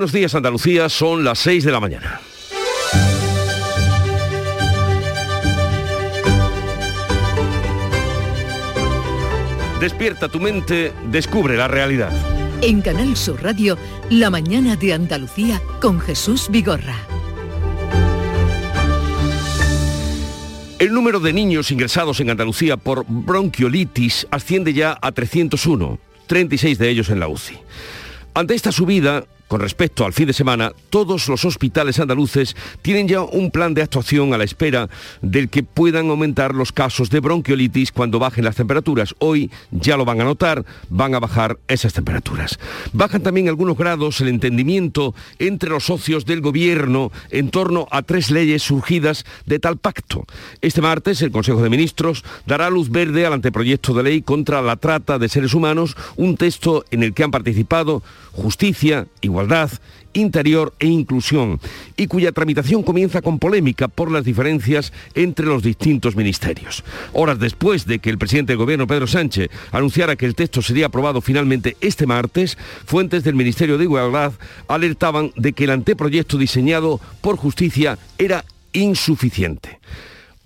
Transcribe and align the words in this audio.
Buenos 0.00 0.14
días 0.14 0.34
Andalucía, 0.34 0.88
son 0.88 1.24
las 1.24 1.40
6 1.40 1.62
de 1.62 1.72
la 1.72 1.78
mañana. 1.78 2.22
Despierta 9.78 10.30
tu 10.30 10.40
mente, 10.40 10.94
descubre 11.10 11.54
la 11.58 11.68
realidad. 11.68 12.10
En 12.62 12.80
Canal 12.80 13.14
Sur 13.14 13.42
Radio, 13.42 13.76
La 14.08 14.30
mañana 14.30 14.74
de 14.74 14.94
Andalucía 14.94 15.60
con 15.82 16.00
Jesús 16.00 16.48
Vigorra. 16.50 16.96
El 20.78 20.94
número 20.94 21.20
de 21.20 21.34
niños 21.34 21.70
ingresados 21.70 22.20
en 22.20 22.30
Andalucía 22.30 22.78
por 22.78 23.04
bronquiolitis 23.06 24.26
asciende 24.30 24.72
ya 24.72 24.96
a 25.02 25.12
301, 25.12 25.98
36 26.26 26.78
de 26.78 26.88
ellos 26.88 27.10
en 27.10 27.20
la 27.20 27.28
UCI. 27.28 27.58
Ante 28.32 28.54
esta 28.54 28.72
subida, 28.72 29.26
con 29.50 29.60
respecto 29.60 30.04
al 30.06 30.12
fin 30.12 30.28
de 30.28 30.32
semana, 30.32 30.70
todos 30.90 31.26
los 31.26 31.44
hospitales 31.44 31.98
andaluces 31.98 32.54
tienen 32.82 33.08
ya 33.08 33.22
un 33.22 33.50
plan 33.50 33.74
de 33.74 33.82
actuación 33.82 34.32
a 34.32 34.38
la 34.38 34.44
espera 34.44 34.88
del 35.22 35.48
que 35.48 35.64
puedan 35.64 36.08
aumentar 36.08 36.54
los 36.54 36.70
casos 36.70 37.10
de 37.10 37.18
bronquiolitis 37.18 37.90
cuando 37.90 38.20
bajen 38.20 38.44
las 38.44 38.54
temperaturas. 38.54 39.12
Hoy 39.18 39.50
ya 39.72 39.96
lo 39.96 40.04
van 40.04 40.20
a 40.20 40.24
notar, 40.24 40.64
van 40.88 41.16
a 41.16 41.18
bajar 41.18 41.58
esas 41.66 41.92
temperaturas. 41.92 42.60
Bajan 42.92 43.24
también 43.24 43.48
algunos 43.48 43.76
grados 43.76 44.20
el 44.20 44.28
entendimiento 44.28 45.16
entre 45.40 45.70
los 45.70 45.84
socios 45.84 46.26
del 46.26 46.42
gobierno 46.42 47.10
en 47.30 47.50
torno 47.50 47.88
a 47.90 48.02
tres 48.02 48.30
leyes 48.30 48.62
surgidas 48.62 49.24
de 49.46 49.58
tal 49.58 49.78
pacto. 49.78 50.26
Este 50.60 50.80
martes 50.80 51.22
el 51.22 51.32
Consejo 51.32 51.60
de 51.60 51.70
Ministros 51.70 52.22
dará 52.46 52.70
luz 52.70 52.88
verde 52.88 53.26
al 53.26 53.32
anteproyecto 53.32 53.94
de 53.94 54.04
ley 54.04 54.22
contra 54.22 54.62
la 54.62 54.76
trata 54.76 55.18
de 55.18 55.28
seres 55.28 55.54
humanos, 55.54 55.96
un 56.14 56.36
texto 56.36 56.84
en 56.92 57.02
el 57.02 57.14
que 57.14 57.24
han 57.24 57.32
participado 57.32 58.04
justicia, 58.32 59.08
igualdad, 59.20 59.39
interior 60.12 60.74
e 60.78 60.86
inclusión, 60.86 61.60
y 61.96 62.06
cuya 62.06 62.32
tramitación 62.32 62.82
comienza 62.82 63.22
con 63.22 63.38
polémica 63.38 63.88
por 63.88 64.10
las 64.10 64.24
diferencias 64.24 64.92
entre 65.14 65.46
los 65.46 65.62
distintos 65.62 66.16
ministerios. 66.16 66.84
Horas 67.12 67.38
después 67.38 67.86
de 67.86 68.00
que 68.00 68.10
el 68.10 68.18
presidente 68.18 68.52
del 68.52 68.58
gobierno, 68.58 68.86
Pedro 68.86 69.06
Sánchez, 69.06 69.50
anunciara 69.70 70.16
que 70.16 70.26
el 70.26 70.34
texto 70.34 70.62
sería 70.62 70.86
aprobado 70.86 71.20
finalmente 71.20 71.76
este 71.80 72.06
martes, 72.06 72.58
fuentes 72.84 73.24
del 73.24 73.34
Ministerio 73.34 73.78
de 73.78 73.84
Igualdad 73.84 74.32
alertaban 74.68 75.32
de 75.36 75.52
que 75.52 75.64
el 75.64 75.70
anteproyecto 75.70 76.38
diseñado 76.38 77.00
por 77.20 77.36
justicia 77.36 77.98
era 78.18 78.44
insuficiente. 78.72 79.78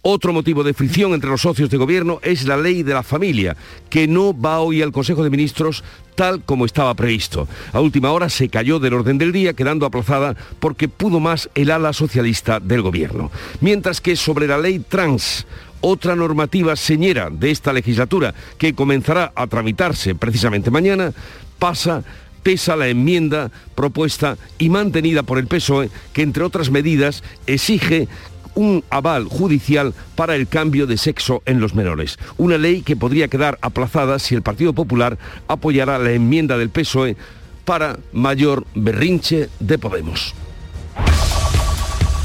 Otro 0.07 0.35
motivo 0.35 0.63
de 0.63 0.75
fricción 0.75 1.15
entre 1.15 1.31
los 1.31 1.41
socios 1.41 1.71
de 1.71 1.79
gobierno 1.79 2.21
es 2.23 2.45
la 2.45 2.59
ley 2.59 2.83
de 2.83 2.93
la 2.93 3.03
familia, 3.03 3.57
que 3.89 4.07
no 4.07 4.39
va 4.39 4.61
hoy 4.61 4.83
al 4.83 4.93
Consejo 4.93 5.25
de 5.25 5.31
Ministros 5.31 5.83
tal 6.15 6.43
como 6.43 6.67
estaba 6.67 6.93
previsto. 6.93 7.49
A 7.73 7.81
última 7.81 8.13
hora 8.13 8.29
se 8.29 8.51
cayó 8.51 8.79
del 8.79 8.93
orden 8.93 9.17
del 9.17 9.33
día, 9.33 9.55
quedando 9.55 9.87
aplazada 9.87 10.37
porque 10.61 10.89
pudo 10.89 11.21
más 11.21 11.49
el 11.55 11.71
ala 11.71 11.95
socialista 11.95 12.61
del 12.61 12.83
gobierno. 12.83 13.31
Mientras 13.63 14.03
que 14.03 14.15
sobre 14.15 14.47
la 14.47 14.59
ley 14.59 14.81
trans, 14.81 15.47
otra 15.81 16.15
normativa 16.15 16.77
señera 16.77 17.31
de 17.31 17.51
esta 17.51 17.73
legislatura, 17.73 18.35
que 18.59 18.75
comenzará 18.75 19.33
a 19.35 19.47
tramitarse 19.47 20.15
precisamente 20.15 20.71
mañana, 20.71 21.15
pasa 21.59 22.05
pesa 22.43 22.77
la 22.77 22.89
enmienda 22.89 23.51
propuesta 23.75 24.37
y 24.59 24.69
mantenida 24.69 25.23
por 25.23 25.39
el 25.39 25.47
PSOE, 25.47 25.91
que 26.13 26.21
entre 26.21 26.45
otras 26.45 26.71
medidas 26.71 27.25
exige 27.47 28.07
un 28.55 28.85
aval 28.91 29.27
judicial 29.27 29.95
para 30.15 30.37
el 30.37 30.49
cambio 30.49 30.87
de 30.87 30.97
sexo 30.97 31.43
en 31.47 31.61
los 31.61 31.75
menores. 31.75 32.19
Una 32.37 32.59
ley 32.59 32.83
que 32.83 32.97
podría 32.97 33.29
quedar 33.29 33.59
aplazada 33.61 34.19
si 34.19 34.35
el 34.35 34.43
Partido 34.43 34.73
Popular 34.73 35.19
apoyara 35.49 35.99
la 35.99 36.13
enmienda 36.13 36.59
del 36.59 36.71
PSOE 36.71 37.17
para 37.65 37.99
mayor 38.13 38.67
berrinche 38.75 39.49
de 39.61 39.79
Podemos. 39.79 40.35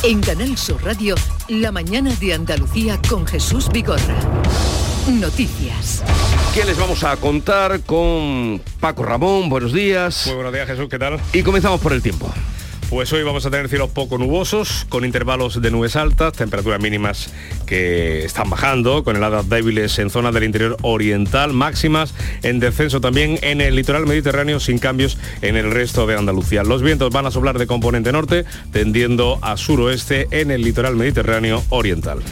En 0.03 0.21
Canal 0.21 0.57
Sur 0.57 0.81
Radio, 0.83 1.15
la 1.49 1.71
mañana 1.71 2.13
de 2.15 2.33
Andalucía 2.33 2.99
con 3.09 3.27
Jesús 3.27 3.69
Vigorra. 3.69 4.15
Noticias. 5.09 6.03
¿Qué 6.53 6.63
les 6.63 6.77
vamos 6.77 7.03
a 7.03 7.17
contar 7.17 7.81
con 7.81 8.61
Paco 8.79 9.03
Ramón? 9.03 9.49
Buenos 9.49 9.73
días. 9.73 10.27
Muy 10.27 10.35
buenos 10.35 10.53
días, 10.53 10.67
Jesús, 10.67 10.87
¿qué 10.89 10.99
tal? 10.99 11.19
Y 11.33 11.43
comenzamos 11.43 11.81
por 11.81 11.93
el 11.93 12.01
tiempo. 12.01 12.31
Pues 12.89 13.13
hoy 13.13 13.21
vamos 13.21 13.45
a 13.45 13.51
tener 13.51 13.69
cielos 13.69 13.91
poco 13.91 14.17
nubosos, 14.17 14.87
con 14.89 15.05
intervalos 15.05 15.61
de 15.61 15.69
nubes 15.69 15.95
altas, 15.95 16.33
temperaturas 16.33 16.81
mínimas 16.81 17.31
que 17.67 18.25
están 18.25 18.49
bajando, 18.49 19.03
con 19.03 19.15
heladas 19.15 19.47
débiles 19.47 19.99
en 19.99 20.09
zonas 20.09 20.33
del 20.33 20.45
interior 20.45 20.75
oriental, 20.81 21.53
máximas 21.53 22.15
en 22.41 22.59
descenso 22.59 22.99
también 22.99 23.37
en 23.43 23.61
el 23.61 23.75
litoral 23.75 24.07
mediterráneo, 24.07 24.59
sin 24.59 24.79
cambios 24.79 25.19
en 25.43 25.55
el 25.55 25.69
resto 25.69 26.07
de 26.07 26.17
Andalucía. 26.17 26.63
Los 26.63 26.81
vientos 26.81 27.11
van 27.13 27.27
a 27.27 27.31
soplar 27.31 27.59
de 27.59 27.67
componente 27.67 28.11
norte, 28.11 28.43
tendiendo 28.71 29.37
a 29.43 29.55
suroeste 29.55 30.27
en 30.31 30.49
el 30.49 30.63
litoral 30.63 30.95
mediterráneo 30.95 31.63
oriental. 31.69 32.23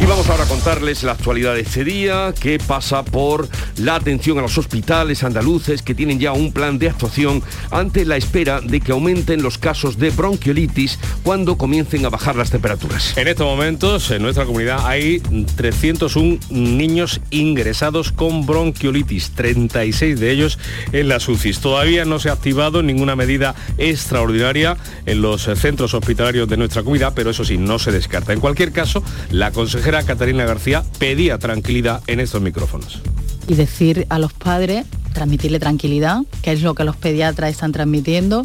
Y 0.00 0.06
vamos 0.06 0.28
ahora 0.28 0.44
a 0.44 0.46
contarles 0.46 1.02
la 1.02 1.12
actualidad 1.12 1.54
de 1.54 1.62
este 1.62 1.82
día, 1.82 2.32
que 2.38 2.58
pasa 2.60 3.02
por 3.04 3.48
la 3.78 3.96
atención 3.96 4.38
a 4.38 4.42
los 4.42 4.56
hospitales 4.56 5.24
andaluces 5.24 5.82
que 5.82 5.94
tienen 5.94 6.20
ya 6.20 6.32
un 6.32 6.52
plan 6.52 6.78
de 6.78 6.88
actuación 6.88 7.42
ante 7.72 8.04
la 8.04 8.16
espera 8.16 8.60
de 8.60 8.80
que 8.80 8.92
aumenten 8.92 9.42
los 9.42 9.58
casos 9.58 9.98
de 9.98 10.10
bronquiolitis 10.10 11.00
cuando 11.24 11.58
comiencen 11.58 12.06
a 12.06 12.10
bajar 12.10 12.36
las 12.36 12.50
temperaturas. 12.50 13.16
En 13.16 13.26
estos 13.26 13.44
momentos, 13.44 14.10
en 14.12 14.22
nuestra 14.22 14.46
comunidad 14.46 14.86
hay 14.86 15.20
301 15.56 16.38
niños 16.50 17.20
ingresados 17.30 18.12
con 18.12 18.46
bronquiolitis, 18.46 19.32
36 19.32 20.20
de 20.20 20.30
ellos 20.30 20.58
en 20.92 21.08
las 21.08 21.28
UCIs. 21.28 21.58
Todavía 21.58 22.04
no 22.04 22.20
se 22.20 22.28
ha 22.28 22.34
activado 22.34 22.84
ninguna 22.84 23.16
medida 23.16 23.56
extraordinaria 23.78 24.76
en 25.06 25.22
los 25.22 25.42
centros 25.56 25.92
hospitalarios 25.94 26.48
de 26.48 26.56
nuestra 26.56 26.84
comunidad, 26.84 27.14
pero 27.16 27.30
eso 27.30 27.44
sí, 27.44 27.58
no 27.58 27.80
se 27.80 27.90
descarta. 27.90 28.32
En 28.32 28.40
cualquier 28.40 28.70
caso, 28.70 29.02
la 29.30 29.50
consejera 29.50 29.87
Catalina 29.88 30.44
García 30.44 30.84
pedía 30.98 31.38
tranquilidad 31.38 32.02
en 32.06 32.20
estos 32.20 32.42
micrófonos. 32.42 33.00
Y 33.46 33.54
decir 33.54 34.06
a 34.10 34.18
los 34.18 34.34
padres, 34.34 34.84
transmitirle 35.14 35.58
tranquilidad, 35.58 36.20
que 36.42 36.52
es 36.52 36.62
lo 36.62 36.74
que 36.74 36.84
los 36.84 36.94
pediatras 36.94 37.50
están 37.50 37.72
transmitiendo, 37.72 38.42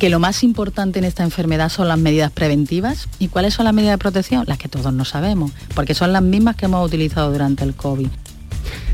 que 0.00 0.10
lo 0.10 0.18
más 0.18 0.42
importante 0.42 0.98
en 0.98 1.04
esta 1.04 1.22
enfermedad 1.22 1.68
son 1.68 1.86
las 1.86 1.98
medidas 1.98 2.32
preventivas. 2.32 3.08
¿Y 3.20 3.28
cuáles 3.28 3.54
son 3.54 3.66
las 3.66 3.74
medidas 3.74 3.94
de 3.94 3.98
protección? 3.98 4.44
Las 4.48 4.58
que 4.58 4.68
todos 4.68 4.92
no 4.92 5.04
sabemos, 5.04 5.52
porque 5.76 5.94
son 5.94 6.12
las 6.12 6.22
mismas 6.22 6.56
que 6.56 6.64
hemos 6.64 6.84
utilizado 6.84 7.30
durante 7.30 7.62
el 7.62 7.74
COVID. 7.74 8.08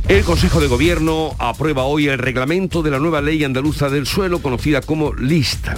El 0.09 0.25
Consejo 0.25 0.61
de 0.61 0.69
Gobierno 0.69 1.35
aprueba 1.39 1.85
hoy 1.85 2.09
el 2.09 2.19
reglamento 2.19 2.83
de 2.83 2.91
la 2.91 2.99
nueva 2.99 3.23
ley 3.23 3.45
andaluza 3.45 3.89
del 3.89 4.07
suelo, 4.07 4.43
conocida 4.43 4.83
como 4.83 5.15
lista. 5.15 5.75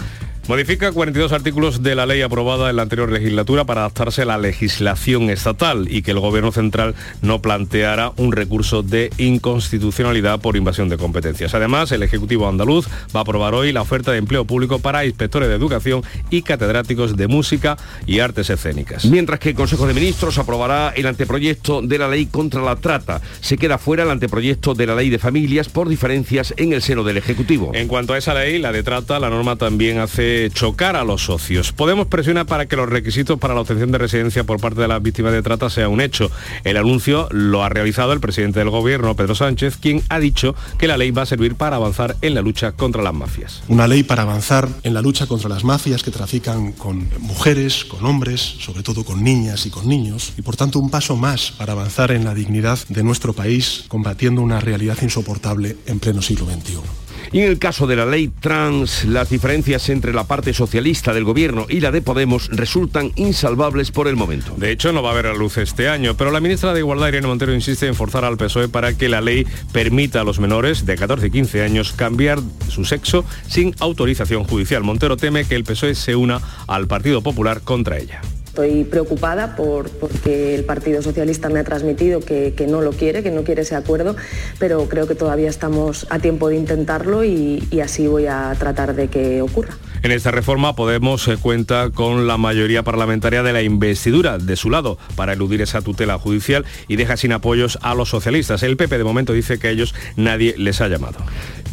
Modifica 0.51 0.91
42 0.91 1.31
artículos 1.31 1.81
de 1.81 1.95
la 1.95 2.07
ley 2.07 2.23
aprobada 2.23 2.71
en 2.71 2.75
la 2.75 2.83
anterior 2.83 3.13
legislatura 3.13 3.67
para 3.67 3.83
adaptarse 3.83 4.23
a 4.23 4.25
la 4.25 4.37
legislación 4.37 5.31
estatal 5.31 5.87
y 5.89 6.03
que 6.03 6.11
el 6.11 6.19
Gobierno 6.19 6.51
central 6.51 6.97
no 7.23 7.41
planteara 7.41 8.11
un 8.17 8.33
recurso 8.33 8.83
de 8.83 9.13
inconstitucionalidad 9.17 10.41
por 10.41 10.57
invasión 10.57 10.89
de 10.89 10.99
competencias. 10.99 11.55
Además, 11.55 11.93
el 11.93 12.03
Ejecutivo 12.03 12.49
andaluz 12.49 12.89
va 13.15 13.21
a 13.21 13.23
aprobar 13.23 13.55
hoy 13.55 13.71
la 13.71 13.83
oferta 13.83 14.11
de 14.11 14.19
empleo 14.19 14.45
público 14.45 14.81
para 14.81 15.07
inspectores 15.07 15.49
de 15.49 15.55
educación 15.55 16.03
y 16.31 16.43
catedráticos 16.43 17.17
de 17.17 17.29
música 17.29 17.77
y 18.05 18.19
artes 18.19 18.51
escénicas. 18.51 19.05
Mientras 19.05 19.39
que 19.39 19.51
el 19.51 19.55
Consejo 19.55 19.87
de 19.87 19.95
Ministros 19.95 20.37
aprobará 20.39 20.93
el 20.97 21.07
anteproyecto 21.07 21.81
de 21.81 21.97
la 21.97 22.09
ley 22.09 22.27
contra 22.27 22.61
la 22.61 22.75
trata. 22.75 23.21
Se 23.41 23.57
queda 23.57 23.79
fuera 23.79 24.03
el 24.03 24.11
anteproyecto 24.11 24.75
de 24.75 24.89
la 24.89 24.97
ley 24.97 25.11
de 25.11 25.21
familias 25.21 25.69
por 25.69 25.89
diferencias 25.89 26.53
en 26.57 26.73
el 26.73 26.83
seno 26.83 27.05
del 27.05 27.19
Ejecutivo. 27.19 27.71
En 27.73 27.87
cuanto 27.87 28.15
a 28.15 28.19
esa 28.19 28.35
ley, 28.35 28.59
la 28.59 28.73
de 28.73 28.83
trata, 28.83 29.21
la 29.21 29.31
norma 29.31 29.55
también 29.55 29.99
hace 30.01 30.40
chocar 30.49 30.97
a 30.97 31.05
los 31.05 31.25
socios. 31.25 31.73
Podemos 31.73 32.07
presionar 32.07 32.47
para 32.47 32.67
que 32.67 32.77
los 32.77 32.89
requisitos 32.89 33.39
para 33.39 33.53
la 33.55 33.61
obtención 33.61 33.93
de 33.93 33.99
residencia 33.99 34.45
por 34.45 34.61
parte 34.61 34.81
de 34.81 34.89
las 34.89 35.03
víctimas 35.03 35.33
de 35.33 35.43
trata 35.43 35.69
sea 35.69 35.89
un 35.89 36.01
hecho. 36.01 36.31
El 36.65 36.79
anuncio 36.79 37.29
lo 37.31 37.63
ha 37.63 37.69
realizado 37.69 38.15
el 38.15 38.21
presidente 38.21 38.61
del 38.61 38.71
gobierno, 38.71 39.15
Pedro 39.17 39.35
Sánchez, 39.35 39.77
quien 39.77 40.03
ha 40.09 40.19
dicho 40.19 40.55
que 40.79 40.87
la 40.87 40.97
ley 40.97 41.11
va 41.11 41.23
a 41.23 41.27
servir 41.27 41.57
para 41.57 41.77
avanzar 41.77 42.17
en 42.23 42.35
la 42.35 42.41
lucha 42.41 42.73
contra 42.73 43.03
las 43.03 43.13
mafias. 43.13 43.63
Una 43.69 43.87
ley 43.87 44.03
para 44.03 44.23
avanzar 44.23 44.69
en 44.83 44.95
la 44.95 45.03
lucha 45.03 45.27
contra 45.27 45.49
las 45.49 45.65
mafias 45.65 46.03
que 46.03 46.11
trafican 46.11 46.73
con 46.73 47.09
mujeres, 47.19 47.85
con 47.85 48.07
hombres, 48.07 48.41
sobre 48.41 48.83
todo 48.83 49.05
con 49.05 49.23
niñas 49.23 49.67
y 49.67 49.71
con 49.71 49.89
niños, 49.89 50.33
y 50.39 50.43
por 50.43 50.57
tanto 50.57 50.79
un 50.79 50.91
paso 50.91 51.17
más 51.17 51.51
para 51.53 51.73
avanzar 51.73 52.13
en 52.13 52.25
la 52.25 52.35
dignidad 52.35 52.79
de 52.89 53.03
nuestro 53.03 53.33
país, 53.33 53.85
combatiendo 53.89 54.41
una 54.43 54.61
realidad 54.61 54.99
insoportable 55.03 55.77
en 55.87 55.99
pleno 55.99 56.23
siglo 56.23 56.47
XXI. 56.47 57.10
Y 57.33 57.41
en 57.41 57.45
el 57.45 57.59
caso 57.59 57.87
de 57.87 57.97
la 57.97 58.07
ley 58.07 58.29
trans, 58.41 59.05
las 59.05 59.31
diferencias 59.31 59.89
entre 59.89 60.13
la 60.13 60.25
parte 60.25 60.53
socialista 60.53 61.13
del 61.13 61.25
gobierno 61.25 61.67
y 61.69 61.81
la 61.81 61.91
de 61.91 62.03
Podemos 62.03 62.49
resultan 62.49 63.13
insalvables 63.17 63.91
por 63.91 64.09
el 64.09 64.17
momento. 64.17 64.55
De 64.57 64.71
hecho, 64.71 64.93
no 64.93 65.03
va 65.03 65.11
a 65.11 65.13
haber 65.13 65.27
a 65.27 65.35
luz 65.35 65.59
este 65.59 65.89
año, 65.89 66.17
pero 66.17 66.31
la 66.31 66.41
ministra 66.41 66.73
de 66.73 66.81
Igualdad, 66.81 67.09
Irene 67.09 67.27
Montero, 67.27 67.55
insiste 67.55 67.87
en 67.87 67.95
forzar 67.95 68.25
al 68.25 68.37
PSOE 68.37 68.69
para 68.69 68.97
que 68.97 69.09
la 69.09 69.21
ley 69.21 69.47
permita 69.73 70.21
a 70.21 70.25
los 70.25 70.41
menores 70.41 70.87
de 70.87 70.97
14 70.97 71.27
y 71.27 71.31
15 71.31 71.63
años 71.63 71.93
cambiar 71.93 72.41
su 72.69 72.85
sexo 72.85 73.25
sin 73.47 73.75
autorización 73.81 74.45
judicial. 74.45 74.83
Montero 74.83 75.17
teme 75.17 75.45
que 75.45 75.55
el 75.55 75.65
PSOE 75.65 75.95
se 75.95 76.17
una 76.17 76.41
al 76.67 76.87
Partido 76.87 77.23
Popular 77.23 77.61
contra 77.63 77.99
ella. 77.99 78.21
Estoy 78.51 78.83
preocupada 78.83 79.55
por, 79.55 79.89
porque 79.91 80.57
el 80.57 80.65
Partido 80.65 81.03
Socialista 81.03 81.49
me 81.49 81.61
ha 81.61 81.65
transmitido 81.65 82.19
que, 82.19 82.53
no 82.69 82.81
lo 82.81 82.91
quiere, 82.91 83.23
que 83.23 83.31
no 83.31 83.45
quiere 83.45 83.63
ese 83.63 83.77
acuerdo, 83.77 84.17
pero 84.59 84.89
creo 84.89 85.07
que 85.07 85.15
todavía 85.15 85.49
estamos 85.49 86.05
a 86.11 86.19
tiempo 86.19 86.49
de 86.49 86.57
intentarlo 86.57 87.23
y, 87.25 87.63
y 87.71 87.81
así 87.81 88.09
voy 88.09 88.27
a 88.27 88.53
tratar 88.59 88.95
de 88.95 89.07
que 89.07 89.41
ocurra. 89.41 89.75
En 90.03 90.11
esta 90.13 90.31
reforma 90.31 90.75
Podemos 90.75 91.29
eh, 91.29 91.37
cuenta 91.37 91.91
con 91.91 92.27
la 92.27 92.39
mayoría 92.39 92.83
parlamentaria 92.83 93.43
de 93.43 93.53
la 93.53 93.63
investidura 93.63 94.39
de 94.39 94.57
su 94.57 94.71
lado 94.71 94.99
para 95.15 95.35
eludir 95.35 95.61
esa 95.61 95.83
tutela 95.83 96.19
judicial 96.19 96.65
y 96.89 96.97
deja 96.97 97.17
sin 97.17 97.33
apoyos 97.33 97.79
a 97.83 97.95
los 97.95 98.09
socialistas. 98.09 98.63
El 98.63 98.77
PP 98.77 98.99
de 98.99 99.05
momento 99.05 99.33
dice 99.33 99.59
que 99.59 99.69
a 99.69 99.71
ellos 99.71 99.95
nadie 100.17 100.55
les 100.57 100.81
ha 100.81 100.89
llamado. 100.89 101.19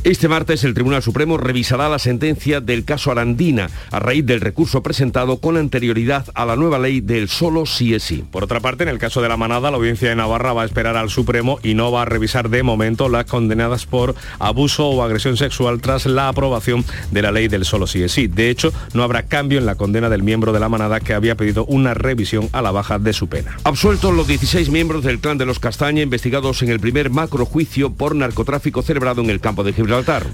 Este 0.04 0.30
martes 0.30 0.64
el 0.64 0.74
Tribunal 0.74 1.04
Supremo 1.04 1.38
revisará 1.38 1.90
la 1.90 2.00
sentencia 2.00 2.62
del 2.62 2.86
caso 2.86 3.12
Arandina 3.12 3.70
a 3.92 4.00
raíz 4.00 4.26
del 4.26 4.40
recurso 4.40 4.82
presentado 4.82 5.38
con 5.38 5.58
anterioridad 5.58 6.26
a 6.34 6.46
la 6.46 6.56
nueva 6.56 6.80
ley 6.80 7.02
del 7.02 7.28
solo 7.28 7.66
sí 7.66 7.94
es 7.94 8.04
sí. 8.04 8.24
Por 8.32 8.44
otra 8.44 8.62
parte, 8.62 8.84
en 8.84 8.90
el 8.90 9.00
caso 9.00 9.22
de 9.22 9.28
la 9.28 9.36
manada, 9.38 9.70
la 9.70 9.78
audiencia 9.78 10.08
de 10.08 10.16
Navarra 10.16 10.54
va 10.54 10.62
a 10.62 10.66
esperar 10.66 10.96
al 10.96 11.10
Supremo 11.10 11.60
y 11.62 11.74
no 11.74 11.92
va 11.92 12.04
a 12.04 12.06
revisar 12.06 12.50
de 12.50 12.64
momento 12.64 13.10
las 13.10 13.26
condenadas 13.26 13.86
por 13.86 14.16
abuso 14.40 14.88
o 14.88 15.04
agresión 15.04 15.36
sexual 15.36 15.82
tras 15.82 16.06
la 16.06 16.30
aprobación 16.30 16.86
de 17.12 17.22
la 17.22 17.32
ley 17.32 17.48
del 17.48 17.66
solo 17.66 17.88
sí 17.88 18.04
es 18.04 18.14
sí. 18.14 18.28
De 18.28 18.50
hecho, 18.50 18.72
no 18.94 19.04
habrá 19.04 19.24
cambio 19.24 19.60
en 19.60 19.66
la 19.66 19.76
condena 19.76 20.10
del 20.10 20.24
miembro 20.24 20.54
de 20.54 20.60
la 20.60 20.70
manada 20.70 21.00
que 21.00 21.16
había 21.16 21.36
pedido 21.36 21.66
una 21.66 21.96
revisión 21.96 22.50
a 22.54 22.62
la 22.62 22.72
baja 22.72 23.00
de 23.00 23.14
su 23.14 23.28
pena. 23.28 23.58
Absueltos 23.64 24.14
los 24.14 24.28
16 24.28 24.70
miembros 24.70 25.04
del 25.04 25.20
clan 25.20 25.38
de 25.38 25.46
los 25.46 25.60
Castaña 25.60 26.04
investigados 26.04 26.62
en 26.62 26.70
el 26.70 26.80
primer 26.80 27.10
macrojuicio 27.10 27.92
por 27.92 28.16
narcotráfico 28.16 28.84
celebrado 28.84 29.22
en 29.22 29.30
el 29.30 29.42
campo 29.42 29.64
de 29.64 29.74
Gibraltar. 29.74 29.87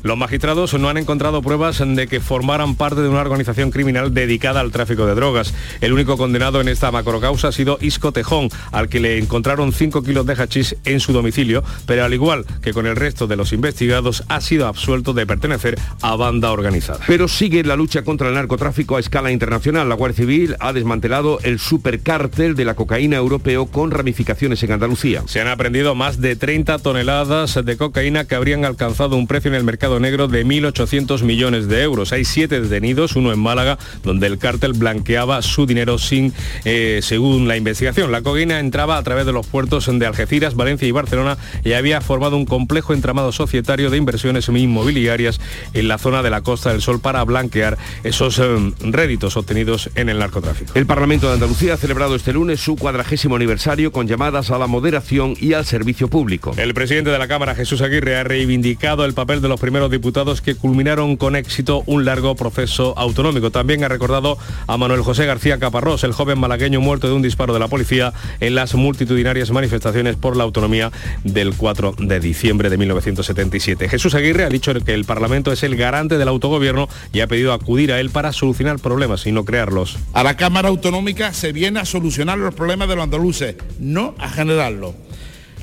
Los 0.03 0.17
magistrados 0.17 0.73
no 0.73 0.89
han 0.89 0.97
encontrado 0.97 1.41
pruebas 1.41 1.83
de 1.85 2.07
que 2.07 2.19
formaran 2.19 2.75
parte 2.75 3.01
de 3.01 3.09
una 3.09 3.21
organización 3.21 3.69
criminal 3.69 4.13
dedicada 4.13 4.59
al 4.59 4.71
tráfico 4.71 5.05
de 5.05 5.13
drogas. 5.13 5.53
El 5.79 5.93
único 5.93 6.17
condenado 6.17 6.59
en 6.59 6.67
esta 6.67 6.91
macrocausa 6.91 7.49
ha 7.49 7.51
sido 7.51 7.77
Isco 7.79 8.11
Tejón, 8.11 8.49
al 8.71 8.89
que 8.89 8.99
le 8.99 9.19
encontraron 9.19 9.71
5 9.71 10.01
kilos 10.01 10.25
de 10.25 10.33
hachís 10.33 10.75
en 10.85 10.99
su 10.99 11.13
domicilio, 11.13 11.63
pero 11.85 12.03
al 12.03 12.13
igual 12.13 12.45
que 12.63 12.73
con 12.73 12.87
el 12.87 12.95
resto 12.95 13.27
de 13.27 13.35
los 13.35 13.53
investigados, 13.53 14.23
ha 14.27 14.41
sido 14.41 14.65
absuelto 14.65 15.13
de 15.13 15.27
pertenecer 15.27 15.79
a 16.01 16.15
banda 16.15 16.51
organizada. 16.51 17.01
Pero 17.05 17.27
sigue 17.27 17.63
la 17.63 17.75
lucha 17.75 18.03
contra 18.03 18.29
el 18.29 18.33
narcotráfico 18.33 18.97
a 18.97 18.99
escala 18.99 19.31
internacional. 19.31 19.87
La 19.87 19.95
Guardia 19.95 20.17
Civil 20.17 20.55
ha 20.59 20.73
desmantelado 20.73 21.39
el 21.43 21.59
supercártel 21.59 22.55
de 22.55 22.65
la 22.65 22.73
cocaína 22.73 23.17
europeo 23.17 23.67
con 23.67 23.91
ramificaciones 23.91 24.63
en 24.63 24.71
Andalucía. 24.71 25.23
Se 25.27 25.41
han 25.41 25.47
aprendido 25.47 25.93
más 25.93 26.19
de 26.19 26.35
30 26.35 26.79
toneladas 26.79 27.59
de 27.63 27.77
cocaína 27.77 28.25
que 28.25 28.35
habrían 28.35 28.65
alcanzado 28.65 29.15
un 29.15 29.27
precio 29.27 29.42
en 29.45 29.55
el 29.55 29.63
mercado 29.63 29.99
negro 29.99 30.27
de 30.27 30.45
1.800 30.45 31.23
millones 31.23 31.67
de 31.67 31.83
euros. 31.83 32.13
Hay 32.13 32.25
siete 32.25 32.61
detenidos, 32.61 33.15
uno 33.15 33.31
en 33.31 33.39
Málaga, 33.39 33.77
donde 34.03 34.27
el 34.27 34.37
cártel 34.37 34.73
blanqueaba 34.73 35.41
su 35.41 35.65
dinero 35.65 35.97
sin, 35.97 36.33
eh, 36.65 36.99
según 37.01 37.47
la 37.47 37.57
investigación. 37.57 38.11
La 38.11 38.21
cocaína 38.21 38.59
entraba 38.59 38.97
a 38.97 39.03
través 39.03 39.25
de 39.25 39.33
los 39.33 39.47
puertos 39.47 39.89
de 39.91 40.05
Algeciras, 40.05 40.55
Valencia 40.55 40.87
y 40.87 40.91
Barcelona 40.91 41.37
y 41.63 41.73
había 41.73 42.01
formado 42.01 42.37
un 42.37 42.45
complejo 42.45 42.93
entramado 42.93 43.31
societario 43.31 43.89
de 43.89 43.97
inversiones 43.97 44.47
inmobiliarias 44.47 45.39
en 45.73 45.87
la 45.87 45.97
zona 45.97 46.23
de 46.23 46.29
la 46.29 46.41
Costa 46.41 46.71
del 46.71 46.81
Sol 46.81 46.99
para 46.99 47.23
blanquear 47.23 47.77
esos 48.03 48.39
eh, 48.39 48.73
réditos 48.81 49.37
obtenidos 49.37 49.89
en 49.95 50.09
el 50.09 50.19
narcotráfico. 50.19 50.71
El 50.75 50.85
Parlamento 50.85 51.27
de 51.27 51.33
Andalucía 51.33 51.73
ha 51.73 51.77
celebrado 51.77 52.15
este 52.15 52.33
lunes 52.33 52.59
su 52.59 52.75
cuadragésimo 52.75 53.35
aniversario 53.35 53.91
con 53.91 54.07
llamadas 54.07 54.51
a 54.51 54.57
la 54.57 54.67
moderación 54.67 55.35
y 55.39 55.53
al 55.53 55.65
servicio 55.65 56.07
público. 56.07 56.53
El 56.57 56.73
presidente 56.73 57.09
de 57.09 57.19
la 57.19 57.27
Cámara, 57.27 57.55
Jesús 57.55 57.81
Aguirre, 57.81 58.17
ha 58.17 58.23
reivindicado 58.23 59.05
el 59.05 59.13
papel 59.13 59.32
de 59.41 59.47
los 59.49 59.59
primeros 59.59 59.89
diputados 59.89 60.41
que 60.41 60.55
culminaron 60.55 61.17
con 61.17 61.35
éxito 61.35 61.83
un 61.85 62.05
largo 62.05 62.35
proceso 62.35 62.93
autonómico. 62.97 63.51
También 63.51 63.83
ha 63.83 63.87
recordado 63.87 64.37
a 64.67 64.77
Manuel 64.77 65.01
José 65.01 65.25
García 65.25 65.59
Caparrós, 65.59 66.03
el 66.03 66.13
joven 66.13 66.39
malagueño 66.39 66.81
muerto 66.81 67.07
de 67.07 67.13
un 67.13 67.21
disparo 67.21 67.53
de 67.53 67.59
la 67.59 67.67
policía 67.67 68.13
en 68.39 68.55
las 68.55 68.75
multitudinarias 68.75 69.51
manifestaciones 69.51 70.15
por 70.15 70.37
la 70.37 70.43
autonomía 70.43 70.91
del 71.23 71.53
4 71.55 71.95
de 71.99 72.19
diciembre 72.19 72.69
de 72.69 72.77
1977. 72.77 73.89
Jesús 73.89 74.15
Aguirre 74.15 74.43
ha 74.43 74.49
dicho 74.49 74.73
que 74.73 74.93
el 74.93 75.05
Parlamento 75.05 75.51
es 75.51 75.63
el 75.63 75.75
garante 75.75 76.17
del 76.17 76.27
autogobierno 76.27 76.89
y 77.11 77.21
ha 77.21 77.27
pedido 77.27 77.53
acudir 77.53 77.91
a 77.91 77.99
él 77.99 78.09
para 78.09 78.33
solucionar 78.33 78.79
problemas 78.79 79.25
y 79.25 79.31
no 79.31 79.45
crearlos. 79.45 79.97
A 80.13 80.23
la 80.23 80.37
Cámara 80.37 80.69
Autonómica 80.69 81.33
se 81.33 81.51
viene 81.51 81.79
a 81.79 81.85
solucionar 81.85 82.37
los 82.37 82.53
problemas 82.53 82.87
de 82.87 82.95
los 82.95 83.03
andaluces, 83.03 83.55
no 83.79 84.15
a 84.17 84.29
generarlos. 84.29 84.95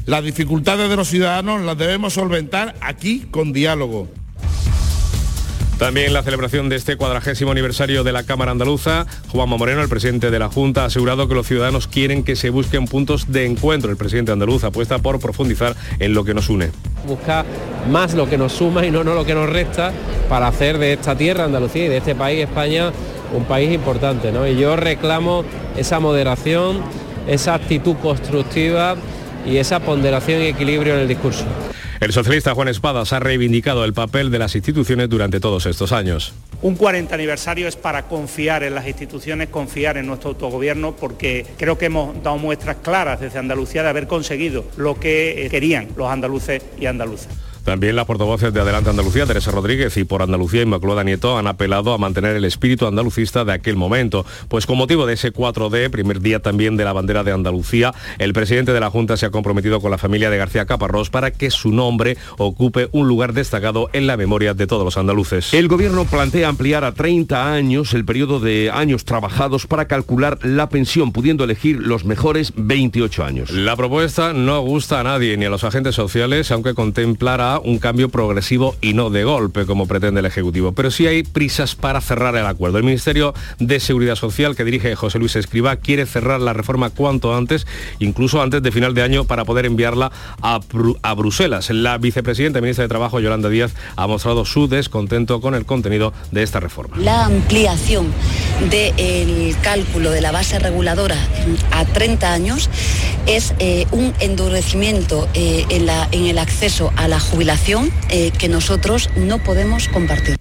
Las 0.06 0.24
dificultades 0.24 0.88
de 0.88 0.96
los 0.96 1.08
ciudadanos 1.08 1.62
las 1.62 1.76
debemos 1.76 2.14
solventar 2.14 2.74
aquí 2.80 3.26
con 3.30 3.52
diálogo. 3.52 4.08
También 5.78 6.12
la 6.12 6.22
celebración 6.22 6.68
de 6.68 6.76
este 6.76 6.96
cuadragésimo 6.96 7.52
aniversario 7.52 8.04
de 8.04 8.12
la 8.12 8.24
Cámara 8.24 8.50
Andaluza, 8.50 9.06
Juanma 9.28 9.56
Moreno, 9.56 9.80
el 9.80 9.88
presidente 9.88 10.30
de 10.30 10.38
la 10.38 10.50
Junta, 10.50 10.82
ha 10.82 10.86
asegurado 10.86 11.26
que 11.26 11.34
los 11.34 11.46
ciudadanos 11.46 11.86
quieren 11.86 12.22
que 12.22 12.36
se 12.36 12.50
busquen 12.50 12.86
puntos 12.86 13.32
de 13.32 13.46
encuentro. 13.46 13.90
El 13.90 13.96
presidente 13.96 14.30
andaluz 14.30 14.62
apuesta 14.64 14.98
por 14.98 15.20
profundizar 15.20 15.74
en 15.98 16.12
lo 16.12 16.22
que 16.22 16.34
nos 16.34 16.50
une. 16.50 16.70
Buscar 17.06 17.46
más 17.90 18.12
lo 18.12 18.28
que 18.28 18.36
nos 18.36 18.52
suma 18.52 18.84
y 18.84 18.90
no, 18.90 19.04
no 19.04 19.14
lo 19.14 19.24
que 19.24 19.34
nos 19.34 19.48
resta 19.48 19.90
para 20.28 20.48
hacer 20.48 20.76
de 20.76 20.92
esta 20.92 21.16
tierra, 21.16 21.44
Andalucía, 21.44 21.86
y 21.86 21.88
de 21.88 21.96
este 21.96 22.14
país, 22.14 22.40
España, 22.42 22.92
un 23.34 23.44
país 23.44 23.72
importante. 23.72 24.32
¿no? 24.32 24.46
Y 24.46 24.56
yo 24.58 24.76
reclamo 24.76 25.44
esa 25.78 25.98
moderación, 25.98 26.82
esa 27.26 27.54
actitud 27.54 27.96
constructiva 28.02 28.96
y 29.46 29.56
esa 29.56 29.80
ponderación 29.80 30.42
y 30.42 30.46
equilibrio 30.46 30.94
en 30.94 31.00
el 31.00 31.08
discurso. 31.08 31.44
El 32.00 32.12
socialista 32.12 32.54
Juan 32.54 32.68
Espadas 32.68 33.12
ha 33.12 33.20
reivindicado 33.20 33.84
el 33.84 33.92
papel 33.92 34.30
de 34.30 34.38
las 34.38 34.54
instituciones 34.54 35.10
durante 35.10 35.38
todos 35.38 35.66
estos 35.66 35.92
años. 35.92 36.32
Un 36.62 36.74
40 36.76 37.14
aniversario 37.14 37.68
es 37.68 37.76
para 37.76 38.08
confiar 38.08 38.62
en 38.62 38.74
las 38.74 38.86
instituciones, 38.86 39.50
confiar 39.50 39.98
en 39.98 40.06
nuestro 40.06 40.30
autogobierno, 40.30 40.96
porque 40.96 41.44
creo 41.58 41.76
que 41.76 41.86
hemos 41.86 42.22
dado 42.22 42.38
muestras 42.38 42.76
claras 42.82 43.20
desde 43.20 43.38
Andalucía 43.38 43.82
de 43.82 43.90
haber 43.90 44.06
conseguido 44.06 44.64
lo 44.78 44.98
que 44.98 45.48
querían 45.50 45.88
los 45.96 46.10
andaluces 46.10 46.62
y 46.78 46.86
andaluzas. 46.86 47.49
También 47.70 47.94
las 47.94 48.04
portavoces 48.04 48.52
de 48.52 48.60
Adelante 48.60 48.90
Andalucía, 48.90 49.26
Teresa 49.26 49.52
Rodríguez 49.52 49.96
y 49.96 50.02
por 50.02 50.22
Andalucía, 50.22 50.62
Inmaculada 50.62 51.04
Nieto, 51.04 51.38
han 51.38 51.46
apelado 51.46 51.94
a 51.94 51.98
mantener 51.98 52.34
el 52.34 52.44
espíritu 52.44 52.88
andalucista 52.88 53.44
de 53.44 53.52
aquel 53.52 53.76
momento. 53.76 54.26
Pues 54.48 54.66
con 54.66 54.76
motivo 54.76 55.06
de 55.06 55.14
ese 55.14 55.32
4D, 55.32 55.88
primer 55.88 56.20
día 56.20 56.40
también 56.40 56.76
de 56.76 56.84
la 56.84 56.92
bandera 56.92 57.22
de 57.22 57.30
Andalucía, 57.30 57.94
el 58.18 58.32
presidente 58.32 58.72
de 58.72 58.80
la 58.80 58.90
Junta 58.90 59.16
se 59.16 59.26
ha 59.26 59.30
comprometido 59.30 59.80
con 59.80 59.92
la 59.92 59.98
familia 59.98 60.30
de 60.30 60.36
García 60.36 60.66
Caparrós 60.66 61.10
para 61.10 61.30
que 61.30 61.52
su 61.52 61.70
nombre 61.70 62.16
ocupe 62.38 62.88
un 62.90 63.06
lugar 63.06 63.34
destacado 63.34 63.88
en 63.92 64.08
la 64.08 64.16
memoria 64.16 64.52
de 64.52 64.66
todos 64.66 64.84
los 64.84 64.96
andaluces. 64.96 65.54
El 65.54 65.68
gobierno 65.68 66.06
plantea 66.06 66.48
ampliar 66.48 66.82
a 66.82 66.90
30 66.90 67.52
años 67.52 67.94
el 67.94 68.04
periodo 68.04 68.40
de 68.40 68.72
años 68.74 69.04
trabajados 69.04 69.68
para 69.68 69.84
calcular 69.84 70.40
la 70.42 70.68
pensión, 70.70 71.12
pudiendo 71.12 71.44
elegir 71.44 71.78
los 71.78 72.04
mejores 72.04 72.52
28 72.56 73.22
años. 73.22 73.52
La 73.52 73.76
propuesta 73.76 74.32
no 74.32 74.60
gusta 74.62 74.98
a 74.98 75.04
nadie, 75.04 75.36
ni 75.36 75.44
a 75.44 75.50
los 75.50 75.62
agentes 75.62 75.94
sociales, 75.94 76.50
aunque 76.50 76.74
contemplara 76.74 77.59
un 77.64 77.78
cambio 77.78 78.08
progresivo 78.08 78.76
y 78.80 78.94
no 78.94 79.10
de 79.10 79.24
golpe, 79.24 79.66
como 79.66 79.86
pretende 79.86 80.20
el 80.20 80.26
Ejecutivo. 80.26 80.72
Pero 80.72 80.90
sí 80.90 81.06
hay 81.06 81.22
prisas 81.22 81.74
para 81.74 82.00
cerrar 82.00 82.36
el 82.36 82.46
acuerdo. 82.46 82.78
El 82.78 82.84
Ministerio 82.84 83.34
de 83.58 83.80
Seguridad 83.80 84.14
Social, 84.14 84.56
que 84.56 84.64
dirige 84.64 84.94
José 84.94 85.18
Luis 85.18 85.36
Escriba, 85.36 85.76
quiere 85.76 86.06
cerrar 86.06 86.40
la 86.40 86.52
reforma 86.52 86.90
cuanto 86.90 87.34
antes, 87.34 87.66
incluso 87.98 88.40
antes 88.42 88.62
de 88.62 88.72
final 88.72 88.94
de 88.94 89.02
año, 89.02 89.24
para 89.24 89.44
poder 89.44 89.66
enviarla 89.66 90.12
a, 90.40 90.60
Bruselas. 91.14 91.70
La 91.70 91.98
vicepresidenta 91.98 92.60
y 92.60 92.62
ministra 92.62 92.84
de 92.84 92.88
Trabajo, 92.88 93.20
Yolanda 93.20 93.48
Díaz, 93.48 93.74
ha 93.96 94.06
mostrado 94.06 94.44
su 94.44 94.68
descontento 94.68 95.40
con 95.40 95.54
el 95.54 95.66
contenido 95.66 96.12
de 96.30 96.42
esta 96.42 96.60
reforma. 96.60 96.96
La 96.98 97.26
ampliación 97.26 98.06
del 98.70 99.56
cálculo 99.62 100.10
de 100.10 100.20
la 100.20 100.30
base 100.30 100.58
reguladora 100.58 101.16
a 101.72 101.84
30 101.84 102.32
años 102.32 102.70
es 103.26 103.54
eh, 103.58 103.86
un 103.90 104.14
endurecimiento 104.20 105.28
eh, 105.34 105.66
en, 105.68 105.86
la, 105.86 106.08
en 106.12 106.26
el 106.26 106.38
acceso 106.38 106.92
a 106.96 107.08
la 107.08 107.20
jubilación 107.20 107.39
eh, 108.08 108.32
que 108.38 108.48
nosotros 108.48 109.10
no 109.16 109.42
podemos 109.42 109.88
compartir. 109.88 110.36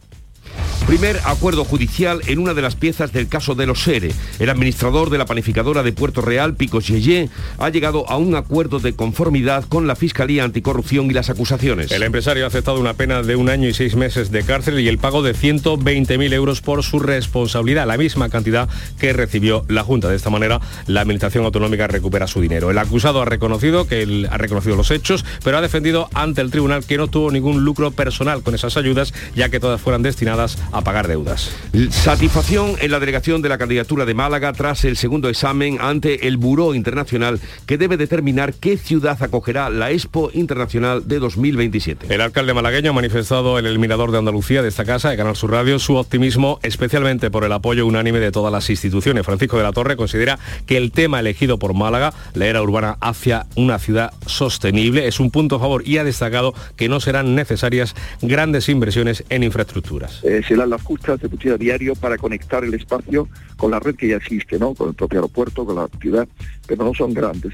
Primer 0.87 1.19
acuerdo 1.25 1.65
judicial 1.65 2.21
en 2.27 2.39
una 2.39 2.53
de 2.53 2.61
las 2.61 2.75
piezas 2.75 3.11
del 3.11 3.27
caso 3.27 3.55
de 3.55 3.65
los 3.65 3.83
SERE. 3.83 4.11
El 4.39 4.49
administrador 4.49 5.09
de 5.09 5.17
la 5.17 5.25
panificadora 5.25 5.83
de 5.83 5.93
Puerto 5.93 6.21
Real, 6.21 6.55
Pico 6.55 6.79
Yeye, 6.79 7.29
ha 7.57 7.69
llegado 7.69 8.09
a 8.09 8.17
un 8.17 8.35
acuerdo 8.35 8.79
de 8.79 8.93
conformidad 8.93 9.65
con 9.65 9.87
la 9.87 9.95
Fiscalía 9.95 10.43
Anticorrupción 10.43 11.05
y 11.07 11.13
las 11.13 11.29
acusaciones. 11.29 11.91
El 11.91 12.03
empresario 12.03 12.43
ha 12.43 12.47
aceptado 12.47 12.79
una 12.79 12.95
pena 12.95 13.21
de 13.21 13.35
un 13.35 13.49
año 13.49 13.67
y 13.67 13.73
seis 13.73 13.95
meses 13.95 14.31
de 14.31 14.43
cárcel 14.43 14.79
y 14.79 14.87
el 14.87 14.97
pago 14.97 15.21
de 15.21 15.35
120.000 15.35 16.33
euros 16.33 16.61
por 16.61 16.83
su 16.83 16.99
responsabilidad, 16.99 17.85
la 17.85 17.97
misma 17.97 18.29
cantidad 18.29 18.67
que 18.99 19.13
recibió 19.13 19.65
la 19.67 19.83
Junta. 19.83 20.09
De 20.09 20.15
esta 20.15 20.29
manera, 20.29 20.59
la 20.87 21.01
Administración 21.01 21.45
Autonómica 21.45 21.87
recupera 21.87 22.27
su 22.27 22.41
dinero. 22.41 22.71
El 22.71 22.77
acusado 22.77 23.21
ha 23.21 23.25
reconocido 23.25 23.87
que 23.87 24.01
él 24.01 24.27
ha 24.31 24.37
reconocido 24.37 24.75
los 24.75 24.91
hechos, 24.91 25.25
pero 25.43 25.57
ha 25.57 25.61
defendido 25.61 26.09
ante 26.13 26.41
el 26.41 26.51
tribunal 26.51 26.83
que 26.85 26.97
no 26.97 27.07
tuvo 27.07 27.31
ningún 27.31 27.63
lucro 27.63 27.91
personal 27.91 28.43
con 28.43 28.55
esas 28.55 28.77
ayudas, 28.77 29.13
ya 29.35 29.49
que 29.49 29.59
todas 29.59 29.81
fueran 29.81 30.01
destinadas 30.01 30.57
a 30.71 30.81
pagar 30.81 31.07
deudas. 31.07 31.51
Satisfacción 31.89 32.75
en 32.79 32.91
la 32.91 32.99
delegación 32.99 33.41
de 33.41 33.49
la 33.49 33.57
candidatura 33.57 34.05
de 34.05 34.13
Málaga 34.13 34.53
tras 34.53 34.85
el 34.85 34.97
segundo 34.97 35.29
examen 35.29 35.77
ante 35.79 36.27
el 36.27 36.37
Buró 36.37 36.73
Internacional 36.73 37.39
que 37.65 37.77
debe 37.77 37.97
determinar 37.97 38.53
qué 38.53 38.77
ciudad 38.77 39.21
acogerá 39.21 39.69
la 39.69 39.91
Expo 39.91 40.31
Internacional 40.33 41.07
de 41.07 41.19
2027. 41.19 42.13
El 42.13 42.21
alcalde 42.21 42.53
malagueño 42.53 42.91
ha 42.91 42.93
manifestado 42.93 43.59
en 43.59 43.65
el 43.65 43.79
Mirador 43.79 44.11
de 44.11 44.17
Andalucía 44.17 44.61
de 44.61 44.69
esta 44.69 44.85
casa, 44.85 45.09
de 45.09 45.17
Canal 45.17 45.35
Sur 45.35 45.51
Radio, 45.51 45.79
su 45.79 45.95
optimismo, 45.95 46.59
especialmente 46.63 47.31
por 47.31 47.43
el 47.43 47.51
apoyo 47.51 47.85
unánime 47.85 48.19
de 48.19 48.31
todas 48.31 48.51
las 48.51 48.69
instituciones. 48.69 49.25
Francisco 49.25 49.57
de 49.57 49.63
la 49.63 49.71
Torre 49.71 49.95
considera 49.95 50.39
que 50.65 50.77
el 50.77 50.91
tema 50.91 51.19
elegido 51.19 51.59
por 51.59 51.73
Málaga, 51.73 52.13
la 52.33 52.47
era 52.47 52.61
urbana 52.61 52.97
hacia 53.01 53.45
una 53.55 53.79
ciudad 53.79 54.13
sostenible, 54.25 55.07
es 55.07 55.19
un 55.19 55.31
punto 55.31 55.57
a 55.57 55.59
favor 55.59 55.83
y 55.85 55.97
ha 55.97 56.03
destacado 56.03 56.53
que 56.75 56.89
no 56.89 56.99
serán 56.99 57.35
necesarias 57.35 57.95
grandes 58.21 58.69
inversiones 58.69 59.23
en 59.29 59.43
infraestructuras. 59.43 60.23
Eh, 60.23 60.41
las 60.67 60.81
justas 60.81 61.19
de 61.19 61.29
puntilla 61.29 61.57
diario 61.57 61.95
para 61.95 62.17
conectar 62.17 62.63
el 62.63 62.73
espacio 62.73 63.27
con 63.57 63.71
la 63.71 63.79
red 63.79 63.95
que 63.95 64.07
ya 64.07 64.17
existe, 64.17 64.59
¿no? 64.59 64.73
con 64.73 64.89
el 64.89 64.95
propio 64.95 65.19
aeropuerto, 65.19 65.65
con 65.65 65.75
la 65.75 65.87
ciudad, 65.99 66.27
pero 66.67 66.83
no 66.83 66.93
son 66.93 67.13
grandes. 67.13 67.53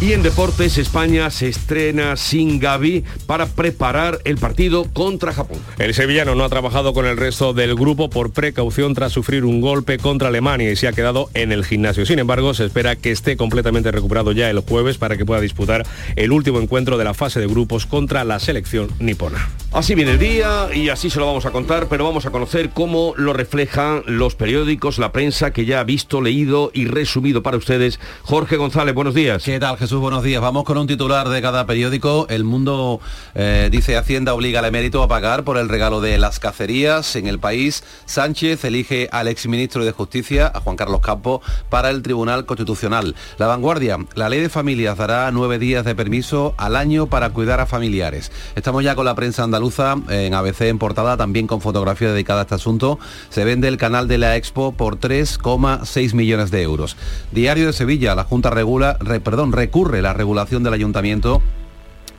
Y 0.00 0.12
en 0.14 0.22
deportes, 0.22 0.78
España 0.78 1.30
se 1.30 1.48
estrena 1.48 2.16
sin 2.16 2.58
Gaby 2.58 3.04
para 3.26 3.46
preparar 3.46 4.18
el 4.24 4.36
partido 4.36 4.86
contra 4.92 5.32
Japón. 5.32 5.58
El 5.78 5.94
sevillano 5.94 6.34
no 6.34 6.44
ha 6.44 6.48
trabajado 6.48 6.92
con 6.92 7.06
el 7.06 7.16
resto 7.16 7.52
del 7.52 7.76
grupo 7.76 8.10
por 8.10 8.32
precaución 8.32 8.94
tras 8.94 9.12
sufrir 9.12 9.44
un 9.44 9.60
golpe 9.60 9.98
contra 9.98 10.28
Alemania 10.28 10.72
y 10.72 10.76
se 10.76 10.88
ha 10.88 10.92
quedado 10.92 11.30
en 11.34 11.52
el 11.52 11.64
gimnasio. 11.64 12.04
Sin 12.04 12.18
embargo, 12.18 12.52
se 12.52 12.64
espera 12.64 12.96
que 12.96 13.12
esté 13.12 13.36
completamente 13.36 13.92
recuperado 13.92 14.32
ya 14.32 14.50
el 14.50 14.58
jueves 14.60 14.98
para 14.98 15.16
que 15.16 15.24
pueda 15.24 15.40
disputar 15.40 15.86
el 16.16 16.32
último 16.32 16.60
encuentro 16.60 16.98
de 16.98 17.04
la 17.04 17.14
fase 17.14 17.38
de 17.38 17.46
grupos 17.46 17.86
contra 17.86 18.24
la 18.24 18.40
selección 18.40 18.88
nipona. 18.98 19.50
Así 19.72 19.94
viene 19.94 20.12
el 20.12 20.18
día 20.18 20.68
y 20.74 20.90
así 20.90 21.08
se 21.08 21.18
lo 21.18 21.26
vamos 21.26 21.46
a 21.46 21.50
contar, 21.50 21.86
pero 21.88 22.04
vamos 22.04 22.26
a 22.26 22.30
conocer 22.30 22.70
cómo 22.70 23.14
lo 23.16 23.32
reflejan 23.32 24.02
los 24.06 24.34
periódicos, 24.34 24.98
la 24.98 25.12
prensa 25.12 25.52
que 25.52 25.64
ya 25.64 25.80
ha 25.80 25.84
visto, 25.84 26.20
leído 26.20 26.70
y 26.74 26.84
resumido 26.86 27.42
para 27.42 27.56
ustedes. 27.56 27.98
Jorge 28.22 28.56
González, 28.56 28.94
buenos 28.94 29.14
días. 29.14 29.42
¿Qué 29.44 29.58
tal, 29.58 29.78
Jesús? 29.82 29.98
Buenos 29.98 30.22
días. 30.22 30.40
Vamos 30.40 30.62
con 30.62 30.78
un 30.78 30.86
titular 30.86 31.28
de 31.28 31.42
cada 31.42 31.66
periódico. 31.66 32.28
El 32.30 32.44
Mundo 32.44 33.00
eh, 33.34 33.68
dice 33.72 33.96
Hacienda 33.96 34.32
obliga 34.32 34.60
al 34.60 34.66
emérito 34.66 35.02
a 35.02 35.08
pagar 35.08 35.42
por 35.42 35.58
el 35.58 35.68
regalo 35.68 36.00
de 36.00 36.18
las 36.18 36.38
cacerías. 36.38 37.16
En 37.16 37.26
el 37.26 37.40
país, 37.40 37.82
Sánchez 38.04 38.64
elige 38.64 39.08
al 39.10 39.26
exministro 39.26 39.84
de 39.84 39.90
Justicia, 39.90 40.52
a 40.54 40.60
Juan 40.60 40.76
Carlos 40.76 41.00
Campo, 41.00 41.42
para 41.68 41.90
el 41.90 42.02
Tribunal 42.02 42.46
Constitucional. 42.46 43.16
La 43.38 43.48
vanguardia, 43.48 43.98
la 44.14 44.28
ley 44.28 44.38
de 44.38 44.48
familias 44.48 44.98
dará 44.98 45.28
nueve 45.32 45.58
días 45.58 45.84
de 45.84 45.96
permiso 45.96 46.54
al 46.58 46.76
año 46.76 47.06
para 47.06 47.30
cuidar 47.30 47.58
a 47.58 47.66
familiares. 47.66 48.30
Estamos 48.54 48.84
ya 48.84 48.94
con 48.94 49.04
la 49.04 49.16
prensa 49.16 49.42
andaluza 49.42 49.96
en 50.10 50.32
ABC 50.32 50.60
en 50.60 50.78
portada, 50.78 51.16
también 51.16 51.48
con 51.48 51.60
fotografía 51.60 52.12
dedicada 52.12 52.38
a 52.38 52.42
este 52.42 52.54
asunto. 52.54 53.00
Se 53.30 53.44
vende 53.44 53.66
el 53.66 53.78
canal 53.78 54.06
de 54.06 54.18
la 54.18 54.36
Expo 54.36 54.70
por 54.70 55.00
3,6 55.00 56.14
millones 56.14 56.52
de 56.52 56.62
euros. 56.62 56.96
Diario 57.32 57.66
de 57.66 57.72
Sevilla, 57.72 58.14
la 58.14 58.22
Junta 58.22 58.50
regula, 58.50 58.96
perdón, 59.24 59.50
recurre 59.62 60.02
la 60.02 60.12
regulación 60.12 60.64
del 60.64 60.72
ayuntamiento 60.72 61.40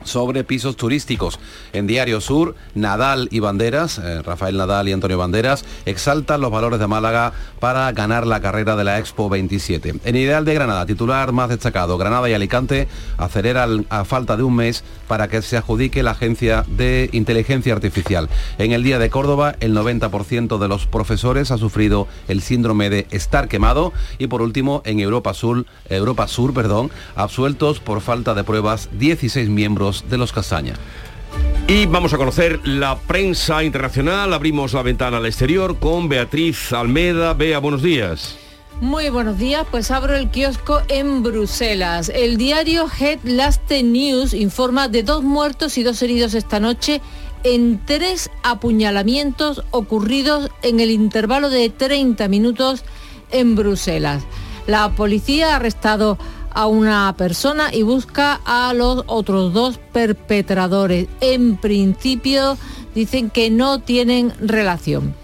sobre 0.04 0.44
pisos 0.44 0.76
turísticos. 0.76 1.38
En 1.72 1.86
Diario 1.86 2.20
Sur, 2.20 2.54
Nadal 2.74 3.28
y 3.30 3.40
Banderas, 3.40 3.98
eh, 3.98 4.22
Rafael 4.22 4.56
Nadal 4.56 4.88
y 4.88 4.92
Antonio 4.92 5.18
Banderas, 5.18 5.64
exaltan 5.86 6.40
los 6.40 6.50
valores 6.50 6.78
de 6.78 6.86
Málaga 6.86 7.32
para 7.60 7.90
ganar 7.92 8.26
la 8.26 8.40
carrera 8.40 8.76
de 8.76 8.84
la 8.84 8.98
Expo 8.98 9.28
27. 9.28 9.94
En 10.04 10.16
Ideal 10.16 10.44
de 10.44 10.54
Granada, 10.54 10.86
titular 10.86 11.32
más 11.32 11.48
destacado, 11.48 11.98
Granada 11.98 12.28
y 12.28 12.34
Alicante 12.34 12.88
aceleran 13.18 13.86
a 13.90 14.04
falta 14.04 14.36
de 14.36 14.42
un 14.42 14.56
mes 14.56 14.84
para 15.08 15.28
que 15.28 15.42
se 15.42 15.56
adjudique 15.56 16.02
la 16.02 16.12
Agencia 16.12 16.64
de 16.68 17.10
Inteligencia 17.12 17.72
Artificial. 17.72 18.28
En 18.58 18.72
el 18.72 18.82
Día 18.82 18.98
de 18.98 19.10
Córdoba, 19.10 19.56
el 19.60 19.74
90% 19.76 20.58
de 20.58 20.68
los 20.68 20.86
profesores 20.86 21.50
ha 21.50 21.58
sufrido 21.58 22.06
el 22.28 22.40
síndrome 22.40 22.90
de 22.90 23.06
estar 23.10 23.48
quemado 23.48 23.92
y 24.18 24.26
por 24.26 24.42
último, 24.42 24.82
en 24.84 25.00
Europa 25.00 25.34
Sur, 25.34 25.66
Europa 25.88 26.28
Sur, 26.28 26.54
perdón, 26.54 26.90
absueltos 27.14 27.80
por 27.80 28.00
falta 28.00 28.34
de 28.34 28.44
pruebas 28.44 28.88
16 28.98 29.48
miembros 29.48 29.93
de 30.02 30.18
los 30.18 30.32
Castaña. 30.32 30.74
Y 31.66 31.86
vamos 31.86 32.12
a 32.12 32.18
conocer 32.18 32.60
la 32.66 32.96
prensa 32.98 33.64
internacional. 33.64 34.34
Abrimos 34.34 34.74
la 34.74 34.82
ventana 34.82 35.16
al 35.16 35.26
exterior 35.26 35.78
con 35.78 36.08
Beatriz 36.08 36.72
Almeda. 36.72 37.32
Bea, 37.32 37.58
buenos 37.58 37.82
días. 37.82 38.36
Muy 38.80 39.08
buenos 39.08 39.38
días, 39.38 39.66
pues 39.70 39.90
abro 39.90 40.16
el 40.16 40.28
kiosco 40.28 40.82
en 40.88 41.22
Bruselas. 41.22 42.10
El 42.14 42.36
diario 42.36 42.86
Head 42.86 43.20
Last 43.22 43.70
News 43.70 44.34
informa 44.34 44.88
de 44.88 45.04
dos 45.04 45.22
muertos 45.22 45.78
y 45.78 45.84
dos 45.84 46.02
heridos 46.02 46.34
esta 46.34 46.60
noche 46.60 47.00
en 47.44 47.80
tres 47.84 48.30
apuñalamientos 48.42 49.62
ocurridos 49.70 50.50
en 50.62 50.80
el 50.80 50.90
intervalo 50.90 51.50
de 51.50 51.70
30 51.70 52.26
minutos 52.28 52.84
en 53.30 53.54
Bruselas. 53.54 54.24
La 54.66 54.90
policía 54.90 55.52
ha 55.52 55.56
arrestado 55.56 56.18
a 56.54 56.66
una 56.66 57.14
persona 57.18 57.74
y 57.74 57.82
busca 57.82 58.40
a 58.44 58.72
los 58.72 59.04
otros 59.06 59.52
dos 59.52 59.78
perpetradores. 59.92 61.08
En 61.20 61.56
principio 61.56 62.56
dicen 62.94 63.28
que 63.28 63.50
no 63.50 63.80
tienen 63.80 64.32
relación. 64.40 65.14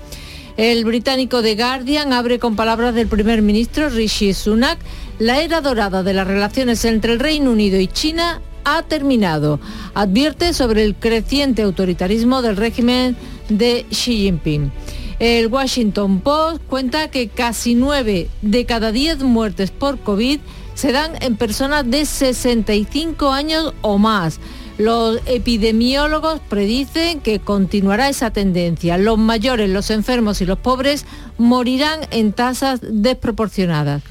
El 0.56 0.84
británico 0.84 1.40
The 1.40 1.54
Guardian 1.54 2.12
abre 2.12 2.38
con 2.38 2.56
palabras 2.56 2.94
del 2.94 3.06
primer 3.06 3.40
ministro 3.40 3.88
Rishi 3.88 4.34
Sunak. 4.34 4.78
La 5.18 5.40
era 5.40 5.60
dorada 5.60 6.02
de 6.02 6.12
las 6.12 6.26
relaciones 6.26 6.84
entre 6.84 7.12
el 7.12 7.20
Reino 7.20 7.52
Unido 7.52 7.80
y 7.80 7.86
China 7.86 8.42
ha 8.64 8.82
terminado. 8.82 9.60
Advierte 9.94 10.52
sobre 10.52 10.84
el 10.84 10.94
creciente 10.96 11.62
autoritarismo 11.62 12.42
del 12.42 12.56
régimen 12.56 13.16
de 13.48 13.86
Xi 13.90 14.18
Jinping. 14.18 14.70
El 15.18 15.48
Washington 15.48 16.20
Post 16.20 16.62
cuenta 16.66 17.10
que 17.10 17.28
casi 17.28 17.74
nueve 17.74 18.28
de 18.42 18.64
cada 18.66 18.90
diez 18.92 19.22
muertes 19.22 19.70
por 19.70 19.98
COVID 19.98 20.40
se 20.74 20.92
dan 20.92 21.12
en 21.22 21.36
personas 21.36 21.90
de 21.90 22.04
65 22.06 23.32
años 23.32 23.74
o 23.82 23.98
más. 23.98 24.40
Los 24.78 25.20
epidemiólogos 25.26 26.40
predicen 26.48 27.20
que 27.20 27.38
continuará 27.38 28.08
esa 28.08 28.30
tendencia. 28.30 28.96
Los 28.96 29.18
mayores, 29.18 29.68
los 29.68 29.90
enfermos 29.90 30.40
y 30.40 30.46
los 30.46 30.58
pobres 30.58 31.04
morirán 31.36 32.00
en 32.10 32.32
tasas 32.32 32.80
desproporcionadas. 32.82 34.02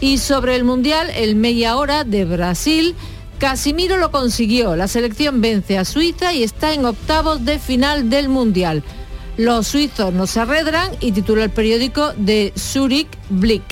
Y 0.00 0.18
sobre 0.18 0.56
el 0.56 0.64
Mundial, 0.64 1.10
el 1.14 1.34
media 1.34 1.76
hora 1.76 2.04
de 2.04 2.24
Brasil, 2.24 2.94
Casimiro 3.38 3.98
lo 3.98 4.10
consiguió. 4.10 4.76
La 4.76 4.88
selección 4.88 5.40
vence 5.40 5.76
a 5.76 5.84
Suiza 5.84 6.32
y 6.32 6.42
está 6.42 6.72
en 6.72 6.84
octavos 6.84 7.44
de 7.44 7.58
final 7.58 8.08
del 8.08 8.28
Mundial. 8.28 8.82
Los 9.36 9.68
suizos 9.68 10.12
no 10.12 10.26
se 10.26 10.40
arredran 10.40 10.90
y 11.00 11.12
titula 11.12 11.44
el 11.44 11.50
periódico 11.50 12.12
de 12.16 12.52
Zurich 12.56 13.08
Blick. 13.28 13.62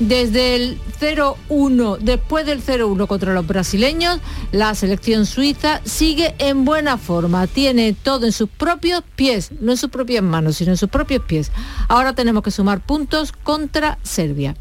Desde 0.00 0.56
el 0.56 0.78
0-1, 1.00 1.98
después 1.98 2.44
del 2.46 2.64
0-1 2.64 3.06
contra 3.06 3.32
los 3.32 3.46
brasileños, 3.46 4.18
la 4.50 4.74
selección 4.74 5.24
suiza 5.24 5.80
sigue 5.84 6.34
en 6.38 6.64
buena 6.64 6.98
forma. 6.98 7.46
Tiene 7.46 7.92
todo 7.92 8.26
en 8.26 8.32
sus 8.32 8.48
propios 8.48 9.04
pies, 9.14 9.52
no 9.60 9.70
en 9.70 9.78
sus 9.78 9.90
propias 9.90 10.24
manos, 10.24 10.56
sino 10.56 10.72
en 10.72 10.76
sus 10.76 10.88
propios 10.88 11.22
pies. 11.24 11.52
Ahora 11.88 12.12
tenemos 12.12 12.42
que 12.42 12.50
sumar 12.50 12.80
puntos 12.80 13.30
contra 13.30 13.98
Serbia. 14.02 14.56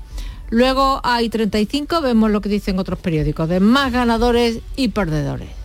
Luego 0.51 1.01
hay 1.03 1.29
35, 1.29 2.01
vemos 2.01 2.29
lo 2.29 2.39
que 2.39 2.49
dicen 2.49 2.77
otros 2.77 2.99
periódicos, 2.99 3.49
de 3.49 3.59
más 3.59 3.91
ganadores 3.91 4.59
y 4.75 4.89
perdedores. 4.89 5.62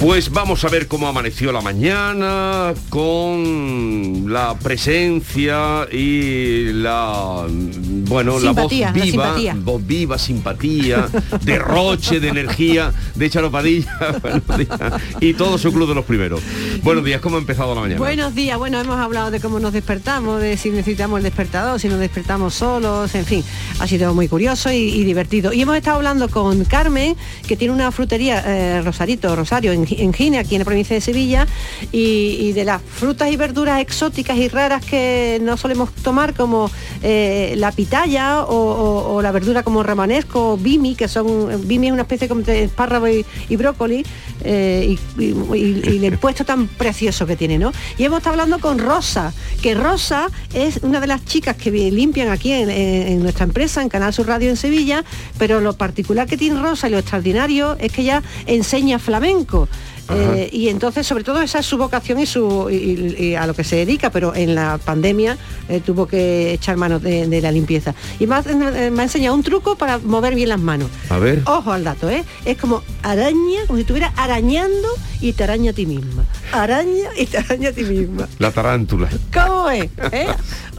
Pues 0.00 0.30
vamos 0.30 0.64
a 0.64 0.68
ver 0.70 0.88
cómo 0.88 1.08
amaneció 1.08 1.52
la 1.52 1.60
mañana 1.60 2.72
con 2.88 4.32
la 4.32 4.54
presencia 4.54 5.86
y 5.92 6.72
la 6.72 7.44
bueno 7.46 8.40
Simpatía, 8.40 8.86
la 8.86 8.92
voz 8.92 9.04
viva, 9.04 9.04
la 9.04 9.04
simpatía. 9.04 9.56
voz 9.58 9.86
viva, 9.86 10.18
simpatía, 10.18 11.08
derroche 11.42 12.18
de 12.18 12.28
energía 12.28 12.94
de 13.14 13.28
Charo 13.28 13.50
Padilla 13.50 14.16
buenos 14.22 14.58
días, 14.58 15.02
y 15.20 15.34
todo 15.34 15.58
su 15.58 15.70
club 15.70 15.90
de 15.90 15.94
los 15.94 16.06
primeros. 16.06 16.40
Buenos 16.82 17.04
días, 17.04 17.20
¿cómo 17.20 17.36
ha 17.36 17.40
empezado 17.40 17.74
la 17.74 17.82
mañana? 17.82 17.98
Buenos 17.98 18.34
días, 18.34 18.56
bueno, 18.56 18.80
hemos 18.80 18.96
hablado 18.96 19.30
de 19.30 19.38
cómo 19.38 19.60
nos 19.60 19.74
despertamos, 19.74 20.40
de 20.40 20.56
si 20.56 20.70
necesitamos 20.70 21.18
el 21.18 21.24
despertador, 21.24 21.78
si 21.78 21.88
nos 21.88 21.98
despertamos 21.98 22.54
solos, 22.54 23.14
en 23.14 23.26
fin, 23.26 23.44
ha 23.78 23.86
sido 23.86 24.14
muy 24.14 24.28
curioso 24.28 24.72
y, 24.72 24.76
y 24.76 25.04
divertido. 25.04 25.52
Y 25.52 25.60
hemos 25.60 25.76
estado 25.76 25.98
hablando 25.98 26.30
con 26.30 26.64
Carmen, 26.64 27.16
que 27.46 27.54
tiene 27.54 27.74
una 27.74 27.92
frutería, 27.92 28.42
eh, 28.46 28.80
Rosarito, 28.82 29.36
Rosario, 29.36 29.72
en, 29.72 29.89
en 29.98 30.12
Gine, 30.12 30.38
aquí 30.38 30.54
en 30.54 30.60
la 30.60 30.64
provincia 30.64 30.94
de 30.94 31.00
Sevilla, 31.00 31.46
y, 31.92 32.36
y 32.40 32.52
de 32.52 32.64
las 32.64 32.80
frutas 32.82 33.30
y 33.30 33.36
verduras 33.36 33.80
exóticas 33.80 34.36
y 34.38 34.48
raras 34.48 34.84
que 34.84 35.38
no 35.42 35.56
solemos 35.56 35.92
tomar, 36.02 36.34
como 36.34 36.70
eh, 37.02 37.54
la 37.56 37.72
pitaya 37.72 38.42
o, 38.44 38.54
o- 38.54 39.14
o 39.14 39.22
la 39.22 39.32
verdura 39.32 39.62
como 39.62 39.82
ramanesco 39.82 40.52
o 40.52 40.56
bimi, 40.56 40.94
que 40.94 41.08
son, 41.08 41.66
bimi 41.66 41.88
es 41.88 41.92
una 41.92 42.02
especie 42.02 42.28
como 42.28 42.42
de 42.42 42.64
espárrago 42.64 43.08
y, 43.08 43.24
y 43.48 43.56
brócoli, 43.56 44.04
eh, 44.44 44.96
y, 45.18 46.04
el 46.04 46.18
puesto 46.20 46.44
tan 46.44 46.66
precioso 46.68 47.26
que 47.26 47.36
tiene, 47.36 47.58
¿no? 47.58 47.72
Y 47.98 48.04
hemos 48.04 48.18
estado 48.18 48.34
hablando 48.34 48.58
con 48.58 48.78
Rosa, 48.78 49.32
que 49.62 49.74
Rosa 49.74 50.28
es 50.54 50.78
una 50.82 51.00
de 51.00 51.06
las 51.06 51.24
chicas 51.24 51.56
que 51.56 51.70
limpian 51.70 52.28
aquí 52.28 52.52
en, 52.52 52.70
en- 52.70 53.08
en 53.08 53.22
nuestra 53.22 53.44
empresa, 53.44 53.82
en 53.82 53.88
Canal 53.88 54.12
Sur 54.12 54.26
Radio 54.26 54.48
en 54.50 54.56
Sevilla, 54.56 55.04
pero 55.38 55.60
lo 55.60 55.74
particular 55.74 56.26
que 56.26 56.36
tiene 56.36 56.60
Rosa 56.60 56.88
y 56.88 56.90
lo 56.92 56.98
extraordinario 56.98 57.76
es 57.80 57.92
que 57.92 58.02
ella 58.02 58.22
enseña 58.46 58.98
flamenco. 58.98 59.68
Eh, 60.12 60.48
y 60.52 60.68
entonces, 60.68 61.06
sobre 61.06 61.24
todo, 61.24 61.40
esa 61.42 61.58
es 61.60 61.66
su 61.66 61.76
vocación 61.78 62.18
y, 62.20 62.26
su, 62.26 62.68
y- 62.70 63.14
y 63.22 63.34
a 63.34 63.46
lo 63.46 63.54
que 63.54 63.64
se 63.64 63.76
dedica, 63.76 64.10
pero 64.10 64.34
en 64.34 64.54
la 64.54 64.78
pandemia 64.78 65.36
eh, 65.68 65.80
tuvo 65.84 66.06
que 66.06 66.52
echar 66.52 66.76
mano 66.76 66.98
de, 66.98 67.26
de 67.26 67.40
la 67.40 67.52
limpieza. 67.52 67.94
Y 68.18 68.26
me 68.26 68.34
ha, 68.36 68.40
eh, 68.46 68.90
me 68.90 69.00
ha 69.00 69.04
enseñado 69.04 69.34
un 69.34 69.42
truco 69.42 69.76
para 69.76 69.98
mover 69.98 70.34
bien 70.34 70.48
las 70.48 70.60
manos. 70.60 70.88
A 71.08 71.18
ver. 71.18 71.42
Ojo 71.46 71.72
al 71.72 71.84
dato, 71.84 72.08
¿eh? 72.10 72.24
Es 72.44 72.56
como 72.58 72.82
araña, 73.02 73.60
como 73.66 73.76
si 73.76 73.82
estuviera 73.82 74.12
arañando 74.16 74.88
y 75.20 75.32
te 75.32 75.44
araña 75.44 75.70
a 75.70 75.74
ti 75.74 75.86
misma. 75.86 76.24
Araña 76.52 77.10
y 77.16 77.26
te 77.26 77.38
araña 77.38 77.68
a 77.68 77.72
ti 77.72 77.84
misma. 77.84 78.28
La 78.38 78.50
tarántula. 78.50 79.08
¿Cómo 79.32 79.70
es? 79.70 79.88
¿Eh? 80.12 80.26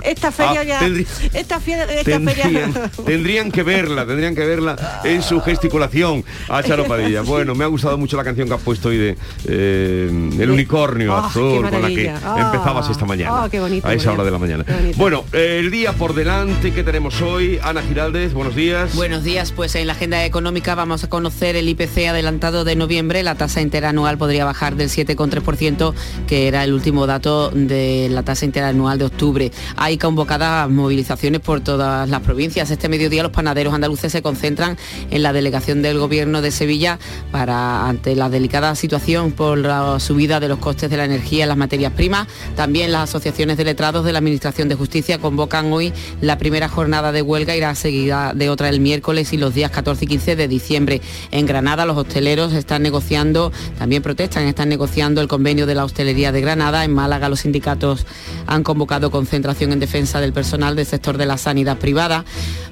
Esta 0.03 0.31
feria 0.31 0.61
Ah, 0.61 0.63
ya... 0.63 0.79
tendrí- 0.79 1.07
Esta, 1.33 1.59
feria, 1.59 1.83
esta 1.85 2.03
Tendrían, 2.03 2.73
feria... 2.73 2.91
tendrían 3.05 3.51
que 3.51 3.63
verla, 3.63 4.05
tendrían 4.05 4.35
que 4.35 4.45
verla 4.45 5.01
en 5.03 5.21
su 5.21 5.39
gesticulación 5.41 6.23
a 6.49 6.63
Charo 6.63 6.85
Padilla. 6.85 7.21
Bueno, 7.31 7.55
me 7.55 7.63
ha 7.63 7.67
gustado 7.67 7.97
mucho 7.97 8.17
la 8.17 8.23
canción 8.23 8.47
que 8.47 8.53
has 8.55 8.61
puesto 8.61 8.89
hoy 8.89 8.97
de 8.97 9.17
eh, 9.45 10.09
El 10.39 10.49
unicornio 10.49 11.13
Ah, 11.15 11.27
azul 11.27 11.69
con 11.69 11.81
la 11.81 11.87
que. 11.89 12.09
Ah, 12.09 12.49
empezabas 12.51 12.89
esta 12.89 13.05
mañana. 13.05 13.43
ah, 13.43 13.47
qué 13.49 13.59
bonito, 13.59 13.87
a 13.87 13.93
esa 13.93 14.11
hora 14.11 14.23
de 14.23 14.31
la 14.31 14.37
mañana. 14.37 14.65
Bueno, 14.97 15.23
eh, 15.33 15.57
el 15.59 15.71
día 15.71 15.93
por 15.93 16.13
delante 16.13 16.71
que 16.73 16.83
tenemos 16.83 17.21
hoy, 17.21 17.59
Ana 17.63 17.81
Giraldez, 17.81 18.33
buenos 18.33 18.55
días. 18.55 18.95
Buenos 18.95 19.23
días, 19.23 19.51
pues 19.51 19.75
en 19.75 19.87
la 19.87 19.93
agenda 19.93 20.23
económica 20.25 20.75
vamos 20.75 21.03
a 21.03 21.09
conocer 21.09 21.55
el 21.55 21.69
IPC 21.69 22.07
adelantado 22.09 22.63
de 22.63 22.75
noviembre. 22.75 23.23
La 23.23 23.35
tasa 23.35 23.61
interanual 23.61 24.17
podría 24.17 24.45
bajar 24.45 24.75
del 24.75 24.89
7,3%, 24.89 25.93
que 26.27 26.47
era 26.47 26.63
el 26.63 26.73
último 26.73 27.07
dato 27.07 27.49
de 27.51 28.07
la 28.09 28.23
tasa 28.23 28.45
interanual 28.45 28.97
de 28.99 29.05
octubre. 29.05 29.51
Hay 29.77 29.90
convocadas 29.97 30.69
movilizaciones 30.69 31.41
por 31.41 31.61
todas 31.61 32.09
las 32.09 32.21
provincias. 32.21 32.71
Este 32.71 32.89
mediodía 32.89 33.23
los 33.23 33.31
panaderos 33.31 33.73
andaluces 33.73 34.11
se 34.11 34.21
concentran 34.21 34.77
en 35.09 35.23
la 35.23 35.33
delegación 35.33 35.81
del 35.81 35.99
gobierno 35.99 36.41
de 36.41 36.51
Sevilla 36.51 36.99
para, 37.31 37.87
ante 37.87 38.15
la 38.15 38.29
delicada 38.29 38.75
situación 38.75 39.31
por 39.31 39.57
la 39.57 39.99
subida 39.99 40.39
de 40.39 40.47
los 40.47 40.59
costes 40.59 40.89
de 40.89 40.97
la 40.97 41.05
energía 41.05 41.45
y 41.45 41.47
las 41.47 41.57
materias 41.57 41.93
primas. 41.93 42.27
También 42.55 42.91
las 42.91 43.09
asociaciones 43.09 43.57
de 43.57 43.65
letrados 43.65 44.05
de 44.05 44.11
la 44.11 44.19
Administración 44.19 44.69
de 44.69 44.75
Justicia 44.75 45.19
convocan 45.19 45.71
hoy 45.73 45.93
la 46.21 46.37
primera 46.37 46.69
jornada 46.69 47.11
de 47.11 47.21
huelga, 47.21 47.55
irá 47.55 47.73
seguida 47.75 48.33
de 48.33 48.49
otra 48.49 48.69
el 48.69 48.79
miércoles 48.79 49.33
y 49.33 49.37
los 49.37 49.53
días 49.53 49.71
14 49.71 50.05
y 50.05 50.07
15 50.07 50.35
de 50.35 50.47
diciembre. 50.47 51.01
En 51.31 51.45
Granada 51.45 51.85
los 51.85 51.97
hosteleros 51.97 52.53
están 52.53 52.81
negociando, 52.83 53.51
también 53.77 54.01
protestan, 54.01 54.45
están 54.45 54.69
negociando 54.69 55.21
el 55.21 55.27
convenio 55.27 55.65
de 55.65 55.75
la 55.75 55.85
hostelería 55.85 56.31
de 56.31 56.41
Granada. 56.41 56.85
En 56.85 56.93
Málaga 56.93 57.29
los 57.29 57.41
sindicatos 57.41 58.05
han 58.47 58.63
convocado 58.63 59.11
concentración 59.11 59.73
en 59.73 59.79
defensa 59.81 60.21
del 60.21 60.31
personal 60.31 60.77
del 60.77 60.85
sector 60.85 61.17
de 61.17 61.25
la 61.25 61.37
sanidad 61.37 61.77
privada. 61.77 62.23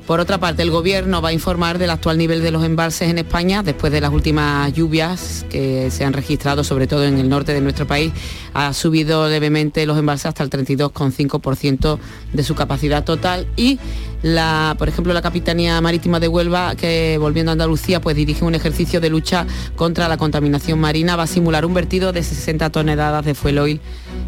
Por 0.08 0.20
otra 0.20 0.40
parte, 0.40 0.64
el 0.64 0.72
Gobierno 0.72 1.22
va 1.22 1.30
a 1.30 1.34
informar 1.34 1.78
del 1.78 1.90
actual 1.90 2.18
nivel 2.18 2.42
de 2.42 2.50
los 2.50 2.64
embalses 2.64 3.10
en 3.10 3.20
España 3.20 3.62
después 3.62 3.92
de 3.92 4.02
las 4.02 4.12
últimas 4.12 4.74
lluvias 4.74 5.46
que 5.50 5.92
se 5.92 6.04
han 6.04 6.14
registrado, 6.14 6.64
sobre 6.64 6.88
todo 6.88 7.04
en 7.04 7.20
el 7.20 7.30
norte 7.30 7.54
de 7.54 7.62
nuestro 7.62 7.86
país. 7.86 8.12
Ha 8.54 8.74
subido 8.74 9.28
levemente 9.30 9.86
los 9.86 10.00
embalses 10.00 10.28
hasta 10.28 10.44
el 10.44 10.50
32,5% 10.50 12.00
de 12.34 12.44
su 12.44 12.56
capacidad 12.56 13.04
total 13.04 13.46
y 13.56 13.78
la, 14.24 14.76
por 14.80 14.90
ejemplo, 14.90 15.14
la 15.14 15.22
Capitanía 15.22 15.80
Marítima 15.80 16.20
de 16.20 16.28
Huelva, 16.28 16.76
que 16.76 17.18
volviendo 17.20 17.52
a 17.52 17.54
Andalucía, 17.54 18.02
pues 18.02 18.16
dirige 18.16 18.44
un 18.44 18.56
ejercicio 18.56 19.00
de 19.00 19.10
lucha 19.10 19.46
contra 19.76 20.08
la 20.08 20.18
contaminación 20.18 20.80
marina, 20.80 21.16
va 21.16 21.24
a 21.24 21.28
simular 21.28 21.66
un 21.66 21.74
vertido 21.74 22.12
de 22.12 22.24
60 22.24 22.70
toneladas 22.72 23.26
de 23.26 23.36
fuel 23.36 23.60
oil 23.60 23.82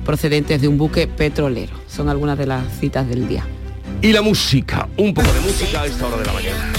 procedentes 0.06 0.62
de 0.62 0.68
un 0.68 0.78
buque 0.78 1.08
petrolero. 1.08 1.74
Son 1.88 2.10
algunas 2.10 2.38
de 2.38 2.48
las 2.48 2.64
citas 2.80 3.08
del 3.08 3.28
día. 3.28 3.46
Y 4.02 4.12
la 4.14 4.22
música, 4.22 4.88
un 4.98 5.14
poco 5.14 5.32
de 5.32 5.40
música 5.42 5.82
a 5.82 5.86
esta 5.86 6.08
hora 6.08 6.18
de 6.18 6.26
la 6.26 6.34
mañana. 6.34 6.74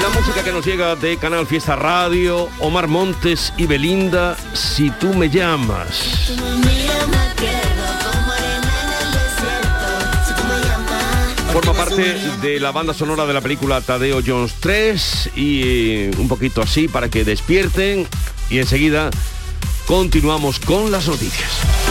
La 0.00 0.08
música 0.08 0.42
que 0.42 0.52
nos 0.52 0.64
llega 0.64 0.96
de 0.96 1.18
Canal 1.18 1.46
Fiesta 1.46 1.76
Radio, 1.76 2.48
Omar 2.60 2.88
Montes 2.88 3.52
y 3.58 3.66
Belinda, 3.66 4.36
Si 4.54 4.90
tú 4.90 5.12
me 5.12 5.28
llamas. 5.28 6.30
Forma 11.52 11.74
parte 11.74 12.14
de 12.42 12.60
la 12.60 12.70
banda 12.70 12.94
sonora 12.94 13.26
de 13.26 13.34
la 13.34 13.40
película 13.40 13.80
Tadeo 13.80 14.20
Jones 14.24 14.54
3 14.60 15.30
y 15.34 15.62
eh, 15.64 16.10
un 16.16 16.28
poquito 16.28 16.62
así 16.62 16.86
para 16.86 17.08
que 17.08 17.24
despierten 17.24 18.06
y 18.50 18.58
enseguida 18.58 19.10
continuamos 19.86 20.60
con 20.60 20.92
las 20.92 21.08
noticias. 21.08 21.89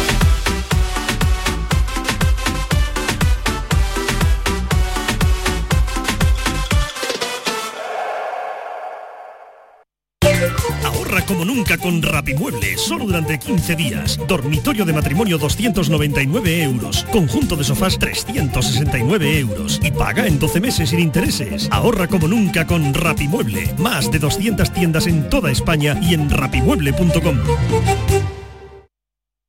Nunca 11.60 11.78
con 11.78 12.02
Rapimueble, 12.02 12.78
solo 12.78 13.06
durante 13.06 13.38
15 13.38 13.76
días. 13.76 14.18
Dormitorio 14.30 14.86
de 14.86 14.94
matrimonio 14.94 15.38
299 15.38 16.64
euros. 16.64 17.06
Conjunto 17.12 17.58
de 17.58 17.66
sofás 17.66 18.00
369 18.00 19.40
euros. 19.40 19.82
Y 19.84 19.92
paga 19.92 20.26
en 20.26 20.40
12 20.40 20.62
meses 20.62 20.92
sin 20.92 21.00
intereses. 21.00 21.68
Ahorra 21.70 22.08
como 22.08 22.30
nunca 22.30 22.66
con 22.66 22.94
Rapimueble. 22.94 23.74
Más 23.78 24.10
de 24.10 24.20
200 24.20 24.72
tiendas 24.72 25.06
en 25.08 25.30
toda 25.30 25.52
España 25.52 26.00
y 26.02 26.14
en 26.14 26.30
rapimueble.com. 26.30 28.39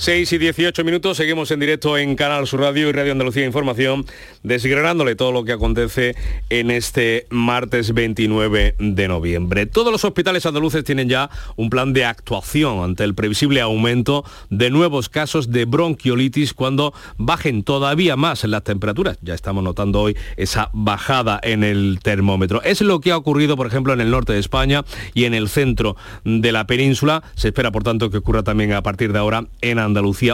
6 0.00 0.32
y 0.32 0.38
18 0.38 0.82
minutos, 0.82 1.18
seguimos 1.18 1.50
en 1.50 1.60
directo 1.60 1.98
en 1.98 2.16
Canal 2.16 2.46
Sur 2.46 2.60
Radio 2.60 2.88
y 2.88 2.92
Radio 2.92 3.12
Andalucía 3.12 3.44
Información, 3.44 4.06
desgranándole 4.42 5.14
todo 5.14 5.30
lo 5.30 5.44
que 5.44 5.52
acontece 5.52 6.14
en 6.48 6.70
este 6.70 7.26
martes 7.28 7.92
29 7.92 8.76
de 8.78 9.08
noviembre. 9.08 9.66
Todos 9.66 9.92
los 9.92 10.02
hospitales 10.06 10.46
andaluces 10.46 10.84
tienen 10.84 11.10
ya 11.10 11.28
un 11.56 11.68
plan 11.68 11.92
de 11.92 12.06
actuación 12.06 12.82
ante 12.82 13.04
el 13.04 13.14
previsible 13.14 13.60
aumento 13.60 14.24
de 14.48 14.70
nuevos 14.70 15.10
casos 15.10 15.52
de 15.52 15.66
bronquiolitis 15.66 16.54
cuando 16.54 16.94
bajen 17.18 17.62
todavía 17.62 18.16
más 18.16 18.42
las 18.44 18.64
temperaturas. 18.64 19.18
Ya 19.20 19.34
estamos 19.34 19.62
notando 19.62 20.00
hoy 20.00 20.16
esa 20.38 20.70
bajada 20.72 21.40
en 21.42 21.62
el 21.62 22.00
termómetro. 22.02 22.62
Es 22.62 22.80
lo 22.80 23.00
que 23.00 23.12
ha 23.12 23.18
ocurrido, 23.18 23.54
por 23.54 23.66
ejemplo, 23.66 23.92
en 23.92 24.00
el 24.00 24.10
norte 24.10 24.32
de 24.32 24.38
España 24.38 24.82
y 25.12 25.24
en 25.24 25.34
el 25.34 25.50
centro 25.50 25.94
de 26.24 26.52
la 26.52 26.66
península. 26.66 27.22
Se 27.34 27.48
espera, 27.48 27.70
por 27.70 27.82
tanto, 27.82 28.08
que 28.08 28.16
ocurra 28.16 28.42
también 28.42 28.72
a 28.72 28.82
partir 28.82 29.12
de 29.12 29.18
ahora 29.18 29.44
en 29.60 29.78
Andalucía. 29.78 29.89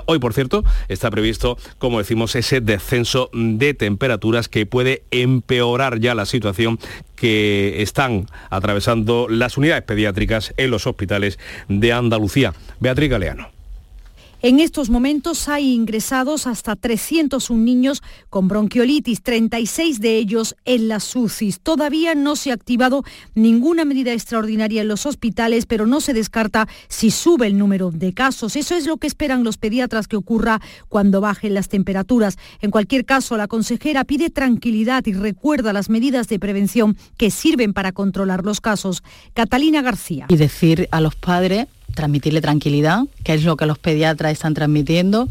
Hoy, 0.07 0.19
por 0.19 0.33
cierto, 0.33 0.64
está 0.88 1.11
previsto, 1.11 1.59
como 1.79 1.99
decimos, 1.99 2.35
ese 2.35 2.61
descenso 2.61 3.31
de 3.33 3.75
temperaturas 3.75 4.49
que 4.49 4.66
puede 4.66 5.03
empeorar 5.11 6.01
ya 6.01 6.14
la 6.14 6.27
situación 6.27 6.79
que 7.14 7.83
están 7.83 8.27
atravesando 8.51 9.27
las 9.29 9.57
unidades 9.57 9.85
pediátricas 9.85 10.55
en 10.57 10.71
los 10.71 10.87
hospitales 10.87 11.38
de 11.69 11.92
Andalucía. 11.92 12.55
Beatriz 12.81 13.11
Galeano. 13.11 13.56
En 14.46 14.61
estos 14.61 14.90
momentos 14.90 15.48
hay 15.48 15.72
ingresados 15.74 16.46
hasta 16.46 16.76
301 16.76 17.64
niños 17.64 18.00
con 18.30 18.46
bronquiolitis, 18.46 19.20
36 19.20 20.00
de 20.00 20.18
ellos 20.18 20.54
en 20.64 20.87
las 20.87 21.16
UCIs. 21.16 21.59
Todavía 21.59 22.14
no 22.14 22.37
se 22.37 22.52
ha 22.52 22.54
activado 22.54 23.02
ninguna 23.35 23.85
medida 23.85 24.12
extraordinaria 24.12 24.82
en 24.82 24.87
los 24.87 25.04
hospitales, 25.04 25.66
pero 25.66 25.88
no 25.88 26.00
se 26.00 26.12
descarta 26.12 26.68
si 26.87 27.11
sube 27.11 27.48
el 27.48 27.59
número 27.59 27.90
de 27.90 28.14
casos. 28.14 28.54
Eso 28.54 28.76
es 28.76 28.87
lo 28.87 28.98
que 28.98 29.09
esperan 29.09 29.42
los 29.42 29.59
pediatras 29.59 30.06
que 30.06 30.14
ocurra 30.14 30.61
cuando 30.88 31.20
bajen 31.20 31.52
las 31.52 31.68
temperaturas. 31.68 32.38
En 32.61 32.70
cualquier 32.70 33.04
caso, 33.04 33.37
la 33.37 33.48
consejera 33.48 34.04
pide 34.04 34.30
tranquilidad 34.30 35.04
y 35.06 35.12
recuerda 35.12 35.72
las 35.72 35.90
medidas 35.90 36.28
de 36.28 36.38
prevención 36.38 36.96
que 37.16 37.32
sirven 37.32 37.72
para 37.72 37.90
controlar 37.90 38.44
los 38.44 38.61
casos. 38.61 39.02
Catalina 39.35 39.82
García. 39.82 40.26
Y 40.28 40.37
decir 40.37 40.87
a 40.92 41.00
los 41.00 41.16
padres 41.16 41.66
transmitirle 41.96 42.40
tranquilidad, 42.40 43.00
que 43.24 43.35
es 43.35 43.42
lo 43.42 43.56
que 43.56 43.66
los 43.66 43.78
pediatras 43.78 44.30
están 44.30 44.54
transmitiendo, 44.54 45.28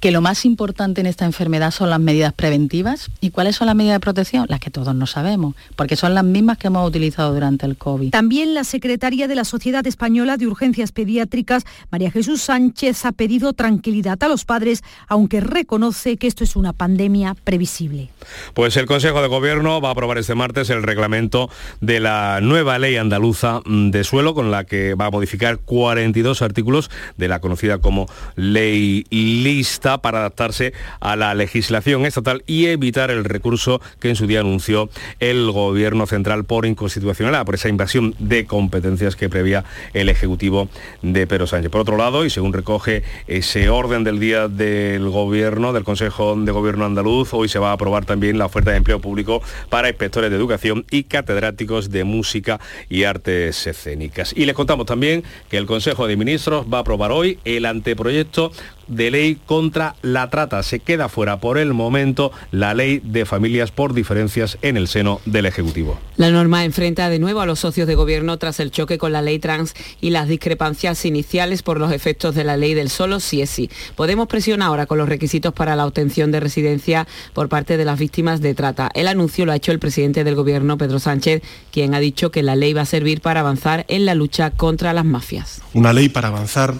que 0.00 0.10
lo 0.10 0.20
más 0.20 0.44
importante 0.44 1.00
en 1.00 1.06
esta 1.06 1.24
enfermedad 1.24 1.70
son 1.70 1.88
las 1.88 2.00
medidas 2.00 2.34
preventivas. 2.34 3.10
¿Y 3.22 3.30
cuáles 3.30 3.56
son 3.56 3.66
las 3.66 3.76
medidas 3.76 3.96
de 3.96 4.00
protección? 4.00 4.44
Las 4.48 4.60
que 4.60 4.70
todos 4.70 4.94
no 4.94 5.06
sabemos, 5.06 5.54
porque 5.76 5.96
son 5.96 6.14
las 6.14 6.24
mismas 6.24 6.58
que 6.58 6.66
hemos 6.66 6.86
utilizado 6.86 7.32
durante 7.32 7.64
el 7.64 7.78
COVID. 7.78 8.10
También 8.10 8.52
la 8.52 8.64
secretaria 8.64 9.28
de 9.28 9.34
la 9.34 9.44
Sociedad 9.44 9.86
Española 9.86 10.36
de 10.36 10.46
Urgencias 10.46 10.92
Pediátricas, 10.92 11.64
María 11.90 12.10
Jesús 12.10 12.42
Sánchez, 12.42 13.06
ha 13.06 13.12
pedido 13.12 13.52
tranquilidad 13.52 14.22
a 14.22 14.28
los 14.28 14.44
padres, 14.44 14.82
aunque 15.08 15.40
reconoce 15.40 16.16
que 16.16 16.26
esto 16.26 16.44
es 16.44 16.56
una 16.56 16.72
pandemia 16.72 17.34
previsible. 17.44 18.10
Pues 18.54 18.76
el 18.76 18.86
Consejo 18.86 19.22
de 19.22 19.28
Gobierno 19.28 19.80
va 19.80 19.88
a 19.88 19.92
aprobar 19.92 20.18
este 20.18 20.34
martes 20.34 20.70
el 20.70 20.82
reglamento 20.82 21.48
de 21.80 22.00
la 22.00 22.40
nueva 22.42 22.78
ley 22.78 22.96
andaluza 22.96 23.60
mm, 23.64 23.90
de 23.90 24.04
suelo 24.04 24.34
con 24.34 24.50
la 24.50 24.64
que 24.64 24.94
va 24.94 25.06
a 25.06 25.10
modificar 25.10 25.58
42 26.00 26.40
artículos 26.40 26.90
de 27.18 27.28
la 27.28 27.40
conocida 27.40 27.78
como 27.78 28.08
ley 28.34 29.04
lista 29.10 29.98
para 29.98 30.20
adaptarse 30.20 30.72
a 31.00 31.14
la 31.14 31.34
legislación 31.34 32.06
estatal 32.06 32.42
y 32.46 32.66
evitar 32.66 33.10
el 33.10 33.24
recurso 33.24 33.82
que 34.00 34.08
en 34.08 34.16
su 34.16 34.26
día 34.26 34.40
anunció 34.40 34.88
el 35.18 35.50
Gobierno 35.50 36.06
central 36.06 36.44
por 36.44 36.64
inconstitucionalidad, 36.64 37.44
por 37.44 37.56
esa 37.56 37.68
invasión 37.68 38.14
de 38.18 38.46
competencias 38.46 39.14
que 39.14 39.28
prevía 39.28 39.64
el 39.92 40.08
Ejecutivo 40.08 40.68
de 41.02 41.26
Pedro 41.26 41.46
Sánchez. 41.46 41.70
Por 41.70 41.82
otro 41.82 41.98
lado, 41.98 42.24
y 42.24 42.30
según 42.30 42.54
recoge 42.54 43.02
ese 43.26 43.68
orden 43.68 44.02
del 44.02 44.18
día 44.20 44.48
del 44.48 45.10
Gobierno, 45.10 45.74
del 45.74 45.84
Consejo 45.84 46.34
de 46.34 46.50
Gobierno 46.50 46.86
andaluz, 46.86 47.34
hoy 47.34 47.48
se 47.48 47.58
va 47.58 47.70
a 47.70 47.72
aprobar 47.72 48.06
también 48.06 48.38
la 48.38 48.46
oferta 48.46 48.70
de 48.70 48.78
empleo 48.78 49.00
público 49.00 49.42
para 49.68 49.88
inspectores 49.88 50.30
de 50.30 50.36
educación 50.36 50.86
y 50.90 51.04
catedráticos 51.04 51.90
de 51.90 52.04
música 52.04 52.58
y 52.88 53.04
artes 53.04 53.66
escénicas. 53.66 54.32
Y 54.34 54.46
les 54.46 54.54
contamos 54.54 54.86
también 54.86 55.24
que 55.50 55.58
el 55.58 55.66
Consejo 55.66 55.89
de 55.98 56.16
Ministros 56.16 56.66
va 56.72 56.78
a 56.78 56.80
aprobar 56.82 57.10
hoy 57.10 57.38
el 57.44 57.66
anteproyecto 57.66 58.52
de 58.90 59.10
ley 59.10 59.38
contra 59.46 59.94
la 60.02 60.28
trata. 60.28 60.62
Se 60.62 60.80
queda 60.80 61.08
fuera 61.08 61.40
por 61.40 61.56
el 61.56 61.72
momento 61.72 62.32
la 62.50 62.74
ley 62.74 63.00
de 63.02 63.24
familias 63.24 63.70
por 63.70 63.94
diferencias 63.94 64.58
en 64.60 64.76
el 64.76 64.88
seno 64.88 65.20
del 65.24 65.46
Ejecutivo. 65.46 65.98
La 66.16 66.30
norma 66.30 66.64
enfrenta 66.64 67.08
de 67.08 67.18
nuevo 67.18 67.40
a 67.40 67.46
los 67.46 67.60
socios 67.60 67.86
de 67.86 67.94
gobierno 67.94 68.36
tras 68.36 68.60
el 68.60 68.70
choque 68.70 68.98
con 68.98 69.12
la 69.12 69.22
ley 69.22 69.38
trans 69.38 69.74
y 70.00 70.10
las 70.10 70.28
discrepancias 70.28 71.04
iniciales 71.04 71.62
por 71.62 71.78
los 71.78 71.92
efectos 71.92 72.34
de 72.34 72.44
la 72.44 72.56
ley 72.56 72.74
del 72.74 72.90
solo 72.90 73.20
sí 73.20 73.40
es 73.40 73.50
sí. 73.50 73.70
Podemos 73.96 74.28
presionar 74.28 74.68
ahora 74.68 74.86
con 74.86 74.98
los 74.98 75.08
requisitos 75.08 75.54
para 75.54 75.76
la 75.76 75.86
obtención 75.86 76.30
de 76.30 76.40
residencia 76.40 77.06
por 77.32 77.48
parte 77.48 77.76
de 77.76 77.84
las 77.84 77.98
víctimas 77.98 78.40
de 78.40 78.54
trata. 78.54 78.90
El 78.94 79.08
anuncio 79.08 79.46
lo 79.46 79.52
ha 79.52 79.56
hecho 79.56 79.72
el 79.72 79.78
presidente 79.78 80.24
del 80.24 80.34
gobierno, 80.34 80.76
Pedro 80.76 80.98
Sánchez, 80.98 81.42
quien 81.70 81.94
ha 81.94 82.00
dicho 82.00 82.30
que 82.30 82.42
la 82.42 82.56
ley 82.56 82.72
va 82.72 82.82
a 82.82 82.86
servir 82.86 83.20
para 83.20 83.40
avanzar 83.40 83.84
en 83.88 84.04
la 84.04 84.14
lucha 84.14 84.50
contra 84.50 84.92
las 84.92 85.04
mafias. 85.04 85.62
Una 85.72 85.92
ley 85.92 86.08
para 86.08 86.28
avanzar 86.28 86.74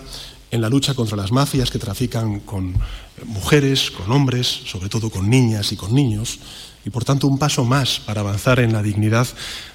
en 0.51 0.61
la 0.61 0.69
lucha 0.69 0.95
contra 0.95 1.17
las 1.17 1.33
mafias 1.33 1.71
que 1.71 1.79
trafican 1.79 2.41
con 2.41 2.75
mujeres, 3.25 3.91
con 3.91 4.11
hombres, 4.11 4.47
sobre 4.47 4.89
todo 4.89 5.11
con 5.11 5.29
niñas 5.29 5.73
y 5.73 5.77
con 5.77 5.95
niños, 5.95 6.39
y 6.85 6.91
por 6.91 7.05
tanto 7.05 7.27
un 7.27 7.39
paso 7.39 7.65
más 7.65 8.01
para 8.01 8.21
avanzar 8.21 8.61
en 8.61 8.73
la 8.73 8.83
dignidad 8.83 9.29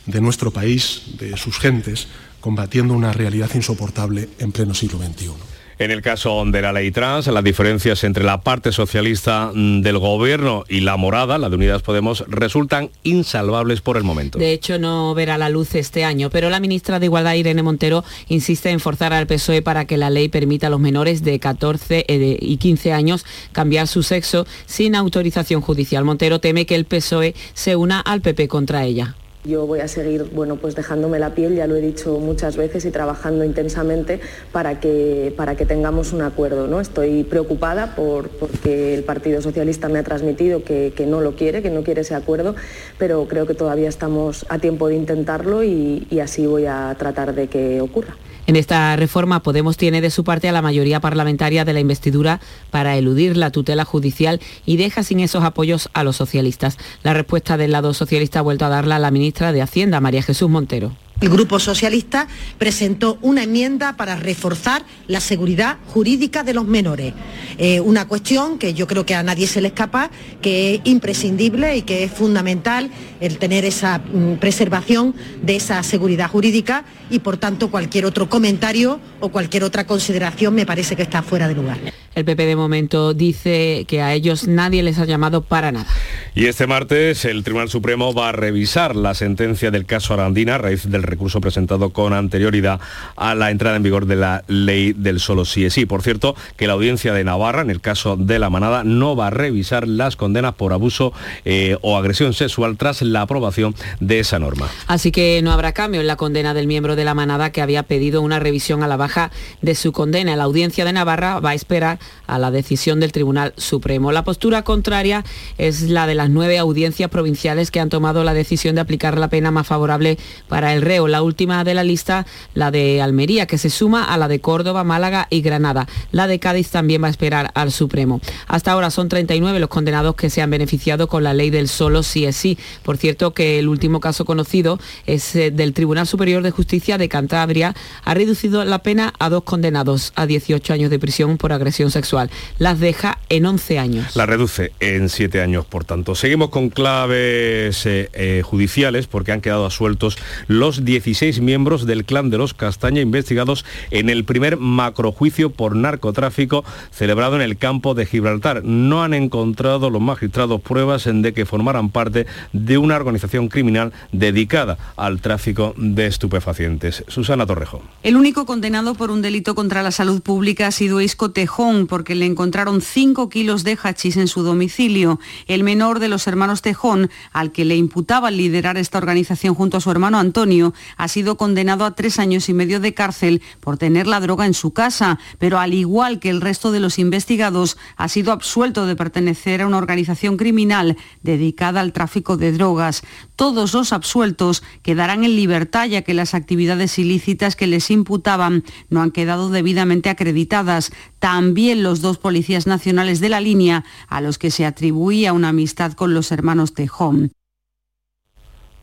de 0.05 0.21
nuestro 0.21 0.51
país, 0.51 1.03
de 1.19 1.37
sus 1.37 1.57
gentes, 1.59 2.07
combatiendo 2.41 2.93
una 2.93 3.13
realidad 3.13 3.49
insoportable 3.53 4.29
en 4.39 4.51
pleno 4.51 4.73
siglo 4.73 4.99
XXI. 4.99 5.31
En 5.77 5.91
el 5.91 6.01
caso 6.01 6.43
de 6.45 6.61
la 6.61 6.71
ley 6.71 6.91
trans, 6.91 7.27
las 7.27 7.43
diferencias 7.43 8.05
entre 8.05 8.23
la 8.23 8.41
parte 8.41 8.71
socialista 8.71 9.51
mm, 9.53 9.81
del 9.81 9.97
gobierno 9.97 10.63
y 10.69 10.79
la 10.79 10.95
morada, 10.95 11.37
la 11.37 11.49
de 11.49 11.55
Unidas 11.57 11.81
Podemos, 11.81 12.23
resultan 12.29 12.91
insalvables 13.03 13.81
por 13.81 13.97
el 13.97 14.03
momento. 14.03 14.39
De 14.39 14.53
hecho, 14.53 14.79
no 14.79 15.13
verá 15.13 15.37
la 15.37 15.49
luz 15.49 15.75
este 15.75 16.05
año, 16.05 16.29
pero 16.29 16.49
la 16.49 16.61
ministra 16.61 16.99
de 16.99 17.07
Igualdad, 17.07 17.33
Irene 17.33 17.61
Montero, 17.61 18.05
insiste 18.29 18.69
en 18.69 18.79
forzar 18.79 19.11
al 19.11 19.27
PSOE 19.27 19.61
para 19.61 19.85
que 19.85 19.97
la 19.97 20.09
ley 20.09 20.29
permita 20.29 20.67
a 20.67 20.69
los 20.69 20.79
menores 20.79 21.23
de 21.23 21.39
14 21.39 22.05
eh, 22.07 22.37
y 22.39 22.57
15 22.57 22.93
años 22.93 23.25
cambiar 23.51 23.87
su 23.87 24.01
sexo 24.01 24.47
sin 24.65 24.95
autorización 24.95 25.59
judicial. 25.59 26.05
Montero 26.05 26.39
teme 26.39 26.65
que 26.65 26.75
el 26.75 26.85
PSOE 26.85 27.35
se 27.53 27.75
una 27.75 27.99
al 27.99 28.21
PP 28.21 28.47
contra 28.47 28.85
ella. 28.85 29.15
Yo 29.45 29.67
voy 29.67 29.79
a 29.79 29.87
seguir, 29.87 30.31
bueno, 30.33 30.55
pues 30.55 30.75
dejándome 30.75 31.19
la 31.19 31.35
piel, 31.35 31.55
ya 31.55 31.67
lo 31.67 31.75
he 31.75 31.81
dicho 31.81 32.17
muchas 32.19 32.57
veces, 32.57 32.83
y 32.85 32.91
trabajando 32.91 33.43
intensamente 33.43 34.19
para 34.51 34.79
que, 34.79 35.33
para 35.37 35.55
que 35.55 35.67
tengamos 35.67 36.13
un 36.13 36.23
acuerdo. 36.23 36.65
¿no? 36.65 36.81
Estoy 36.81 37.23
preocupada 37.23 37.95
por, 37.95 38.29
porque 38.29 38.95
el 38.95 39.03
Partido 39.03 39.43
Socialista 39.43 39.87
me 39.87 39.99
ha 39.99 40.03
transmitido 40.03 40.63
que, 40.63 40.93
que 40.95 41.05
no 41.05 41.21
lo 41.21 41.35
quiere, 41.35 41.61
que 41.61 41.69
no 41.69 41.83
quiere 41.83 42.01
ese 42.01 42.15
acuerdo, 42.15 42.55
pero 42.97 43.27
creo 43.27 43.45
que 43.45 43.53
todavía 43.53 43.87
estamos 43.87 44.47
a 44.49 44.57
tiempo 44.57 44.87
de 44.87 44.95
intentarlo 44.95 45.63
y 45.63 46.07
así 46.21 46.47
voy 46.47 46.65
a 46.65 46.95
tratar 46.97 47.35
de 47.35 47.47
que 47.47 47.81
ocurra. 47.81 48.15
En 48.47 48.55
esta 48.55 48.95
reforma 48.95 49.41
Podemos 49.41 49.77
tiene 49.77 50.01
de 50.01 50.11
su 50.11 50.23
parte 50.23 50.47
a 50.47 50.51
la 50.51 50.61
mayoría 50.61 50.99
parlamentaria 50.99 51.65
de 51.65 51.73
la 51.73 51.79
investidura 51.79 52.39
para 52.69 52.95
eludir 52.95 53.37
la 53.37 53.51
tutela 53.51 53.85
judicial 53.85 54.39
y 54.65 54.77
deja 54.77 55.03
sin 55.03 55.19
esos 55.19 55.43
apoyos 55.43 55.89
a 55.93 56.03
los 56.03 56.15
socialistas. 56.15 56.77
La 57.03 57.13
respuesta 57.13 57.57
del 57.57 57.71
lado 57.71 57.93
socialista 57.93 58.39
ha 58.39 58.43
vuelto 58.43 58.65
a 58.65 58.69
darla 58.69 58.99
la 58.99 59.11
ministra 59.11 59.51
de 59.51 59.61
Hacienda, 59.61 59.99
María 59.99 60.21
Jesús 60.21 60.49
Montero. 60.49 61.04
El 61.21 61.29
Grupo 61.29 61.59
Socialista 61.59 62.27
presentó 62.57 63.17
una 63.21 63.43
enmienda 63.43 63.95
para 63.95 64.17
reforzar 64.17 64.83
la 65.07 65.21
seguridad 65.21 65.77
jurídica 65.87 66.43
de 66.43 66.53
los 66.53 66.65
menores. 66.65 67.13
Eh, 67.57 67.79
una 67.79 68.05
cuestión 68.07 68.59
que 68.59 68.73
yo 68.73 68.85
creo 68.85 69.05
que 69.05 69.15
a 69.15 69.23
nadie 69.23 69.47
se 69.47 69.61
le 69.61 69.69
escapa, 69.69 70.11
que 70.41 70.75
es 70.75 70.81
imprescindible 70.83 71.77
y 71.77 71.83
que 71.83 72.03
es 72.03 72.11
fundamental 72.11 72.91
el 73.21 73.37
tener 73.37 73.63
esa 73.63 73.99
mm, 73.99 74.39
preservación 74.39 75.15
de 75.41 75.55
esa 75.55 75.81
seguridad 75.83 76.29
jurídica 76.29 76.83
y 77.09 77.19
por 77.19 77.37
tanto 77.37 77.71
cualquier 77.71 78.05
otro 78.05 78.29
comentario 78.29 78.99
o 79.21 79.29
cualquier 79.29 79.63
otra 79.63 79.87
consideración 79.87 80.53
me 80.53 80.65
parece 80.65 80.97
que 80.97 81.03
está 81.03 81.23
fuera 81.23 81.47
de 81.47 81.55
lugar. 81.55 81.77
El 82.13 82.23
PP 82.23 82.45
de 82.45 82.55
momento 82.55 83.13
dice 83.13 83.85
que 83.87 84.01
a 84.01 84.13
ellos 84.13 84.47
nadie 84.47 84.83
les 84.83 84.99
ha 84.99 85.05
llamado 85.05 85.41
para 85.41 85.71
nada. 85.71 85.87
Y 86.33 86.45
este 86.45 86.65
martes 86.65 87.25
el 87.25 87.43
Tribunal 87.43 87.69
Supremo 87.69 88.13
va 88.13 88.29
a 88.29 88.31
revisar 88.31 88.95
la 88.95 89.13
sentencia 89.13 89.71
del 89.71 89.85
caso 89.85 90.13
Arandina 90.13 90.55
a 90.55 90.57
raíz 90.57 90.89
del 90.89 91.03
recurso 91.05 91.41
presentado 91.41 91.91
con 91.91 92.13
anterioridad 92.13 92.79
a 93.15 93.35
la 93.35 93.51
entrada 93.51 93.77
en 93.77 93.83
vigor 93.83 94.05
de 94.05 94.15
la 94.15 94.43
ley 94.47 94.93
del 94.93 95.19
solo 95.19 95.45
sí 95.45 95.65
es 95.65 95.73
sí. 95.73 95.85
Por 95.85 96.01
cierto, 96.01 96.35
que 96.57 96.67
la 96.67 96.73
audiencia 96.73 97.13
de 97.13 97.23
Navarra, 97.23 97.61
en 97.61 97.69
el 97.69 97.81
caso 97.81 98.15
de 98.15 98.39
la 98.39 98.49
manada, 98.49 98.83
no 98.83 99.15
va 99.15 99.27
a 99.27 99.29
revisar 99.29 99.87
las 99.87 100.15
condenas 100.15 100.55
por 100.55 100.73
abuso 100.73 101.13
eh, 101.43 101.77
o 101.81 101.97
agresión 101.97 102.33
sexual 102.33 102.77
tras 102.77 103.01
la 103.01 103.21
aprobación 103.21 103.75
de 103.99 104.19
esa 104.19 104.39
norma. 104.39 104.67
Así 104.87 105.11
que 105.11 105.41
no 105.43 105.51
habrá 105.51 105.73
cambio 105.73 106.01
en 106.01 106.07
la 106.07 106.15
condena 106.15 106.53
del 106.53 106.67
miembro 106.67 106.95
de 106.95 107.03
la 107.03 107.13
manada 107.13 107.51
que 107.51 107.61
había 107.61 107.83
pedido 107.83 108.21
una 108.21 108.39
revisión 108.39 108.83
a 108.83 108.87
la 108.87 108.97
baja 108.97 109.31
de 109.61 109.75
su 109.75 109.91
condena. 109.91 110.35
La 110.35 110.43
audiencia 110.43 110.85
de 110.85 110.93
Navarra 110.93 111.39
va 111.39 111.51
a 111.51 111.53
esperar 111.55 111.99
a 112.27 112.39
la 112.39 112.51
decisión 112.51 112.99
del 112.99 113.11
Tribunal 113.11 113.53
Supremo. 113.57 114.11
La 114.11 114.23
postura 114.23 114.63
contraria 114.63 115.23
es 115.57 115.83
la 115.83 116.07
de 116.07 116.15
las 116.15 116.29
nueve 116.29 116.57
audiencias 116.57 117.09
provinciales 117.09 117.71
que 117.71 117.79
han 117.79 117.89
tomado 117.89 118.23
la 118.23 118.33
decisión 118.33 118.75
de 118.75 118.81
aplicar 118.81 119.17
la 119.17 119.29
pena 119.29 119.51
más 119.51 119.67
favorable 119.67 120.17
para 120.47 120.73
el 120.73 120.81
La 120.95 121.21
última 121.21 121.63
de 121.63 121.73
la 121.73 121.83
lista, 121.83 122.25
la 122.53 122.71
de 122.71 123.01
Almería, 123.01 123.45
que 123.45 123.57
se 123.57 123.69
suma 123.69 124.05
a 124.05 124.17
la 124.17 124.27
de 124.27 124.39
Córdoba, 124.39 124.83
Málaga 124.83 125.27
y 125.29 125.41
Granada. 125.41 125.87
La 126.11 126.27
de 126.27 126.39
Cádiz 126.39 126.69
también 126.69 127.03
va 127.03 127.07
a 127.07 127.11
esperar 127.11 127.51
al 127.53 127.71
Supremo. 127.71 128.21
Hasta 128.47 128.71
ahora 128.71 128.89
son 128.89 129.09
39 129.09 129.59
los 129.59 129.69
condenados 129.69 130.15
que 130.15 130.29
se 130.29 130.41
han 130.41 130.49
beneficiado 130.49 131.07
con 131.07 131.23
la 131.23 131.33
ley 131.33 131.49
del 131.49 131.67
solo 131.67 132.01
sí 132.01 132.25
es 132.25 132.35
sí. 132.37 132.57
Por 132.83 132.97
cierto 132.97 133.33
que 133.33 133.59
el 133.59 133.67
último 133.67 133.99
caso 133.99 134.23
conocido 134.23 134.79
es 135.05 135.35
eh, 135.35 135.51
del 135.51 135.73
Tribunal 135.73 136.07
Superior 136.07 136.41
de 136.43 136.51
Justicia 136.51 136.97
de 136.97 137.09
Cantabria. 137.09 137.75
Ha 138.03 138.13
reducido 138.13 138.63
la 138.63 138.79
pena 138.79 139.13
a 139.19 139.29
dos 139.29 139.43
condenados 139.43 140.13
a 140.15 140.25
18 140.25 140.73
años 140.73 140.89
de 140.89 140.99
prisión 140.99 141.37
por 141.37 141.51
agresión 141.51 141.91
sexual. 141.91 142.29
Las 142.57 142.79
deja 142.79 143.19
en 143.29 143.45
11 143.45 143.79
años. 143.79 144.15
La 144.15 144.25
reduce 144.25 144.71
en 144.79 145.09
7 145.09 145.41
años, 145.41 145.65
por 145.65 145.83
tanto. 145.83 146.15
Seguimos 146.15 146.49
con 146.49 146.69
claves 146.69 147.85
eh, 147.85 148.09
eh, 148.13 148.41
judiciales 148.43 149.07
porque 149.07 149.31
han 149.31 149.41
quedado 149.41 149.65
asueltos 149.65 150.17
los 150.47 150.84
16 150.85 151.41
miembros 151.41 151.85
del 151.85 152.05
clan 152.05 152.29
de 152.29 152.37
los 152.37 152.53
Castaña 152.53 153.01
investigados 153.01 153.65
en 153.91 154.09
el 154.09 154.23
primer 154.23 154.57
macrojuicio 154.57 155.49
por 155.49 155.75
narcotráfico 155.75 156.63
celebrado 156.91 157.35
en 157.35 157.41
el 157.41 157.57
campo 157.57 157.93
de 157.95 158.05
Gibraltar. 158.05 158.63
No 158.63 159.03
han 159.03 159.13
encontrado 159.13 159.89
los 159.89 160.01
magistrados 160.01 160.61
pruebas 160.61 161.07
en 161.07 161.21
de 161.21 161.33
que 161.33 161.45
formaran 161.45 161.89
parte 161.89 162.27
de 162.53 162.77
una 162.77 162.95
organización 162.95 163.47
criminal 163.47 163.91
dedicada 164.11 164.77
al 164.95 165.19
tráfico 165.21 165.73
de 165.77 166.05
estupefacientes. 166.05 167.03
Susana 167.07 167.47
Torrejo. 167.47 167.81
El 168.03 168.15
único 168.15 168.45
condenado 168.45 168.93
por 168.93 169.09
un 169.09 169.23
delito 169.23 169.55
contra 169.55 169.81
la 169.81 169.91
salud 169.91 170.21
pública 170.21 170.67
ha 170.67 170.71
sido 170.71 171.01
Isco 171.01 171.31
Tejón, 171.31 171.87
porque 171.87 172.13
le 172.13 172.27
encontraron 172.27 172.81
5 172.81 173.29
kilos 173.29 173.63
de 173.63 173.75
hachís 173.75 174.17
en 174.17 174.27
su 174.27 174.43
domicilio. 174.43 175.19
El 175.47 175.63
menor 175.63 175.99
de 175.99 176.09
los 176.09 176.27
hermanos 176.27 176.61
Tejón, 176.61 177.09
al 177.33 177.51
que 177.51 177.65
le 177.65 177.75
imputaban 177.75 178.37
liderar 178.37 178.77
esta 178.77 178.99
organización 178.99 179.55
junto 179.55 179.77
a 179.77 179.81
su 179.81 179.89
hermano 179.89 180.19
Antonio, 180.19 180.74
ha 180.97 181.07
sido 181.07 181.37
condenado 181.37 181.85
a 181.85 181.95
tres 181.95 182.19
años 182.19 182.49
y 182.49 182.53
medio 182.53 182.79
de 182.79 182.93
cárcel 182.93 183.41
por 183.59 183.77
tener 183.77 184.07
la 184.07 184.19
droga 184.19 184.45
en 184.45 184.53
su 184.53 184.71
casa, 184.71 185.19
pero 185.39 185.59
al 185.59 185.73
igual 185.73 186.19
que 186.19 186.29
el 186.29 186.41
resto 186.41 186.71
de 186.71 186.79
los 186.79 186.99
investigados, 186.99 187.77
ha 187.95 188.07
sido 188.07 188.31
absuelto 188.31 188.85
de 188.85 188.95
pertenecer 188.95 189.61
a 189.61 189.67
una 189.67 189.77
organización 189.77 190.37
criminal 190.37 190.97
dedicada 191.23 191.81
al 191.81 191.93
tráfico 191.93 192.37
de 192.37 192.51
drogas. 192.51 193.03
Todos 193.35 193.73
los 193.73 193.93
absueltos 193.93 194.63
quedarán 194.81 195.23
en 195.23 195.35
libertad 195.35 195.87
ya 195.87 196.01
que 196.01 196.13
las 196.13 196.33
actividades 196.33 196.97
ilícitas 196.99 197.55
que 197.55 197.67
les 197.67 197.91
imputaban 197.91 198.63
no 198.89 199.01
han 199.01 199.11
quedado 199.11 199.49
debidamente 199.49 200.09
acreditadas. 200.09 200.91
También 201.19 201.83
los 201.83 202.01
dos 202.01 202.17
policías 202.17 202.67
nacionales 202.67 203.19
de 203.19 203.29
la 203.29 203.41
línea 203.41 203.85
a 204.07 204.21
los 204.21 204.37
que 204.37 204.51
se 204.51 204.65
atribuía 204.65 205.33
una 205.33 205.49
amistad 205.49 205.93
con 205.93 206.13
los 206.13 206.31
hermanos 206.31 206.73
Tejón. 206.73 207.31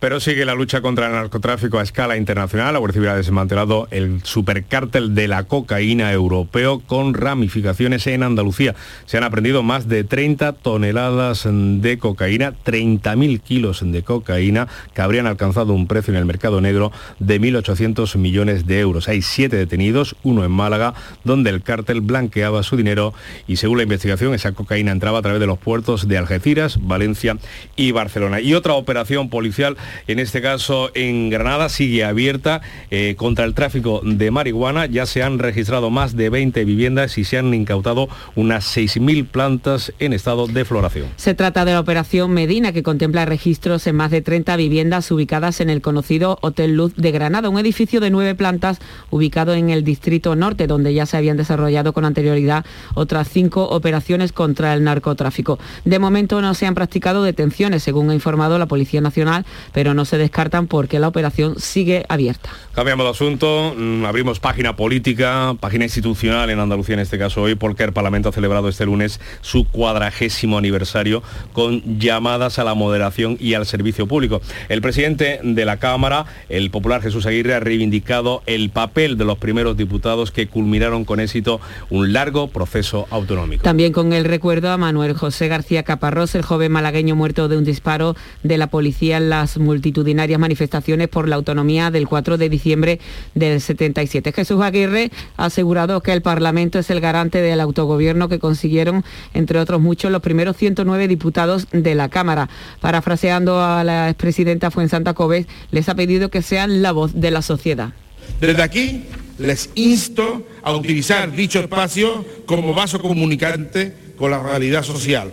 Pero 0.03 0.19
sigue 0.19 0.45
la 0.45 0.57
lucha 0.57 0.81
contra 0.81 1.07
el 1.07 1.13
narcotráfico 1.13 1.79
a 1.79 1.85
escala 1.85 2.17
internacional. 2.17 2.73
La 2.73 2.81
Guardia 2.81 2.95
Civil 2.95 3.09
ha 3.11 3.15
desmantelado 3.15 3.87
el 3.93 4.21
supercártel 4.25 5.15
de 5.15 5.29
la 5.29 5.45
cocaína 5.45 6.11
europeo 6.11 6.81
con 6.81 7.15
ramificaciones 7.15 8.09
en 8.09 8.25
Andalucía. 8.25 8.75
Se 9.07 9.17
han 9.17 9.23
aprendido 9.23 9.63
más 9.63 9.87
de 9.87 10.03
30 10.03 10.55
toneladas 10.55 11.47
de 11.47 11.99
cocaína, 12.01 12.53
30.000 12.65 13.41
kilos 13.43 13.85
de 13.85 14.03
cocaína 14.03 14.67
que 14.93 15.03
habrían 15.03 15.29
alcanzado 15.29 15.73
un 15.73 15.87
precio 15.87 16.13
en 16.13 16.19
el 16.19 16.25
mercado 16.25 16.61
negro 16.61 16.91
de 17.21 17.41
1.800 17.41 18.17
millones 18.17 18.67
de 18.67 18.81
euros. 18.81 19.09
Hay 19.09 19.23
siete 19.23 19.57
detenidos, 19.57 20.17
uno 20.25 20.45
en 20.45 20.51
Málaga, 20.51 20.95
donde 21.23 21.51
el 21.51 21.63
cártel 21.63 22.01
blanqueaba 22.01 22.65
su 22.65 22.77
dinero 22.77 23.15
y 23.47 23.55
según 23.55 23.77
la 23.77 23.85
investigación 23.85 24.35
esa 24.35 24.51
cocaína 24.51 24.91
entraba 24.91 25.21
a 25.21 25.23
través 25.23 25.39
de 25.39 25.47
los 25.47 25.61
puertos 25.61 26.09
de 26.09 26.19
Algeciras, 26.19 26.81
Valencia 26.83 27.39
y 27.77 27.93
Barcelona. 27.93 28.41
Y 28.41 28.55
otra 28.55 28.73
operación 28.73 29.31
policial 29.31 29.77
en 30.07 30.19
este 30.19 30.43
caso 30.43 30.91
en 30.95 31.31
Granada 31.31 31.69
sigue 31.69 32.05
abierta 32.05 32.61
eh, 32.91 33.15
contra 33.17 33.45
el 33.45 33.55
tráfico 33.55 34.01
de 34.05 34.31
marihuana. 34.31 34.87
Ya 34.87 35.07
se 35.07 35.23
han 35.23 35.39
registrado 35.39 35.91
más 35.91 36.17
de 36.17 36.31
20 36.31 36.65
viviendas 36.65 37.19
y 37.19 37.25
se 37.25 37.39
han 37.39 37.53
incautado 37.55 38.09
unas 38.35 38.77
6.000 38.77 39.27
plantas 39.27 39.93
en 39.99 40.13
estado 40.13 40.47
de 40.47 40.65
floración. 40.65 41.07
Se 41.17 41.35
trata 41.35 41.65
de 41.65 41.73
la 41.73 41.81
operación 41.81 42.33
Medina 42.33 42.73
que 42.73 42.83
contempla 42.83 43.25
registros 43.25 43.87
en 43.87 43.97
más 43.97 44.11
de 44.11 44.23
30 44.23 44.57
viviendas 44.57 45.11
ubicadas 45.11 45.61
en 45.61 45.71
el 45.71 45.81
conocido 45.81 46.39
Hotel 46.43 46.75
Luz 46.77 46.95
de 46.97 47.11
Granada, 47.11 47.49
un 47.49 47.59
edificio 47.59 48.01
de 48.01 48.11
nueve 48.11 48.35
plantas 48.35 48.79
ubicado 49.11 49.55
en 49.55 49.71
el 49.71 49.85
distrito 49.85 50.37
norte, 50.37 50.67
donde 50.67 50.95
ya 50.95 51.07
se 51.07 51.17
habían 51.17 51.37
desarrollado 51.37 51.93
con 51.93 52.05
anterioridad 52.05 52.65
otras 52.95 53.29
cinco 53.29 53.69
operaciones 53.69 54.33
contra 54.33 54.75
el 54.75 54.85
narcotráfico. 54.85 55.59
De 55.85 55.99
momento 55.99 56.41
no 56.41 56.55
se 56.55 56.67
han 56.67 56.75
practicado 56.75 57.23
detenciones, 57.23 57.83
según 57.83 58.11
ha 58.11 58.15
informado 58.15 58.59
la 58.59 58.67
Policía 58.67 59.01
Nacional, 59.01 59.45
no 59.83 60.05
se 60.05 60.19
descartan 60.19 60.67
porque 60.67 60.99
la 60.99 61.09
operación 61.09 61.59
sigue 61.59 62.05
abierta. 62.09 62.51
Cambiamos 62.75 63.05
de 63.05 63.11
asunto, 63.11 63.75
mm, 63.77 64.05
abrimos 64.05 64.41
página 64.41 64.77
política, 64.77 65.55
página 65.61 65.85
institucional 65.85 66.49
en 66.51 66.59
Andalucía 66.59 66.95
en 66.95 67.01
este 67.01 67.19
caso 67.19 67.43
hoy, 67.43 67.55
porque 67.55 67.85
el 67.85 67.93
Parlamento 67.93 68.29
ha 68.29 68.33
celebrado 68.33 68.69
este 68.69 68.87
lunes 68.87 69.21
su 69.41 69.67
cuadragésimo 69.67 70.59
aniversario 70.59 71.23
con 71.53 71.99
llamadas 71.99 72.59
a 72.59 72.65
la 72.65 72.75
moderación 72.75 73.37
y 73.39 73.55
al 73.55 73.67
servicio 73.67 74.07
público. 74.07 74.41
El 74.69 74.81
presidente 74.81 75.41
de 75.43 75.65
la 75.65 75.79
Cámara, 75.79 76.27
el 76.49 76.71
popular 76.71 77.03
Jesús 77.03 77.27
Aguirre, 77.27 77.55
ha 77.55 77.61
reivindicado 77.61 78.43
el 78.47 78.71
papel 78.71 79.19
de 79.19 79.25
los 79.25 79.39
primeros 79.39 79.77
diputados 79.77 80.31
que 80.31 80.47
culminaron 80.47 81.05
con 81.05 81.21
éxito 81.21 81.61
un 81.91 82.13
largo 82.13 82.49
proceso 82.49 83.07
autonómico. 83.11 83.63
También 83.63 83.93
con 83.93 84.13
el 84.13 84.25
recuerdo 84.25 84.71
a 84.71 84.79
Manuel 84.79 85.15
José 85.15 85.49
García 85.49 85.83
Caparrós, 85.83 86.35
el 86.35 86.43
joven 86.43 86.73
malagueño 86.73 87.17
muerto 87.17 87.49
de 87.49 87.57
un 87.57 87.65
disparo 87.65 88.17
de 88.43 88.59
la 88.59 88.69
policía 88.69 89.17
en 89.17 89.31
las 89.31 89.59
multitudinarias 89.63 90.39
manifestaciones 90.39 91.09
por 91.09 91.29
la 91.29 91.37
autonomía 91.37 91.91
del 91.91 92.09
4 92.09 92.39
de 92.39 92.49
diciembre 92.49 93.01
del 93.35 93.61
77. 93.61 94.33
Jesús 94.33 94.61
Aguirre 94.63 95.11
ha 95.37 95.47
asegurado 95.47 96.01
que 96.03 96.13
el 96.13 96.23
Parlamento 96.23 96.79
es 96.79 96.91
el 96.91 97.01
garante 97.01 97.41
del 97.41 97.61
autogobierno 97.61 98.29
que 98.29 98.39
consiguieron, 98.39 99.05
entre 99.35 99.59
otros 99.59 99.81
muchos, 99.81 100.11
los 100.11 100.23
primeros 100.23 100.57
109 100.57 101.09
diputados 101.09 101.67
de 101.73 101.95
la 101.95 102.09
Cámara. 102.09 102.49
Parafraseando 102.81 103.63
a 103.63 103.85
la 103.85 104.09
expresidenta 104.09 104.71
Fuensanta 104.71 105.15
Cobes, 105.15 105.47
les 105.71 105.89
ha 105.89 105.95
pedido 105.95 106.31
que 106.31 106.43
sean 106.43 106.83
la 106.83 106.93
voz 106.93 107.13
de 107.15 107.31
la 107.31 107.43
sociedad. 107.43 107.93
Desde 108.41 108.63
aquí 108.63 109.05
les 109.39 109.71
insto 109.75 110.47
a 110.63 110.73
utilizar 110.73 111.33
dicho 111.33 111.61
espacio 111.61 112.25
como 112.47 112.75
vaso 112.75 113.01
comunicante 113.01 114.13
con 114.17 114.31
la 114.31 114.43
realidad 114.43 114.83
social. 114.83 115.33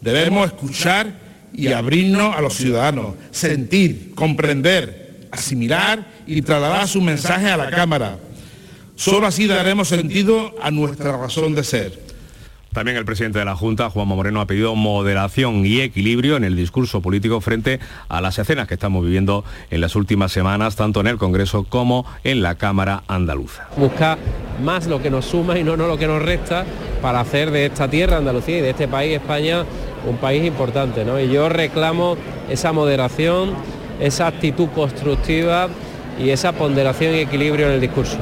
Debemos 0.00 0.46
escuchar 0.46 1.25
y 1.56 1.68
abrirnos 1.68 2.36
a 2.36 2.40
los 2.40 2.54
ciudadanos, 2.54 3.14
sentir, 3.30 4.12
comprender, 4.14 5.28
asimilar 5.30 6.06
y 6.26 6.42
trasladar 6.42 6.86
su 6.86 7.00
mensaje 7.00 7.48
a 7.48 7.56
la 7.56 7.70
Cámara. 7.70 8.18
Solo 8.94 9.26
así 9.26 9.46
daremos 9.46 9.88
sentido 9.88 10.54
a 10.62 10.70
nuestra 10.70 11.16
razón 11.16 11.54
de 11.54 11.64
ser. 11.64 12.05
También 12.76 12.98
el 12.98 13.06
presidente 13.06 13.38
de 13.38 13.46
la 13.46 13.56
Junta, 13.56 13.88
Juanma 13.88 14.16
Moreno, 14.16 14.42
ha 14.42 14.46
pedido 14.46 14.74
moderación 14.74 15.64
y 15.64 15.80
equilibrio 15.80 16.36
en 16.36 16.44
el 16.44 16.56
discurso 16.56 17.00
político 17.00 17.40
frente 17.40 17.80
a 18.10 18.20
las 18.20 18.38
escenas 18.38 18.68
que 18.68 18.74
estamos 18.74 19.02
viviendo 19.02 19.46
en 19.70 19.80
las 19.80 19.96
últimas 19.96 20.30
semanas, 20.30 20.76
tanto 20.76 21.00
en 21.00 21.06
el 21.06 21.16
Congreso 21.16 21.64
como 21.64 22.04
en 22.22 22.42
la 22.42 22.56
Cámara 22.56 23.02
andaluza. 23.08 23.66
Buscar 23.78 24.18
más 24.62 24.88
lo 24.88 25.00
que 25.00 25.08
nos 25.08 25.24
suma 25.24 25.58
y 25.58 25.64
no, 25.64 25.78
no 25.78 25.86
lo 25.88 25.96
que 25.96 26.06
nos 26.06 26.20
resta 26.20 26.66
para 27.00 27.20
hacer 27.20 27.50
de 27.50 27.64
esta 27.64 27.88
tierra, 27.88 28.18
Andalucía, 28.18 28.58
y 28.58 28.60
de 28.60 28.68
este 28.68 28.88
país, 28.88 29.14
España, 29.14 29.64
un 30.06 30.18
país 30.18 30.44
importante. 30.44 31.02
¿no? 31.02 31.18
Y 31.18 31.32
yo 31.32 31.48
reclamo 31.48 32.18
esa 32.50 32.74
moderación, 32.74 33.54
esa 34.00 34.26
actitud 34.26 34.68
constructiva 34.74 35.70
y 36.22 36.28
esa 36.28 36.52
ponderación 36.52 37.14
y 37.14 37.20
equilibrio 37.20 37.68
en 37.68 37.72
el 37.72 37.80
discurso. 37.80 38.18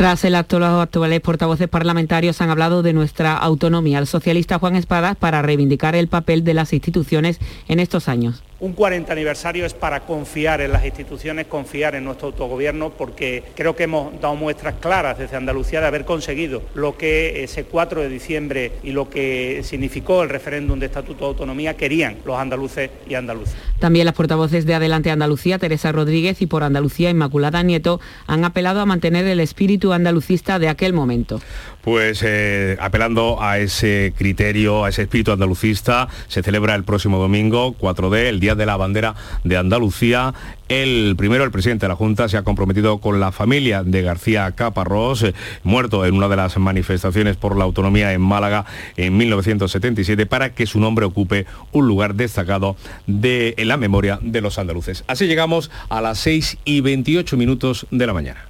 Tras 0.00 0.24
el 0.24 0.34
acto, 0.34 0.58
los 0.58 0.80
actuales 0.80 1.20
portavoces 1.20 1.68
parlamentarios 1.68 2.40
han 2.40 2.48
hablado 2.48 2.82
de 2.82 2.94
nuestra 2.94 3.36
autonomía. 3.36 3.98
El 3.98 4.06
socialista 4.06 4.58
Juan 4.58 4.74
Espadas 4.74 5.14
para 5.14 5.42
reivindicar 5.42 5.94
el 5.94 6.08
papel 6.08 6.42
de 6.42 6.54
las 6.54 6.72
instituciones 6.72 7.38
en 7.68 7.80
estos 7.80 8.08
años. 8.08 8.42
Un 8.60 8.74
40 8.74 9.10
aniversario 9.10 9.64
es 9.64 9.72
para 9.72 10.00
confiar 10.00 10.60
en 10.60 10.72
las 10.72 10.84
instituciones, 10.84 11.46
confiar 11.46 11.94
en 11.94 12.04
nuestro 12.04 12.26
autogobierno, 12.26 12.90
porque 12.90 13.42
creo 13.56 13.74
que 13.74 13.84
hemos 13.84 14.20
dado 14.20 14.36
muestras 14.36 14.74
claras 14.80 15.18
desde 15.18 15.38
Andalucía 15.38 15.80
de 15.80 15.86
haber 15.86 16.04
conseguido 16.04 16.62
lo 16.74 16.98
que 16.98 17.42
ese 17.42 17.64
4 17.64 18.02
de 18.02 18.10
diciembre 18.10 18.72
y 18.82 18.92
lo 18.92 19.08
que 19.08 19.62
significó 19.64 20.22
el 20.22 20.28
referéndum 20.28 20.78
de 20.78 20.86
Estatuto 20.86 21.24
de 21.24 21.28
Autonomía 21.28 21.74
querían 21.74 22.16
los 22.26 22.36
andaluces 22.36 22.90
y 23.08 23.14
andaluzas. 23.14 23.56
También 23.78 24.04
las 24.04 24.14
portavoces 24.14 24.66
de 24.66 24.74
Adelante 24.74 25.10
Andalucía, 25.10 25.58
Teresa 25.58 25.90
Rodríguez, 25.90 26.42
y 26.42 26.46
por 26.46 26.62
Andalucía, 26.62 27.08
Inmaculada 27.08 27.62
Nieto, 27.62 27.98
han 28.26 28.44
apelado 28.44 28.80
a 28.80 28.86
mantener 28.86 29.26
el 29.26 29.40
espíritu 29.40 29.94
andalucista 29.94 30.58
de 30.58 30.68
aquel 30.68 30.92
momento. 30.92 31.40
Pues 31.80 32.22
eh, 32.22 32.76
apelando 32.78 33.42
a 33.42 33.58
ese 33.58 34.12
criterio, 34.18 34.84
a 34.84 34.90
ese 34.90 35.02
espíritu 35.02 35.32
andalucista, 35.32 36.08
se 36.28 36.42
celebra 36.42 36.74
el 36.74 36.84
próximo 36.84 37.18
domingo, 37.18 37.74
4D, 37.78 38.26
el 38.26 38.38
Día 38.38 38.49
de 38.54 38.66
la 38.66 38.76
Bandera 38.76 39.14
de 39.44 39.56
Andalucía. 39.56 40.34
El 40.68 41.14
primero, 41.16 41.44
el 41.44 41.50
presidente 41.50 41.86
de 41.86 41.88
la 41.88 41.96
Junta, 41.96 42.28
se 42.28 42.36
ha 42.36 42.42
comprometido 42.42 42.98
con 42.98 43.18
la 43.18 43.32
familia 43.32 43.82
de 43.82 44.02
García 44.02 44.52
Caparrós, 44.52 45.22
eh, 45.22 45.34
muerto 45.64 46.06
en 46.06 46.14
una 46.14 46.28
de 46.28 46.36
las 46.36 46.56
manifestaciones 46.58 47.36
por 47.36 47.56
la 47.56 47.64
autonomía 47.64 48.12
en 48.12 48.20
Málaga 48.20 48.64
en 48.96 49.16
1977, 49.16 50.26
para 50.26 50.54
que 50.54 50.66
su 50.66 50.78
nombre 50.80 51.06
ocupe 51.06 51.46
un 51.72 51.88
lugar 51.88 52.14
destacado 52.14 52.76
de, 53.06 53.54
en 53.56 53.68
la 53.68 53.76
memoria 53.76 54.18
de 54.22 54.40
los 54.40 54.58
andaluces. 54.58 55.04
Así 55.06 55.26
llegamos 55.26 55.70
a 55.88 56.00
las 56.00 56.18
6 56.18 56.58
y 56.64 56.80
28 56.80 57.36
minutos 57.36 57.86
de 57.90 58.06
la 58.06 58.12
mañana. 58.12 58.44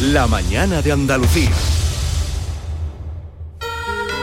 La 0.00 0.28
mañana 0.28 0.80
de 0.80 0.92
Andalucía. 0.92 1.50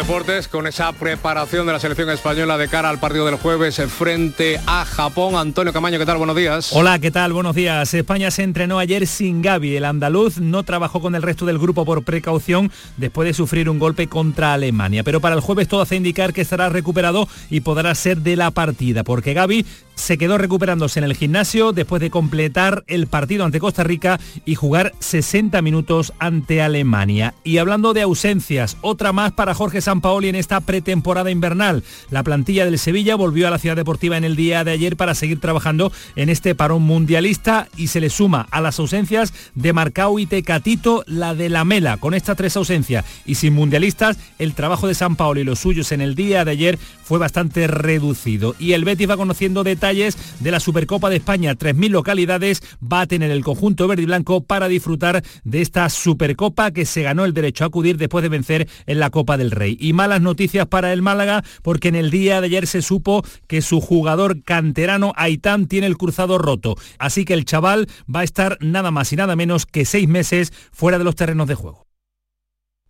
Deportes 0.00 0.48
con 0.48 0.66
esa 0.66 0.92
preparación 0.92 1.66
de 1.66 1.74
la 1.74 1.78
selección 1.78 2.08
española 2.08 2.56
de 2.56 2.68
cara 2.68 2.88
al 2.88 2.98
partido 2.98 3.26
del 3.26 3.34
jueves 3.34 3.82
frente 3.90 4.58
a 4.66 4.86
Japón. 4.86 5.34
Antonio 5.34 5.74
Camaño, 5.74 5.98
¿qué 5.98 6.06
tal? 6.06 6.16
Buenos 6.16 6.36
días. 6.36 6.70
Hola, 6.72 6.98
¿qué 6.98 7.10
tal? 7.10 7.34
Buenos 7.34 7.54
días. 7.54 7.92
España 7.92 8.30
se 8.30 8.42
entrenó 8.42 8.78
ayer 8.78 9.06
sin 9.06 9.42
Gaby. 9.42 9.76
El 9.76 9.84
andaluz 9.84 10.38
no 10.38 10.62
trabajó 10.62 11.02
con 11.02 11.14
el 11.16 11.22
resto 11.22 11.44
del 11.44 11.58
grupo 11.58 11.84
por 11.84 12.02
precaución 12.02 12.72
después 12.96 13.26
de 13.26 13.34
sufrir 13.34 13.68
un 13.68 13.78
golpe 13.78 14.06
contra 14.06 14.54
Alemania. 14.54 15.04
Pero 15.04 15.20
para 15.20 15.34
el 15.34 15.42
jueves 15.42 15.68
todo 15.68 15.82
hace 15.82 15.96
indicar 15.96 16.32
que 16.32 16.40
estará 16.40 16.70
recuperado 16.70 17.28
y 17.50 17.60
podrá 17.60 17.94
ser 17.94 18.22
de 18.22 18.36
la 18.36 18.52
partida, 18.52 19.04
porque 19.04 19.34
Gaby 19.34 19.66
se 20.00 20.16
quedó 20.16 20.38
recuperándose 20.38 20.98
en 20.98 21.04
el 21.04 21.14
gimnasio 21.14 21.72
después 21.72 22.00
de 22.00 22.08
completar 22.08 22.84
el 22.86 23.06
partido 23.06 23.44
ante 23.44 23.60
Costa 23.60 23.84
Rica 23.84 24.18
y 24.46 24.54
jugar 24.54 24.92
60 24.98 25.60
minutos 25.60 26.14
ante 26.18 26.62
Alemania. 26.62 27.34
Y 27.44 27.58
hablando 27.58 27.92
de 27.92 28.00
ausencias, 28.00 28.78
otra 28.80 29.12
más 29.12 29.32
para 29.32 29.52
Jorge 29.52 29.82
Sampaoli 29.90 30.28
en 30.28 30.36
esta 30.36 30.60
pretemporada 30.60 31.32
invernal. 31.32 31.82
La 32.10 32.22
plantilla 32.22 32.64
del 32.64 32.78
Sevilla 32.78 33.16
volvió 33.16 33.48
a 33.48 33.50
la 33.50 33.58
ciudad 33.58 33.74
deportiva 33.74 34.16
en 34.16 34.22
el 34.22 34.36
día 34.36 34.62
de 34.62 34.70
ayer 34.70 34.96
para 34.96 35.16
seguir 35.16 35.40
trabajando 35.40 35.90
en 36.14 36.28
este 36.28 36.54
parón 36.54 36.82
mundialista 36.82 37.66
y 37.76 37.88
se 37.88 38.00
le 38.00 38.08
suma 38.08 38.46
a 38.52 38.60
las 38.60 38.78
ausencias 38.78 39.34
de 39.56 39.72
Marcao 39.72 40.20
y 40.20 40.26
Tecatito 40.26 41.02
la 41.08 41.34
de 41.34 41.48
la 41.48 41.64
Mela. 41.64 41.96
Con 41.96 42.14
estas 42.14 42.36
tres 42.36 42.56
ausencias 42.56 43.04
y 43.26 43.34
sin 43.34 43.52
mundialistas, 43.52 44.16
el 44.38 44.54
trabajo 44.54 44.86
de 44.86 44.94
Sampaoli 44.94 45.40
y 45.40 45.44
los 45.44 45.58
suyos 45.58 45.90
en 45.90 46.02
el 46.02 46.14
día 46.14 46.44
de 46.44 46.52
ayer 46.52 46.78
fue 47.02 47.18
bastante 47.18 47.66
reducido. 47.66 48.54
Y 48.60 48.74
el 48.74 48.84
Betis 48.84 49.10
va 49.10 49.16
conociendo 49.16 49.64
detalles 49.64 50.16
de 50.38 50.52
la 50.52 50.60
Supercopa 50.60 51.10
de 51.10 51.16
España. 51.16 51.56
3.000 51.56 51.90
localidades 51.90 52.62
va 52.80 53.00
a 53.00 53.06
tener 53.08 53.32
el 53.32 53.42
conjunto 53.42 53.88
verde 53.88 54.04
y 54.04 54.06
blanco 54.06 54.44
para 54.44 54.68
disfrutar 54.68 55.24
de 55.42 55.60
esta 55.60 55.88
Supercopa 55.88 56.70
que 56.70 56.86
se 56.86 57.02
ganó 57.02 57.24
el 57.24 57.34
derecho 57.34 57.64
a 57.64 57.66
acudir 57.66 57.96
después 57.96 58.22
de 58.22 58.28
vencer 58.28 58.68
en 58.86 59.00
la 59.00 59.10
Copa 59.10 59.36
del 59.36 59.50
Rey. 59.50 59.76
Y 59.80 59.92
malas 59.92 60.20
noticias 60.20 60.66
para 60.66 60.92
el 60.92 61.02
Málaga 61.02 61.42
porque 61.62 61.88
en 61.88 61.96
el 61.96 62.10
día 62.10 62.40
de 62.40 62.46
ayer 62.46 62.66
se 62.66 62.82
supo 62.82 63.24
que 63.48 63.62
su 63.62 63.80
jugador 63.80 64.42
canterano 64.44 65.12
Aitán 65.16 65.66
tiene 65.66 65.86
el 65.86 65.96
cruzado 65.96 66.38
roto. 66.38 66.76
Así 66.98 67.24
que 67.24 67.34
el 67.34 67.44
chaval 67.44 67.88
va 68.14 68.20
a 68.20 68.24
estar 68.24 68.58
nada 68.60 68.90
más 68.90 69.12
y 69.12 69.16
nada 69.16 69.34
menos 69.36 69.66
que 69.66 69.84
seis 69.84 70.06
meses 70.06 70.52
fuera 70.70 70.98
de 70.98 71.04
los 71.04 71.16
terrenos 71.16 71.48
de 71.48 71.54
juego. 71.54 71.86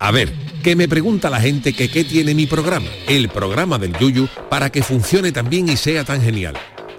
A 0.03 0.12
ver, 0.12 0.33
que 0.62 0.76
me 0.76 0.88
pregunta 0.88 1.29
la 1.29 1.40
gente 1.40 1.74
que 1.74 1.90
qué 1.90 2.05
tiene 2.05 2.35
mi 2.35 2.46
programa, 2.46 2.88
el 3.07 3.29
programa 3.29 3.76
del 3.79 3.96
Yuyu, 3.98 4.29
para 4.48 4.70
que 4.70 4.83
funcione 4.83 5.31
tan 5.31 5.50
bien 5.50 5.68
y 5.68 5.76
sea 5.76 6.05
tan 6.05 6.22
genial. 6.22 6.57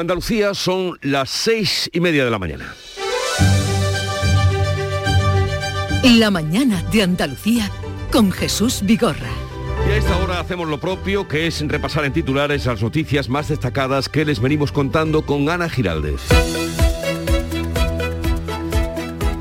Andalucía 0.00 0.54
son 0.54 0.98
las 1.02 1.30
seis 1.30 1.90
y 1.92 2.00
media 2.00 2.24
de 2.24 2.30
la 2.30 2.38
mañana. 2.38 2.74
La 6.02 6.30
mañana 6.30 6.82
de 6.90 7.02
Andalucía 7.02 7.70
con 8.10 8.32
Jesús 8.32 8.80
Vigorra. 8.82 9.30
Y 9.86 9.90
a 9.92 9.96
esta 9.96 10.16
hora 10.16 10.40
hacemos 10.40 10.68
lo 10.68 10.80
propio, 10.80 11.28
que 11.28 11.46
es 11.46 11.60
repasar 11.66 12.04
en 12.04 12.12
titulares 12.12 12.66
las 12.66 12.82
noticias 12.82 13.28
más 13.28 13.48
destacadas 13.48 14.08
que 14.08 14.24
les 14.24 14.40
venimos 14.40 14.72
contando 14.72 15.26
con 15.26 15.48
Ana 15.48 15.68
Giraldez. 15.68 16.20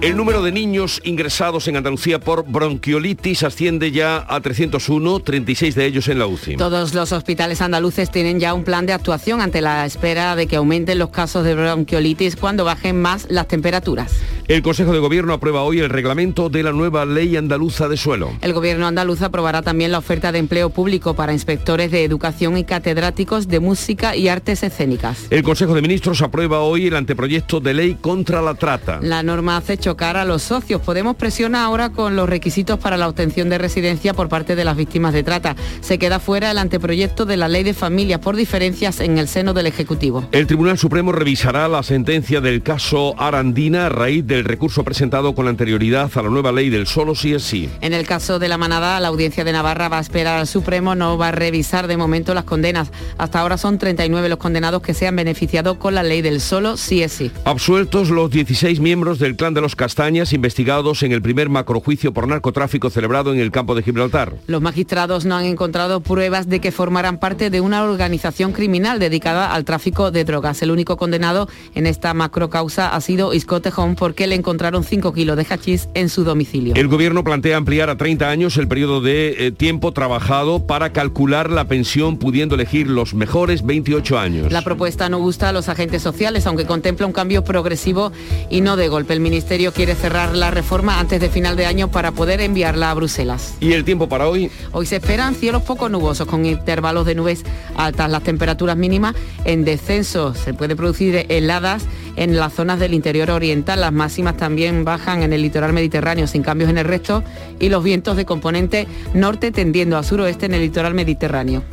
El 0.01 0.15
número 0.15 0.41
de 0.41 0.53
niños 0.53 1.01
ingresados 1.03 1.67
en 1.67 1.75
Andalucía 1.75 2.21
por 2.21 2.49
bronquiolitis 2.49 3.43
asciende 3.43 3.91
ya 3.91 4.25
a 4.29 4.39
301, 4.39 5.19
36 5.19 5.75
de 5.75 5.85
ellos 5.85 6.07
en 6.07 6.19
la 6.19 6.25
UCI. 6.25 6.55
Todos 6.55 6.93
los 6.93 7.11
hospitales 7.11 7.61
andaluces 7.61 8.09
tienen 8.09 8.39
ya 8.39 8.53
un 8.53 8.63
plan 8.63 8.85
de 8.85 8.93
actuación 8.93 9.41
ante 9.41 9.59
la 9.59 9.85
espera 9.85 10.37
de 10.37 10.47
que 10.47 10.55
aumenten 10.55 10.99
los 10.99 11.09
casos 11.09 11.43
de 11.43 11.53
bronquiolitis 11.53 12.37
cuando 12.37 12.63
bajen 12.63 13.01
más 13.01 13.27
las 13.29 13.49
temperaturas. 13.49 14.13
El 14.47 14.61
Consejo 14.63 14.93
de 14.93 14.99
Gobierno 14.99 15.33
aprueba 15.33 15.63
hoy 15.63 15.79
el 15.79 15.89
reglamento 15.89 16.49
de 16.49 16.63
la 16.63 16.71
nueva 16.71 17.05
ley 17.05 17.35
andaluza 17.35 17.89
de 17.89 17.97
suelo. 17.97 18.31
El 18.41 18.53
Gobierno 18.53 18.87
andaluz 18.87 19.21
aprobará 19.21 19.61
también 19.63 19.91
la 19.91 19.97
oferta 19.97 20.31
de 20.31 20.39
empleo 20.39 20.69
público 20.69 21.13
para 21.13 21.33
inspectores 21.33 21.91
de 21.91 22.05
educación 22.05 22.57
y 22.57 22.63
catedráticos 22.63 23.49
de 23.49 23.59
música 23.59 24.15
y 24.15 24.29
artes 24.29 24.63
escénicas. 24.63 25.27
El 25.29 25.43
Consejo 25.43 25.75
de 25.75 25.81
Ministros 25.81 26.21
aprueba 26.21 26.61
hoy 26.61 26.87
el 26.87 26.95
anteproyecto 26.95 27.59
de 27.59 27.73
ley 27.73 27.97
contra 27.99 28.41
la 28.41 28.55
trata. 28.55 28.99
La 29.03 29.21
norma 29.23 29.57
hace 29.57 29.77
chocar 29.89 30.17
a 30.17 30.25
los 30.25 30.43
socios. 30.43 30.81
Podemos 30.81 31.15
presionar 31.15 31.65
ahora 31.65 31.89
con 31.89 32.15
los 32.15 32.29
requisitos 32.29 32.77
para 32.77 32.95
la 32.95 33.07
obtención 33.07 33.49
de 33.49 33.57
residencia 33.57 34.13
por 34.13 34.29
parte 34.29 34.55
de 34.55 34.63
las 34.63 34.77
víctimas 34.77 35.13
de 35.13 35.23
trata. 35.23 35.55
Se 35.81 35.97
queda 35.97 36.19
fuera 36.19 36.51
el 36.51 36.59
anteproyecto 36.59 37.25
de 37.25 37.37
la 37.37 37.47
ley 37.47 37.63
de 37.63 37.73
familia 37.73 38.21
por 38.21 38.35
diferencias 38.35 38.99
en 38.99 39.17
el 39.17 39.27
seno 39.27 39.55
del 39.55 39.65
Ejecutivo. 39.65 40.27
El 40.31 40.45
Tribunal 40.45 40.77
Supremo 40.77 41.11
revisará 41.11 41.67
la 41.67 41.81
sentencia 41.81 42.39
del 42.39 42.61
caso 42.61 43.19
Arandina 43.19 43.87
a 43.87 43.89
raíz 43.89 44.27
del 44.27 44.45
recurso 44.45 44.83
presentado 44.83 45.33
con 45.33 45.47
anterioridad 45.47 46.11
a 46.13 46.21
la 46.21 46.29
nueva 46.29 46.51
ley 46.51 46.69
del 46.69 46.85
solo 46.85 47.15
sí 47.15 47.33
es 47.33 47.41
sí. 47.41 47.67
En 47.81 47.93
el 47.93 48.05
caso 48.05 48.37
de 48.37 48.47
la 48.47 48.59
manada, 48.59 48.99
la 48.99 49.07
audiencia 49.07 49.43
de 49.43 49.53
Navarra 49.53 49.89
va 49.89 49.97
a 49.97 50.01
esperar 50.01 50.37
al 50.37 50.45
Supremo, 50.45 50.93
no 50.93 51.17
va 51.17 51.29
a 51.29 51.31
revisar 51.31 51.87
de 51.87 51.97
momento 51.97 52.35
las 52.35 52.43
condenas. 52.43 52.91
Hasta 53.17 53.39
ahora 53.39 53.57
son 53.57 53.79
39 53.79 54.29
los 54.29 54.37
condenados 54.37 54.83
que 54.83 54.93
se 54.93 55.07
han 55.07 55.15
beneficiado 55.15 55.79
con 55.79 55.95
la 55.95 56.03
ley 56.03 56.21
del 56.21 56.41
solo 56.41 56.77
sí 56.77 57.01
es 57.01 57.11
sí. 57.11 57.31
Absueltos 57.43 58.11
los 58.11 58.29
16 58.29 58.79
miembros 58.81 59.17
del 59.17 59.35
clan 59.35 59.55
de 59.55 59.61
los 59.61 59.75
Castañas 59.79 60.33
investigados 60.33 61.03
en 61.03 61.13
el 61.13 61.21
primer 61.21 61.47
macrojuicio 61.47 62.11
por 62.11 62.27
narcotráfico 62.27 62.89
celebrado 62.89 63.33
en 63.33 63.39
el 63.39 63.49
campo 63.49 63.75
de 63.75 63.81
Gibraltar. 63.81 64.35
Los 64.45 64.61
magistrados 64.61 65.23
no 65.23 65.37
han 65.37 65.45
encontrado 65.45 66.01
pruebas 66.01 66.49
de 66.49 66.59
que 66.59 66.73
formaran 66.73 67.17
parte 67.17 67.49
de 67.49 67.61
una 67.61 67.85
organización 67.85 68.51
criminal 68.51 68.99
dedicada 68.99 69.53
al 69.53 69.63
tráfico 69.63 70.11
de 70.11 70.25
drogas. 70.25 70.61
El 70.61 70.71
único 70.71 70.97
condenado 70.97 71.47
en 71.75 71.87
esta 71.87 72.13
macrocausa 72.13 72.93
ha 72.93 72.99
sido 72.99 73.33
Isco 73.33 73.61
Tejón 73.61 73.95
porque 73.95 74.27
le 74.27 74.35
encontraron 74.35 74.83
5 74.83 75.13
kilos 75.13 75.37
de 75.37 75.45
hachís 75.49 75.87
en 75.93 76.09
su 76.09 76.25
domicilio. 76.25 76.73
El 76.75 76.89
gobierno 76.89 77.23
plantea 77.23 77.55
ampliar 77.55 77.89
a 77.89 77.95
30 77.95 78.29
años 78.29 78.57
el 78.57 78.67
periodo 78.67 78.99
de 78.99 79.47
eh, 79.47 79.51
tiempo 79.53 79.93
trabajado 79.93 80.67
para 80.67 80.91
calcular 80.91 81.49
la 81.49 81.69
pensión 81.69 82.17
pudiendo 82.17 82.55
elegir 82.55 82.87
los 82.89 83.13
mejores 83.13 83.65
28 83.65 84.19
años. 84.19 84.51
La 84.51 84.61
propuesta 84.61 85.07
no 85.07 85.19
gusta 85.19 85.47
a 85.47 85.53
los 85.53 85.69
agentes 85.69 86.01
sociales, 86.01 86.45
aunque 86.47 86.65
contempla 86.65 87.05
un 87.05 87.13
cambio 87.13 87.45
progresivo 87.45 88.11
y 88.49 88.59
no 88.59 88.75
de 88.75 88.89
golpe. 88.89 89.13
El 89.13 89.21
Ministerio 89.21 89.68
quiere 89.71 89.95
cerrar 89.95 90.35
la 90.35 90.51
reforma 90.51 90.99
antes 90.99 91.19
de 91.19 91.29
final 91.29 91.55
de 91.55 91.65
año 91.65 91.89
para 91.89 92.11
poder 92.11 92.41
enviarla 92.41 92.91
a 92.91 92.93
Bruselas. 92.93 93.55
¿Y 93.59 93.73
el 93.73 93.83
tiempo 93.83 94.09
para 94.09 94.27
hoy? 94.27 94.51
Hoy 94.71 94.85
se 94.85 94.97
esperan 94.97 95.35
cielos 95.35 95.63
poco 95.63 95.89
nubosos 95.89 96.27
con 96.27 96.45
intervalos 96.45 97.05
de 97.05 97.15
nubes 97.15 97.43
altas. 97.75 98.09
Las 98.09 98.23
temperaturas 98.23 98.77
mínimas 98.77 99.15
en 99.45 99.65
descenso. 99.65 100.33
Se 100.33 100.53
puede 100.53 100.75
producir 100.75 101.25
heladas 101.29 101.83
en 102.15 102.37
las 102.37 102.53
zonas 102.53 102.79
del 102.79 102.93
interior 102.93 103.31
oriental. 103.31 103.81
Las 103.81 103.93
máximas 103.93 104.37
también 104.37 104.83
bajan 104.85 105.23
en 105.23 105.33
el 105.33 105.41
litoral 105.41 105.73
mediterráneo 105.73 106.27
sin 106.27 106.43
cambios 106.43 106.69
en 106.69 106.77
el 106.77 106.85
resto 106.85 107.23
y 107.59 107.69
los 107.69 107.83
vientos 107.83 108.17
de 108.17 108.25
componente 108.25 108.87
norte 109.13 109.51
tendiendo 109.51 109.97
a 109.97 110.03
suroeste 110.03 110.45
en 110.45 110.53
el 110.53 110.61
litoral 110.61 110.93
mediterráneo. 110.93 111.63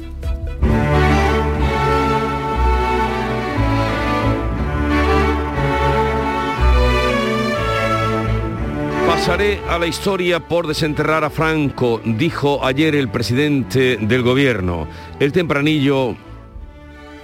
Pasaré 9.27 9.61
a 9.69 9.77
la 9.77 9.89
historia 9.89 10.39
por 10.39 10.69
desenterrar 10.69 11.25
a 11.25 11.31
Franco, 11.31 12.01
dijo 12.05 12.65
ayer 12.65 12.95
el 12.95 13.09
presidente 13.09 13.97
del 13.97 14.23
gobierno. 14.23 14.87
El 15.19 15.33
tempranillo, 15.33 16.15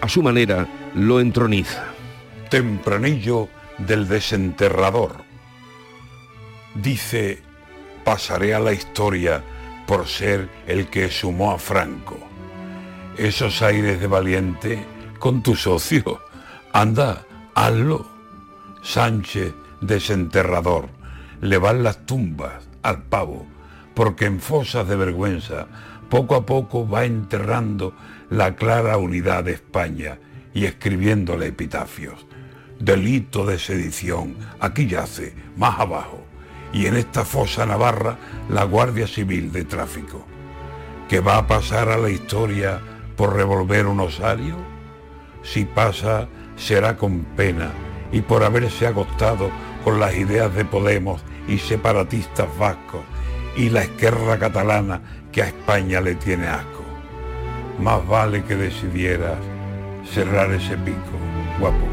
a 0.00 0.08
su 0.08 0.20
manera, 0.20 0.66
lo 0.96 1.20
entroniza. 1.20 1.84
Tempranillo 2.50 3.48
del 3.78 4.08
desenterrador. 4.08 5.12
Dice, 6.74 7.40
pasaré 8.02 8.52
a 8.52 8.58
la 8.58 8.72
historia 8.72 9.44
por 9.86 10.08
ser 10.08 10.48
el 10.66 10.88
que 10.88 11.08
sumó 11.08 11.52
a 11.52 11.58
Franco. 11.58 12.18
Esos 13.16 13.62
aires 13.62 14.00
de 14.00 14.08
valiente 14.08 14.84
con 15.20 15.40
tu 15.40 15.54
socio. 15.54 16.20
Anda, 16.72 17.24
hazlo. 17.54 18.08
Sánchez, 18.82 19.54
desenterrador 19.80 21.01
le 21.42 21.58
van 21.58 21.82
las 21.82 22.06
tumbas 22.06 22.68
al 22.82 23.02
pavo, 23.02 23.46
porque 23.94 24.26
en 24.26 24.40
fosas 24.40 24.88
de 24.88 24.96
vergüenza 24.96 25.66
poco 26.08 26.36
a 26.36 26.46
poco 26.46 26.88
va 26.88 27.04
enterrando 27.04 27.94
la 28.30 28.54
clara 28.54 28.96
unidad 28.96 29.44
de 29.44 29.52
España 29.52 30.18
y 30.54 30.66
escribiéndole 30.66 31.48
epitafios. 31.48 32.26
Delito 32.78 33.44
de 33.44 33.58
sedición, 33.58 34.36
aquí 34.60 34.86
yace, 34.86 35.34
más 35.56 35.80
abajo, 35.80 36.24
y 36.72 36.86
en 36.86 36.96
esta 36.96 37.24
fosa 37.24 37.66
navarra 37.66 38.18
la 38.48 38.62
Guardia 38.62 39.08
Civil 39.08 39.50
de 39.52 39.64
Tráfico. 39.64 40.24
¿Que 41.08 41.18
va 41.18 41.38
a 41.38 41.46
pasar 41.48 41.88
a 41.88 41.98
la 41.98 42.10
historia 42.10 42.80
por 43.16 43.34
revolver 43.34 43.86
un 43.86 43.98
osario? 43.98 44.56
Si 45.42 45.64
pasa, 45.64 46.28
será 46.56 46.96
con 46.96 47.24
pena 47.36 47.72
y 48.12 48.20
por 48.20 48.44
haberse 48.44 48.86
agostado 48.86 49.50
con 49.82 49.98
las 49.98 50.14
ideas 50.14 50.54
de 50.54 50.64
Podemos 50.64 51.22
y 51.48 51.58
separatistas 51.58 52.46
vascos 52.58 53.02
y 53.56 53.68
la 53.70 53.82
esquerra 53.82 54.38
catalana 54.38 55.00
que 55.30 55.42
a 55.42 55.46
España 55.46 56.00
le 56.00 56.14
tiene 56.14 56.46
asco. 56.46 56.84
Más 57.80 58.06
vale 58.06 58.44
que 58.44 58.56
decidieras 58.56 59.38
cerrar 60.12 60.50
ese 60.52 60.76
pico, 60.76 61.18
guapo. 61.58 61.86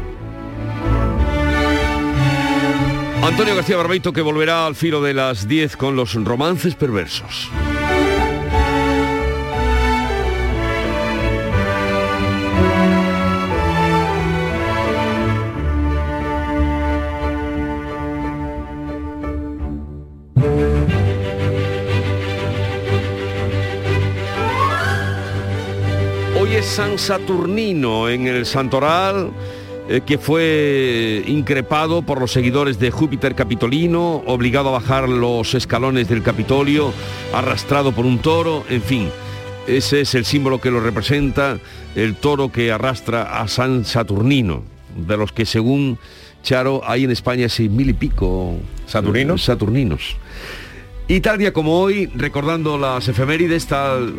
Antonio 3.22 3.54
García 3.54 3.76
Barbeito 3.76 4.12
que 4.12 4.22
volverá 4.22 4.66
al 4.66 4.74
filo 4.74 5.02
de 5.02 5.14
las 5.14 5.46
10 5.46 5.76
con 5.76 5.94
los 5.94 6.14
romances 6.14 6.74
perversos. 6.74 7.50
San 26.62 26.98
Saturnino 26.98 28.08
en 28.08 28.26
el 28.26 28.44
Santoral 28.44 29.30
eh, 29.88 30.02
que 30.06 30.18
fue 30.18 31.24
increpado 31.26 32.02
por 32.02 32.20
los 32.20 32.32
seguidores 32.32 32.78
de 32.78 32.90
Júpiter 32.90 33.34
Capitolino, 33.34 34.22
obligado 34.26 34.68
a 34.68 34.72
bajar 34.72 35.08
los 35.08 35.54
escalones 35.54 36.08
del 36.08 36.22
Capitolio, 36.22 36.92
arrastrado 37.32 37.92
por 37.92 38.06
un 38.06 38.18
toro, 38.18 38.64
en 38.68 38.82
fin. 38.82 39.10
Ese 39.66 40.02
es 40.02 40.14
el 40.14 40.24
símbolo 40.24 40.60
que 40.60 40.70
lo 40.70 40.80
representa, 40.80 41.58
el 41.96 42.14
toro 42.14 42.52
que 42.52 42.72
arrastra 42.72 43.40
a 43.40 43.48
San 43.48 43.84
Saturnino, 43.84 44.62
de 44.96 45.16
los 45.16 45.32
que 45.32 45.46
según 45.46 45.98
Charo 46.42 46.82
hay 46.84 47.04
en 47.04 47.10
España 47.10 47.48
seis 47.48 47.70
mil 47.70 47.90
y 47.90 47.94
pico 47.94 48.56
¿Saturninos? 48.86 49.44
Saturninos. 49.44 50.16
Y 51.10 51.20
tal 51.22 51.38
día 51.38 51.52
como 51.52 51.80
hoy, 51.80 52.06
recordando 52.14 52.78
las 52.78 53.08
efemérides, 53.08 53.66
tal 53.66 54.14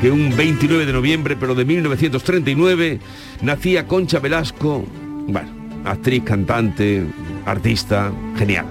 que 0.00 0.10
un 0.10 0.36
29 0.36 0.84
de 0.84 0.92
noviembre, 0.92 1.36
pero 1.38 1.54
de 1.54 1.64
1939, 1.64 2.98
nacía 3.42 3.86
Concha 3.86 4.18
Velasco, 4.18 4.84
bueno, 5.28 5.48
actriz, 5.84 6.24
cantante, 6.24 7.06
artista, 7.46 8.10
genial. 8.36 8.66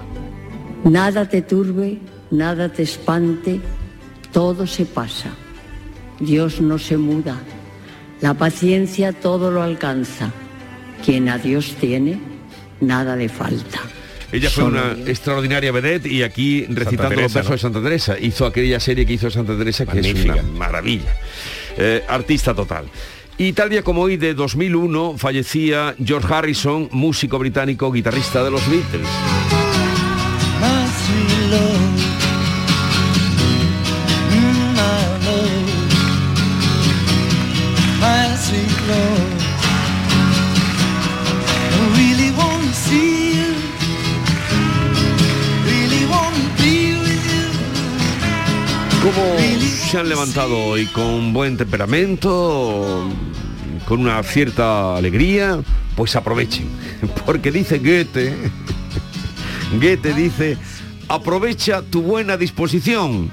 Nada 0.84 1.26
te 1.26 1.40
turbe, 1.40 2.00
nada 2.30 2.70
te 2.70 2.82
espante, 2.82 3.62
todo 4.30 4.66
se 4.66 4.84
pasa. 4.84 5.30
Dios 6.20 6.60
no 6.60 6.78
se 6.78 6.98
muda, 6.98 7.38
la 8.20 8.34
paciencia 8.34 9.14
todo 9.14 9.50
lo 9.50 9.62
alcanza. 9.62 10.30
Quien 11.02 11.30
a 11.30 11.38
Dios 11.38 11.76
tiene, 11.80 12.20
nada 12.82 13.16
le 13.16 13.30
falta. 13.30 13.80
Ella 14.30 14.50
fue 14.50 14.64
una 14.64 14.92
extraordinaria 15.06 15.72
vedette 15.72 16.06
y 16.06 16.22
aquí 16.22 16.66
recitando 16.68 17.20
los 17.20 17.32
versos 17.32 17.50
¿no? 17.50 17.54
de 17.54 17.58
Santa 17.58 17.82
Teresa. 17.82 18.18
Hizo 18.18 18.44
aquella 18.46 18.78
serie 18.78 19.06
que 19.06 19.14
hizo 19.14 19.30
Santa 19.30 19.56
Teresa 19.56 19.86
que 19.86 19.94
Magnífica. 19.94 20.34
es 20.36 20.42
una 20.42 20.52
maravilla. 20.58 21.16
Eh, 21.78 22.04
artista 22.08 22.54
total. 22.54 22.86
Y 23.38 23.52
tal 23.52 23.70
día 23.70 23.82
como 23.82 24.02
hoy 24.02 24.16
de 24.16 24.34
2001 24.34 25.14
fallecía 25.16 25.94
George 26.04 26.34
Harrison, 26.34 26.88
músico 26.90 27.38
británico, 27.38 27.90
guitarrista 27.92 28.42
de 28.42 28.50
los 28.50 28.68
Beatles. 28.68 29.08
Se 49.88 49.96
han 49.96 50.08
levantado 50.10 50.58
hoy? 50.58 50.84
¿Con 50.86 51.32
buen 51.32 51.56
temperamento? 51.56 53.08
¿Con 53.86 54.00
una 54.00 54.22
cierta 54.22 54.96
alegría? 54.96 55.62
Pues 55.96 56.14
aprovechen. 56.14 56.68
Porque 57.26 57.50
dice 57.50 57.78
Goethe, 57.78 58.36
Goethe 59.80 60.12
dice, 60.12 60.58
aprovecha 61.08 61.80
tu 61.80 62.02
buena 62.02 62.36
disposición, 62.36 63.30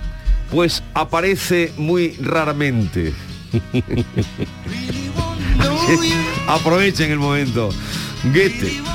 pues 0.49 0.81
aparece 0.93 1.73
muy 1.75 2.15
raramente. 2.21 3.13
Aprovechen 6.47 7.11
el 7.11 7.19
momento. 7.19 7.69
Goethe. 8.33 8.94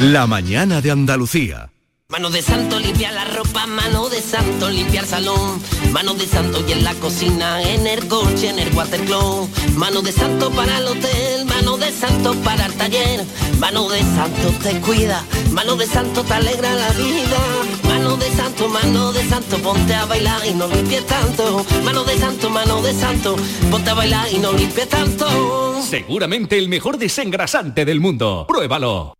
La 0.00 0.26
mañana 0.26 0.80
de 0.80 0.90
Andalucía. 0.90 1.70
Mano 2.08 2.30
de 2.30 2.40
santo 2.40 2.80
limpia 2.80 3.12
la 3.12 3.26
ropa, 3.26 3.66
mano 3.66 4.08
de 4.08 4.22
santo 4.22 4.70
limpia 4.70 5.00
el 5.00 5.06
salón, 5.06 5.60
mano 5.92 6.14
de 6.14 6.26
santo 6.26 6.64
y 6.66 6.72
en 6.72 6.84
la 6.84 6.94
cocina, 6.94 7.62
en 7.62 7.86
el 7.86 8.08
coche, 8.08 8.48
en 8.48 8.58
el 8.60 8.74
watercloak, 8.74 9.50
mano 9.76 10.00
de 10.00 10.10
santo 10.10 10.50
para 10.52 10.78
el 10.78 10.86
hotel, 10.86 11.44
mano 11.44 11.76
de 11.76 11.92
santo 11.92 12.34
para 12.36 12.64
el 12.64 12.72
taller, 12.78 13.26
mano 13.58 13.90
de 13.90 14.00
santo 14.00 14.48
te 14.62 14.80
cuida, 14.80 15.22
mano 15.52 15.76
de 15.76 15.86
santo 15.86 16.24
te 16.24 16.32
alegra 16.32 16.74
la 16.74 16.90
vida, 16.92 17.38
mano 17.84 18.16
de 18.16 18.30
santo, 18.30 18.68
mano 18.68 19.12
de 19.12 19.28
santo, 19.28 19.58
ponte 19.58 19.94
a 19.94 20.06
bailar 20.06 20.40
y 20.46 20.54
no 20.54 20.66
limpies 20.66 21.04
tanto, 21.04 21.66
mano 21.84 22.04
de 22.04 22.16
santo, 22.16 22.48
mano 22.48 22.80
de 22.80 22.94
santo, 22.94 23.36
ponte 23.70 23.90
a 23.90 23.94
bailar 23.94 24.32
y 24.32 24.38
no 24.38 24.50
limpies 24.54 24.88
tanto. 24.88 25.82
Seguramente 25.82 26.56
el 26.56 26.70
mejor 26.70 26.96
desengrasante 26.96 27.84
del 27.84 28.00
mundo. 28.00 28.46
Pruébalo. 28.48 29.19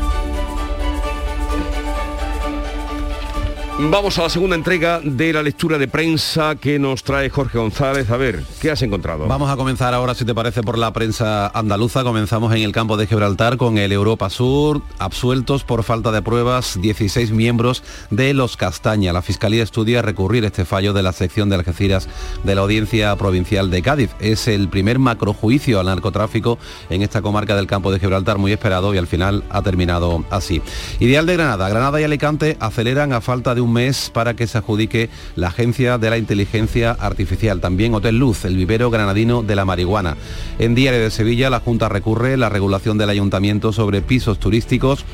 Vamos 3.89 4.19
a 4.19 4.23
la 4.23 4.29
segunda 4.29 4.55
entrega 4.55 5.01
de 5.03 5.33
la 5.33 5.41
lectura 5.41 5.79
de 5.79 5.87
prensa 5.87 6.55
que 6.55 6.77
nos 6.77 7.03
trae 7.03 7.29
Jorge 7.29 7.57
González. 7.57 8.09
A 8.11 8.17
ver, 8.17 8.43
¿qué 8.61 8.69
has 8.69 8.81
encontrado? 8.83 9.27
Vamos 9.27 9.49
a 9.49 9.57
comenzar 9.57 9.93
ahora, 9.93 10.13
si 10.13 10.23
te 10.23 10.35
parece, 10.35 10.61
por 10.61 10.77
la 10.77 10.93
prensa 10.93 11.47
andaluza. 11.47 12.03
Comenzamos 12.03 12.53
en 12.53 12.61
el 12.61 12.73
campo 12.73 12.95
de 12.95 13.07
Gibraltar 13.07 13.57
con 13.57 13.79
el 13.79 13.91
Europa 13.91 14.29
Sur, 14.29 14.83
absueltos 14.99 15.63
por 15.63 15.83
falta 15.83 16.11
de 16.11 16.21
pruebas 16.21 16.79
16 16.79 17.31
miembros 17.31 17.83
de 18.11 18.33
los 18.33 18.55
Castaña. 18.55 19.13
La 19.13 19.23
Fiscalía 19.23 19.63
estudia 19.63 20.03
recurrir 20.03 20.45
este 20.45 20.63
fallo 20.63 20.93
de 20.93 21.01
la 21.01 21.11
sección 21.11 21.49
de 21.49 21.55
Algeciras 21.55 22.07
de 22.43 22.55
la 22.55 22.61
Audiencia 22.61 23.15
Provincial 23.15 23.71
de 23.71 23.81
Cádiz. 23.81 24.11
Es 24.19 24.47
el 24.47 24.69
primer 24.69 24.99
macrojuicio 24.99 25.79
al 25.79 25.87
narcotráfico 25.87 26.59
en 26.89 27.01
esta 27.01 27.21
comarca 27.21 27.55
del 27.55 27.67
campo 27.67 27.91
de 27.91 27.99
Gibraltar, 27.99 28.37
muy 28.37 28.51
esperado 28.51 28.93
y 28.93 28.99
al 28.99 29.07
final 29.07 29.43
ha 29.49 29.63
terminado 29.63 30.23
así. 30.29 30.61
Ideal 30.99 31.25
de 31.25 31.33
Granada. 31.33 31.67
Granada 31.67 31.99
y 31.99 32.03
Alicante 32.03 32.57
aceleran 32.59 33.11
a 33.11 33.21
falta 33.21 33.55
de 33.55 33.61
un 33.61 33.70
mes 33.71 34.11
para 34.13 34.35
que 34.35 34.47
se 34.47 34.57
adjudique 34.57 35.09
la 35.35 35.47
Agencia 35.47 35.97
de 35.97 36.09
la 36.09 36.17
Inteligencia 36.17 36.91
Artificial. 36.91 37.59
También 37.61 37.93
Hotel 37.93 38.17
Luz, 38.17 38.45
el 38.45 38.55
vivero 38.55 38.89
granadino 38.89 39.43
de 39.43 39.55
la 39.55 39.65
marihuana. 39.65 40.17
En 40.59 40.75
Diario 40.75 41.01
de 41.01 41.11
Sevilla, 41.11 41.49
la 41.49 41.59
Junta 41.59 41.89
recurre 41.89 42.37
la 42.37 42.49
regulación 42.49 42.97
del 42.97 43.09
Ayuntamiento 43.09 43.73
sobre 43.73 44.01
pisos 44.01 44.39
turísticos 44.39 45.05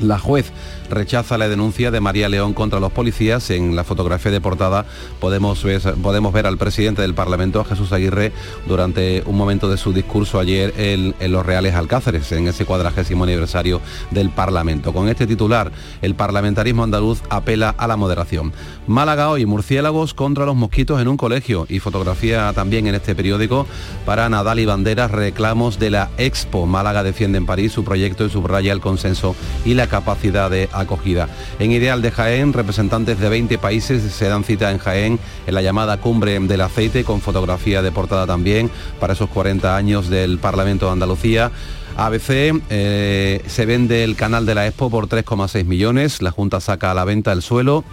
La 0.00 0.18
juez 0.18 0.52
rechaza 0.90 1.38
la 1.38 1.48
denuncia 1.48 1.90
de 1.90 2.00
María 2.00 2.28
León 2.28 2.54
contra 2.54 2.80
los 2.80 2.92
policías. 2.92 3.50
En 3.50 3.74
la 3.76 3.84
fotografía 3.84 4.30
de 4.30 4.40
portada 4.40 4.84
podemos 5.20 5.62
ver, 5.62 5.80
podemos 6.02 6.32
ver 6.32 6.46
al 6.46 6.58
presidente 6.58 7.02
del 7.02 7.14
Parlamento, 7.14 7.64
Jesús 7.64 7.92
Aguirre, 7.92 8.32
durante 8.66 9.22
un 9.26 9.36
momento 9.36 9.68
de 9.68 9.76
su 9.76 9.92
discurso 9.92 10.38
ayer 10.38 10.74
en, 10.76 11.14
los 11.32 11.46
Reales 11.46 11.74
Alcáceres, 11.74 12.30
en 12.32 12.48
ese 12.48 12.64
cuadragésimo 12.64 13.24
aniversario 13.24 13.80
del 14.10 14.30
Parlamento. 14.30 14.92
Con 14.92 15.08
este 15.08 15.26
titular, 15.26 15.72
el 16.02 16.14
parlamentarismo 16.14 16.84
andaluz 16.84 17.22
apela 17.30 17.70
a 17.70 17.86
la 17.86 17.96
moderación. 17.96 18.52
Málaga 18.86 19.30
hoy, 19.30 19.46
murciélagos 19.46 20.14
contra 20.14 20.44
los 20.44 20.56
mosquitos 20.56 21.00
en 21.00 21.08
un 21.08 21.16
colegio 21.16 21.66
y 21.68 21.78
fotografía 21.78 22.52
también 22.54 22.86
en 22.86 22.94
este 22.94 23.14
periódico 23.14 23.66
para 24.04 24.28
Nadal 24.28 24.58
y 24.58 24.66
Banderas, 24.66 25.10
reclamos 25.10 25.78
de 25.78 25.90
la 25.90 26.10
Expo. 26.18 26.66
Málaga 26.66 27.02
defiende 27.02 27.38
en 27.38 27.46
París 27.46 27.72
su 27.72 27.84
proyecto 27.84 28.24
y 28.24 28.30
subraya 28.30 28.72
el 28.72 28.80
consenso 28.80 29.34
y 29.64 29.74
la 29.74 29.81
capacidad 29.86 30.50
de 30.50 30.68
acogida. 30.72 31.28
En 31.58 31.72
Ideal 31.72 32.02
de 32.02 32.10
Jaén, 32.10 32.52
representantes 32.52 33.18
de 33.18 33.28
20 33.28 33.58
países 33.58 34.02
se 34.12 34.28
dan 34.28 34.44
cita 34.44 34.70
en 34.70 34.78
Jaén 34.78 35.18
en 35.46 35.54
la 35.54 35.62
llamada 35.62 35.98
cumbre 35.98 36.38
del 36.38 36.60
aceite 36.60 37.04
con 37.04 37.20
fotografía 37.20 37.82
de 37.82 37.92
portada 37.92 38.26
también 38.26 38.70
para 39.00 39.12
esos 39.12 39.28
40 39.30 39.76
años 39.76 40.08
del 40.08 40.38
Parlamento 40.38 40.86
de 40.86 40.92
Andalucía. 40.92 41.50
ABC 41.96 42.62
eh, 42.70 43.42
se 43.46 43.66
vende 43.66 44.04
el 44.04 44.16
canal 44.16 44.46
de 44.46 44.54
la 44.54 44.66
Expo 44.66 44.90
por 44.90 45.08
3,6 45.08 45.64
millones. 45.64 46.22
La 46.22 46.30
Junta 46.30 46.60
saca 46.60 46.90
a 46.90 46.94
la 46.94 47.04
venta 47.04 47.32
el 47.32 47.42
suelo 47.42 47.84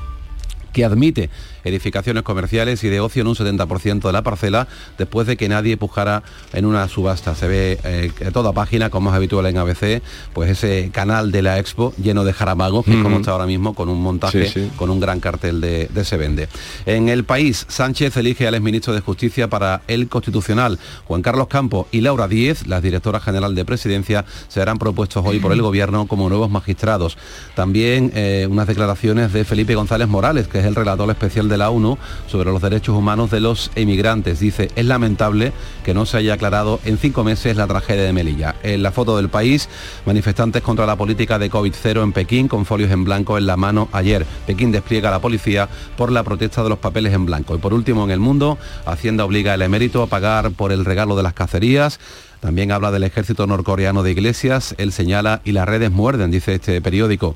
que 0.74 0.86
admite 0.86 1.30
edificaciones 1.64 2.24
comerciales 2.24 2.84
y 2.84 2.90
de 2.90 3.00
ocio 3.00 3.22
en 3.22 3.28
un 3.28 3.36
70% 3.36 4.02
de 4.02 4.12
la 4.12 4.22
parcela 4.24 4.68
después 4.98 5.28
de 5.28 5.38
que 5.38 5.50
nadie 5.50 5.78
pujara 5.78 6.24
en 6.54 6.66
una 6.66 6.88
subasta. 6.88 7.36
Se 7.36 7.48
ve 7.48 7.80
eh, 7.84 8.12
toda 8.34 8.54
página, 8.54 8.90
como 8.90 9.10
es 9.10 9.16
habitual 9.16 9.46
en 9.48 9.58
ABC, 9.58 10.02
pues 10.34 10.50
ese 10.50 10.90
canal 10.94 11.32
de 11.32 11.42
la 11.42 11.60
Expo 11.60 11.94
lleno 12.02 12.24
de 12.24 12.34
jaramagos, 12.34 12.86
que 12.86 12.98
es 12.98 13.04
como 13.04 13.18
está 13.18 13.32
ahora 13.32 13.46
mismo, 13.46 13.74
con 13.74 13.90
un 13.90 14.02
montaje, 14.02 14.48
Sí, 14.48 14.62
sí. 14.62 14.72
con 14.76 14.90
un 14.90 15.00
gran 15.00 15.20
cartel 15.20 15.60
de, 15.62 15.88
de 15.88 16.06
Se 16.06 16.18
Vende. 16.18 16.48
En 16.86 17.10
el 17.10 17.24
país, 17.24 17.66
Sánchez 17.68 18.16
elige 18.18 18.48
al 18.48 18.56
exministro 18.56 18.94
de 18.94 19.02
Justicia 19.02 19.50
para 19.50 19.82
el 19.88 20.08
Constitucional. 20.08 20.80
Juan 21.06 21.22
Carlos 21.22 21.48
Campos 21.48 21.88
y 21.92 22.02
Laura 22.02 22.28
Díez, 22.28 22.68
la 22.68 22.80
directora 22.82 23.20
general 23.20 23.56
de 23.56 23.66
Presidencia, 23.66 24.26
serán 24.48 24.78
propuestos 24.78 25.24
hoy 25.26 25.40
por 25.40 25.52
el 25.52 25.62
Gobierno 25.62 26.08
como 26.08 26.30
nuevos 26.30 26.50
magistrados. 26.50 27.18
También 27.56 28.12
eh, 28.16 28.48
unas 28.50 28.68
declaraciones 28.68 29.34
de 29.34 29.44
Felipe 29.44 29.76
González 29.76 30.08
Morales, 30.08 30.48
que 30.48 30.60
es 30.60 30.66
el 30.66 30.76
relator 30.76 31.10
especial 31.10 31.49
de 31.50 31.58
la 31.58 31.70
ONU 31.70 31.98
sobre 32.28 32.52
los 32.52 32.62
derechos 32.62 32.96
humanos 32.96 33.32
de 33.32 33.40
los 33.40 33.72
emigrantes. 33.76 34.40
Dice, 34.40 34.70
es 34.76 34.86
lamentable 34.86 35.52
que 35.84 35.94
no 35.94 36.06
se 36.06 36.18
haya 36.18 36.36
aclarado 36.36 36.80
en 36.86 36.98
cinco 36.98 37.24
meses 37.24 37.58
la 37.58 37.68
tragedia 37.68 38.04
de 38.04 38.14
Melilla. 38.14 38.56
En 38.64 38.84
la 38.84 38.92
foto 38.92 39.18
del 39.18 39.30
país, 39.30 39.68
manifestantes 40.06 40.62
contra 40.62 40.86
la 40.86 40.96
política 40.96 41.40
de 41.40 41.52
COVID-0 41.52 42.04
en 42.04 42.14
Pekín 42.14 42.48
con 42.48 42.66
folios 42.66 42.92
en 42.92 43.04
blanco 43.04 43.38
en 43.38 43.46
la 43.46 43.58
mano 43.58 43.90
ayer. 43.92 44.26
Pekín 44.48 44.72
despliega 44.72 45.10
a 45.10 45.12
la 45.12 45.20
policía 45.20 45.68
por 45.98 46.12
la 46.12 46.24
protesta 46.24 46.64
de 46.64 46.70
los 46.70 46.80
papeles 46.80 47.14
en 47.14 47.26
blanco. 47.26 47.56
Y 47.56 47.58
por 47.58 47.74
último, 47.74 48.04
en 48.04 48.12
el 48.12 48.20
mundo, 48.20 48.58
Hacienda 48.86 49.26
obliga 49.26 49.54
al 49.54 49.62
emérito 49.62 50.04
a 50.04 50.08
pagar 50.08 50.52
por 50.52 50.72
el 50.72 50.86
regalo 50.86 51.16
de 51.16 51.24
las 51.24 51.34
cacerías. 51.34 52.00
También 52.40 52.72
habla 52.72 52.92
del 52.92 53.04
ejército 53.04 53.48
norcoreano 53.48 54.04
de 54.04 54.12
iglesias. 54.12 54.76
Él 54.78 54.92
señala 54.92 55.42
y 55.44 55.52
las 55.52 55.68
redes 55.68 55.92
muerden, 55.92 56.32
dice 56.32 56.56
este 56.56 56.82
periódico. 56.82 57.36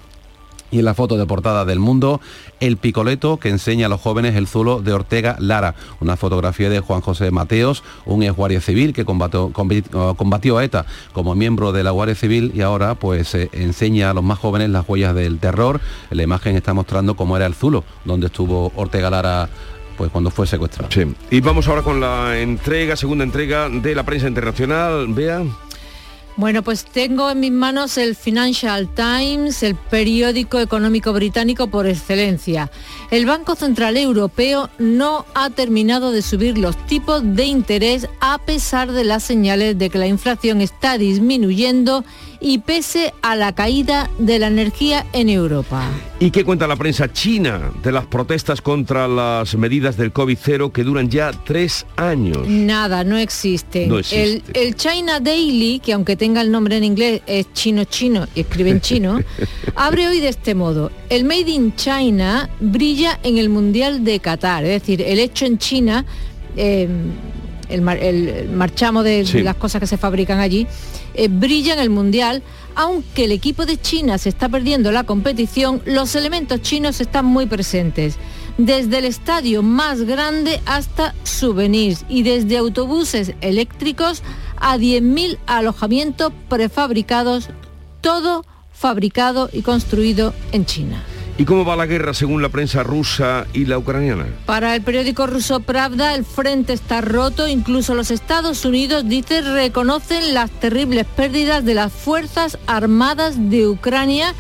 Y 0.73 0.79
en 0.79 0.85
la 0.85 0.95
foto 0.95 1.17
de 1.17 1.27
portada 1.27 1.65
del 1.65 1.77
mundo, 1.77 2.19
el 2.59 2.77
picoleto 2.77 3.37
que 3.37 3.49
enseña 3.49 3.85
a 3.85 3.89
los 3.89 4.01
jóvenes 4.01 4.35
el 4.35 4.47
zulo 4.47 4.81
de 4.81 4.91
Ortega 4.91 5.35
Lara. 5.37 5.75
Una 5.99 6.17
fotografía 6.17 6.67
de 6.67 6.79
Juan 6.79 7.01
José 7.01 7.29
Mateos, 7.29 7.83
un 8.07 8.23
ex 8.23 8.35
guardia 8.35 8.59
civil 8.59 8.91
que 8.91 9.05
combatió, 9.05 9.51
a 10.57 10.63
ETA 10.63 10.87
como 11.13 11.35
miembro 11.35 11.73
de 11.73 11.83
la 11.83 11.91
Guardia 11.91 12.15
Civil 12.15 12.51
y 12.55 12.61
ahora 12.61 12.95
pues 12.95 13.35
eh, 13.35 13.49
enseña 13.53 14.09
a 14.09 14.13
los 14.15 14.23
más 14.23 14.39
jóvenes 14.39 14.71
las 14.71 14.89
huellas 14.89 15.13
del 15.13 15.37
terror. 15.37 15.79
La 16.09 16.23
imagen 16.23 16.55
está 16.55 16.73
mostrando 16.73 17.15
cómo 17.15 17.37
era 17.37 17.45
el 17.45 17.53
zulo, 17.53 17.83
donde 18.03 18.25
estuvo 18.25 18.71
Ortega 18.75 19.11
Lara 19.11 19.49
pues 19.95 20.09
cuando 20.09 20.31
fue 20.31 20.47
secuestrado. 20.47 20.89
Sí. 20.91 21.03
Y 21.29 21.39
vamos 21.41 21.67
ahora 21.67 21.83
con 21.83 21.99
la 21.99 22.39
entrega, 22.39 22.95
segunda 22.95 23.23
entrega 23.23 23.69
de 23.69 23.93
la 23.93 24.01
prensa 24.01 24.27
internacional. 24.27 25.05
Vea. 25.09 25.43
Bueno, 26.35 26.63
pues 26.63 26.83
tengo 26.83 27.29
en 27.29 27.39
mis 27.41 27.51
manos 27.51 27.95
el 27.99 28.15
Financial 28.15 28.89
Times, 28.95 29.61
el 29.61 29.75
periódico 29.75 30.59
económico 30.59 31.13
británico 31.13 31.67
por 31.67 31.85
excelencia. 31.85 32.71
El 33.11 33.27
Banco 33.27 33.55
Central 33.55 33.97
Europeo 33.97 34.71
no 34.79 35.27
ha 35.35 35.51
terminado 35.51 36.11
de 36.11 36.23
subir 36.23 36.57
los 36.57 36.75
tipos 36.87 37.21
de 37.23 37.45
interés 37.45 38.09
a 38.19 38.39
pesar 38.39 38.91
de 38.93 39.03
las 39.03 39.23
señales 39.23 39.77
de 39.77 39.91
que 39.91 39.99
la 39.99 40.07
inflación 40.07 40.61
está 40.61 40.97
disminuyendo 40.97 42.03
y 42.45 42.57
pese 42.59 43.13
a 43.21 43.35
la 43.37 43.55
caída 43.55 44.09
de 44.19 44.37
la 44.37 44.47
energía 44.47 45.05
en 45.13 45.29
Europa. 45.29 45.89
¿Y 46.19 46.29
qué 46.29 46.43
cuenta 46.43 46.67
la 46.67 46.75
prensa 46.75 47.11
china 47.11 47.71
de 47.81 47.91
las 47.93 48.05
protestas 48.05 48.61
contra 48.61 49.07
las 49.07 49.55
medidas 49.55 49.95
del 49.95 50.13
COVID-0 50.13 50.71
que 50.73 50.83
duran 50.83 51.09
ya 51.09 51.31
tres 51.31 51.85
años? 51.95 52.45
Nada, 52.47 53.05
no 53.05 53.17
existe. 53.17 53.87
No 53.87 53.97
existe. 53.99 54.23
El, 54.23 54.67
el 54.67 54.75
China 54.75 55.21
Daily, 55.21 55.79
que 55.79 55.93
aunque 55.93 56.17
tenga 56.17 56.41
el 56.41 56.51
nombre 56.51 56.75
en 56.77 56.83
inglés 56.83 57.21
es 57.27 57.51
chino 57.53 57.85
chino 57.85 58.27
y 58.35 58.41
escribe 58.41 58.71
en 58.71 58.81
chino, 58.81 59.19
abre 59.75 60.07
hoy 60.09 60.19
de 60.19 60.27
este 60.27 60.53
modo. 60.53 60.91
El 61.09 61.23
Made 61.23 61.49
in 61.49 61.73
China 61.77 62.49
brilla 62.59 63.19
en 63.23 63.37
el 63.37 63.47
Mundial 63.49 64.03
de 64.03 64.19
Qatar, 64.19 64.65
es 64.65 64.81
decir, 64.81 65.01
el 65.01 65.19
hecho 65.19 65.45
en 65.45 65.57
China, 65.57 66.05
eh, 66.57 66.89
el, 67.69 67.81
mar- 67.81 67.97
el 68.03 68.49
marchamo 68.49 69.01
de, 69.01 69.25
Sí. 69.25 69.37
de 69.37 69.43
las 69.43 69.55
cosas 69.55 69.79
que 69.79 69.87
se 69.87 69.97
fabrican 69.97 70.39
allí, 70.39 70.67
eh, 71.13 71.27
brilla 71.27 71.73
en 71.73 71.79
el 71.79 71.89
Mundial. 71.89 72.43
Aunque 72.75 73.25
el 73.25 73.31
equipo 73.31 73.65
de 73.65 73.79
China 73.79 74.17
se 74.17 74.29
está 74.29 74.49
perdiendo 74.49 74.91
la 74.91 75.03
competición, 75.03 75.81
los 75.85 76.15
elementos 76.15 76.61
chinos 76.61 77.01
están 77.01 77.25
muy 77.25 77.45
presentes. 77.45 78.17
Desde 78.57 78.99
el 78.99 79.05
estadio 79.05 79.63
más 79.63 80.01
grande 80.01 80.61
hasta 80.65 81.13
souvenirs 81.23 82.05
y 82.09 82.23
desde 82.23 82.57
autobuses 82.57 83.33
eléctricos 83.41 84.23
a 84.57 84.77
10.000 84.77 85.37
alojamientos 85.45 86.31
prefabricados, 86.49 87.49
todo 88.01 88.45
fabricado 88.71 89.49
y 89.53 89.61
construido 89.61 90.33
en 90.51 90.65
China. 90.65 91.03
¿Y 91.35 91.45
cómo 91.45 91.65
va 91.65 91.75
la 91.75 91.87
guerra 91.87 92.13
según 92.13 92.43
la 92.43 92.49
prensa 92.49 92.83
rusa 92.83 93.47
y 93.53 93.65
la 93.65 93.79
ucraniana? 93.79 94.27
Para 94.45 94.75
el 94.75 94.83
periódico 94.83 95.25
ruso 95.25 95.61
Pravda, 95.61 96.13
el 96.13 96.25
frente 96.25 96.73
está 96.73 97.01
roto. 97.01 97.47
Incluso 97.47 97.95
los 97.95 98.11
Estados 98.11 98.65
Unidos, 98.65 99.07
dice, 99.07 99.41
reconocen 99.41 100.35
las 100.35 100.51
terribles 100.51 101.07
pérdidas 101.07 101.65
de 101.65 101.73
las 101.73 101.91
Fuerzas 101.91 102.59
Armadas 102.67 103.49
de 103.49 103.67
Ucrania 103.67 104.35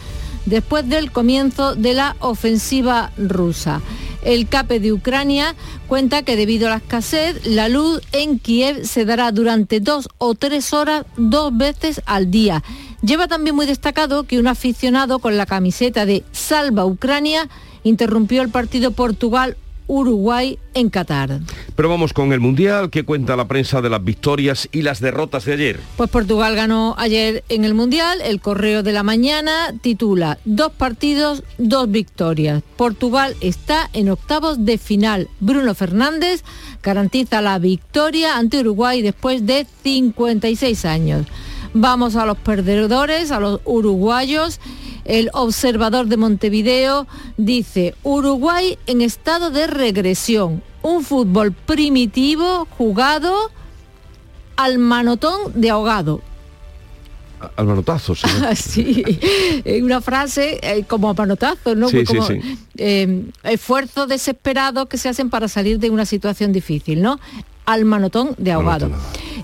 después 0.45 0.87
del 0.87 1.11
comienzo 1.11 1.73
de 1.73 1.93
la 1.93 2.15
ofensiva 2.19 3.11
rusa. 3.17 3.81
El 4.23 4.47
CAPE 4.47 4.79
de 4.79 4.93
Ucrania 4.93 5.55
cuenta 5.87 6.23
que 6.23 6.35
debido 6.35 6.67
a 6.67 6.71
la 6.71 6.77
escasez, 6.77 7.45
la 7.45 7.69
luz 7.69 8.01
en 8.11 8.39
Kiev 8.39 8.85
se 8.85 9.03
dará 9.03 9.31
durante 9.31 9.79
dos 9.79 10.09
o 10.17 10.35
tres 10.35 10.73
horas 10.73 11.05
dos 11.17 11.55
veces 11.57 12.01
al 12.05 12.29
día. 12.29 12.63
Lleva 13.03 13.27
también 13.27 13.53
muy 13.53 13.65
destacado 13.65 14.23
que 14.23 14.39
un 14.39 14.47
aficionado 14.47 15.19
con 15.19 15.35
la 15.35 15.45
camiseta 15.45 16.05
de 16.05 16.23
Salva 16.31 16.85
Ucrania 16.85 17.49
interrumpió 17.83 18.41
el 18.41 18.47
partido 18.47 18.91
Portugal-Uruguay 18.91 20.57
en 20.73 20.89
Qatar. 20.89 21.41
Pero 21.75 21.89
vamos 21.89 22.13
con 22.13 22.31
el 22.31 22.39
Mundial, 22.39 22.89
¿qué 22.89 23.03
cuenta 23.03 23.35
la 23.35 23.45
prensa 23.49 23.81
de 23.81 23.89
las 23.89 24.01
victorias 24.01 24.69
y 24.71 24.83
las 24.83 25.01
derrotas 25.01 25.43
de 25.43 25.51
ayer? 25.51 25.81
Pues 25.97 26.09
Portugal 26.09 26.55
ganó 26.55 26.95
ayer 26.97 27.43
en 27.49 27.65
el 27.65 27.73
Mundial. 27.73 28.21
El 28.23 28.39
Correo 28.39 28.83
de 28.83 28.93
la 28.93 29.03
Mañana 29.03 29.73
titula 29.81 30.37
Dos 30.45 30.71
partidos, 30.71 31.43
dos 31.57 31.91
victorias. 31.91 32.63
Portugal 32.77 33.35
está 33.41 33.89
en 33.91 34.07
octavos 34.11 34.63
de 34.63 34.77
final. 34.77 35.27
Bruno 35.41 35.75
Fernández 35.75 36.45
garantiza 36.81 37.41
la 37.41 37.59
victoria 37.59 38.37
ante 38.37 38.59
Uruguay 38.59 39.01
después 39.01 39.45
de 39.45 39.67
56 39.83 40.85
años. 40.85 41.27
Vamos 41.73 42.15
a 42.15 42.25
los 42.25 42.37
perdedores, 42.37 43.31
a 43.31 43.39
los 43.39 43.61
uruguayos. 43.65 44.59
El 45.05 45.29
observador 45.33 46.05
de 46.07 46.17
Montevideo 46.17 47.07
dice, 47.37 47.95
Uruguay 48.03 48.77
en 48.87 49.01
estado 49.01 49.49
de 49.49 49.67
regresión, 49.67 50.63
un 50.81 51.03
fútbol 51.03 51.51
primitivo 51.51 52.67
jugado 52.77 53.51
al 54.55 54.77
manotón 54.77 55.51
de 55.55 55.71
ahogado. 55.71 56.21
Al 57.57 57.65
manotazo, 57.65 58.15
sí. 58.15 58.27
sí, 58.55 59.03
una 59.81 59.99
frase 59.99 60.59
eh, 60.61 60.85
como 60.87 61.13
manotazo, 61.13 61.75
¿no? 61.75 61.89
Sí, 61.89 61.99
sí, 61.99 62.05
Como, 62.05 62.25
sí. 62.25 62.39
eh, 62.77 63.25
esfuerzos 63.43 64.07
desesperados 64.07 64.87
que 64.87 64.97
se 64.97 65.09
hacen 65.09 65.29
para 65.29 65.49
salir 65.49 65.79
de 65.79 65.89
una 65.89 66.05
situación 66.05 66.53
difícil, 66.53 67.01
¿no? 67.01 67.19
Al 67.65 67.83
manotón 67.83 68.35
de 68.37 68.53
ahogado. 68.53 68.89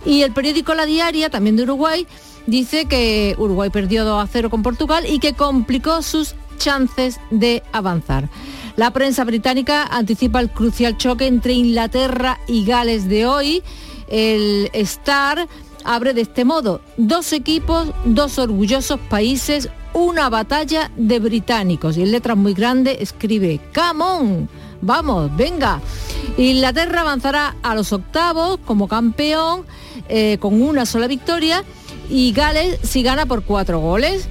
Y 0.05 0.23
el 0.23 0.33
periódico 0.33 0.73
La 0.73 0.85
Diaria, 0.85 1.29
también 1.29 1.55
de 1.55 1.63
Uruguay, 1.63 2.07
dice 2.47 2.85
que 2.85 3.35
Uruguay 3.37 3.69
perdió 3.69 4.05
2 4.05 4.23
a 4.23 4.27
0 4.27 4.49
con 4.49 4.63
Portugal 4.63 5.05
y 5.07 5.19
que 5.19 5.33
complicó 5.33 6.01
sus 6.01 6.35
chances 6.57 7.19
de 7.31 7.63
avanzar. 7.71 8.29
La 8.75 8.91
prensa 8.91 9.23
británica 9.23 9.83
anticipa 9.83 10.39
el 10.39 10.49
crucial 10.49 10.97
choque 10.97 11.27
entre 11.27 11.53
Inglaterra 11.53 12.39
y 12.47 12.65
Gales 12.65 13.09
de 13.09 13.25
hoy. 13.25 13.63
El 14.07 14.69
Star 14.73 15.47
abre 15.83 16.13
de 16.13 16.21
este 16.21 16.45
modo, 16.45 16.81
dos 16.97 17.33
equipos, 17.33 17.91
dos 18.05 18.37
orgullosos 18.39 18.99
países, 19.09 19.69
una 19.93 20.29
batalla 20.29 20.91
de 20.95 21.19
británicos. 21.19 21.97
Y 21.97 22.03
en 22.03 22.11
letras 22.11 22.37
muy 22.37 22.53
grandes 22.53 22.97
escribe, 22.99 23.59
come 23.73 24.03
on, 24.03 24.49
vamos, 24.81 25.35
venga. 25.35 25.81
Inglaterra 26.37 27.01
avanzará 27.01 27.55
a 27.61 27.75
los 27.75 27.91
octavos 27.91 28.59
como 28.65 28.87
campeón 28.87 29.65
eh, 30.09 30.37
con 30.39 30.61
una 30.61 30.85
sola 30.85 31.07
victoria 31.07 31.63
y 32.09 32.31
Gales 32.33 32.79
si 32.83 33.03
gana 33.03 33.25
por 33.25 33.43
cuatro 33.43 33.79
goles. 33.79 34.27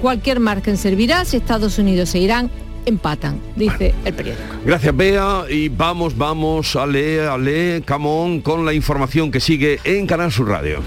Cualquier 0.00 0.40
margen 0.40 0.76
servirá 0.76 1.24
si 1.24 1.36
Estados 1.36 1.78
Unidos 1.78 2.14
e 2.14 2.20
Irán 2.20 2.50
empatan, 2.86 3.40
dice 3.56 3.94
el 4.04 4.14
periódico. 4.14 4.42
Gracias, 4.64 4.96
Bea. 4.96 5.44
Y 5.48 5.68
vamos, 5.68 6.16
vamos, 6.16 6.74
ale, 6.76 7.26
ale, 7.26 7.82
camón, 7.84 8.40
con 8.40 8.64
la 8.64 8.72
información 8.72 9.30
que 9.30 9.40
sigue 9.40 9.78
en 9.84 10.06
Canal 10.06 10.32
Sur 10.32 10.48
Radio. 10.48 10.80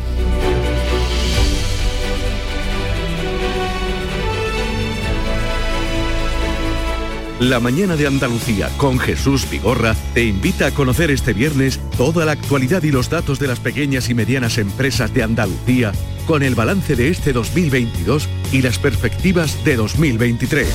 La 7.44 7.60
mañana 7.60 7.98
de 7.98 8.08
Andalucía 8.08 8.70
con 8.78 9.00
Jesús 9.00 9.50
Vigorra 9.52 9.98
te 10.14 10.24
invita 10.24 10.68
a 10.68 10.72
conocer 10.72 11.12
este 11.12 11.34
viernes 11.34 11.78
toda 11.98 12.24
la 12.24 12.32
actualidad 12.32 12.84
y 12.84 12.92
los 12.92 13.10
datos 13.10 13.38
de 13.38 13.48
las 13.48 13.60
pequeñas 13.60 14.10
y 14.10 14.14
medianas 14.14 14.58
empresas 14.58 15.14
de 15.14 15.24
Andalucía 15.24 15.92
con 16.26 16.42
el 16.42 16.56
balance 16.56 16.96
de 16.96 17.10
este 17.10 17.34
2022 17.34 18.30
y 18.54 18.62
las 18.62 18.80
perspectivas 18.80 19.62
de 19.66 19.76
2023. 19.76 20.70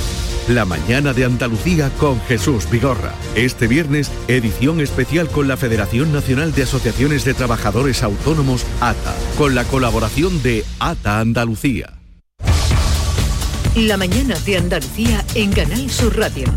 La 0.48 0.66
mañana 0.66 1.14
de 1.14 1.24
Andalucía 1.24 1.90
con 1.98 2.20
Jesús 2.20 2.68
Vigorra. 2.70 3.14
Este 3.34 3.66
viernes, 3.66 4.10
edición 4.28 4.82
especial 4.82 5.30
con 5.30 5.48
la 5.48 5.56
Federación 5.56 6.12
Nacional 6.12 6.52
de 6.52 6.64
Asociaciones 6.64 7.24
de 7.24 7.32
Trabajadores 7.32 8.02
Autónomos, 8.02 8.66
ATA, 8.82 9.16
con 9.38 9.54
la 9.54 9.64
colaboración 9.64 10.42
de 10.42 10.66
ATA 10.80 11.20
Andalucía. 11.20 11.97
La 13.86 13.96
mañana 13.96 14.34
de 14.40 14.56
Andalucía 14.56 15.24
en 15.36 15.52
Canal 15.52 15.88
Sur 15.88 16.18
Radio. 16.18 16.48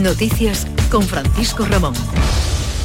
Noticias 0.00 0.66
con 0.90 1.02
Francisco 1.02 1.66
Ramón. 1.66 1.92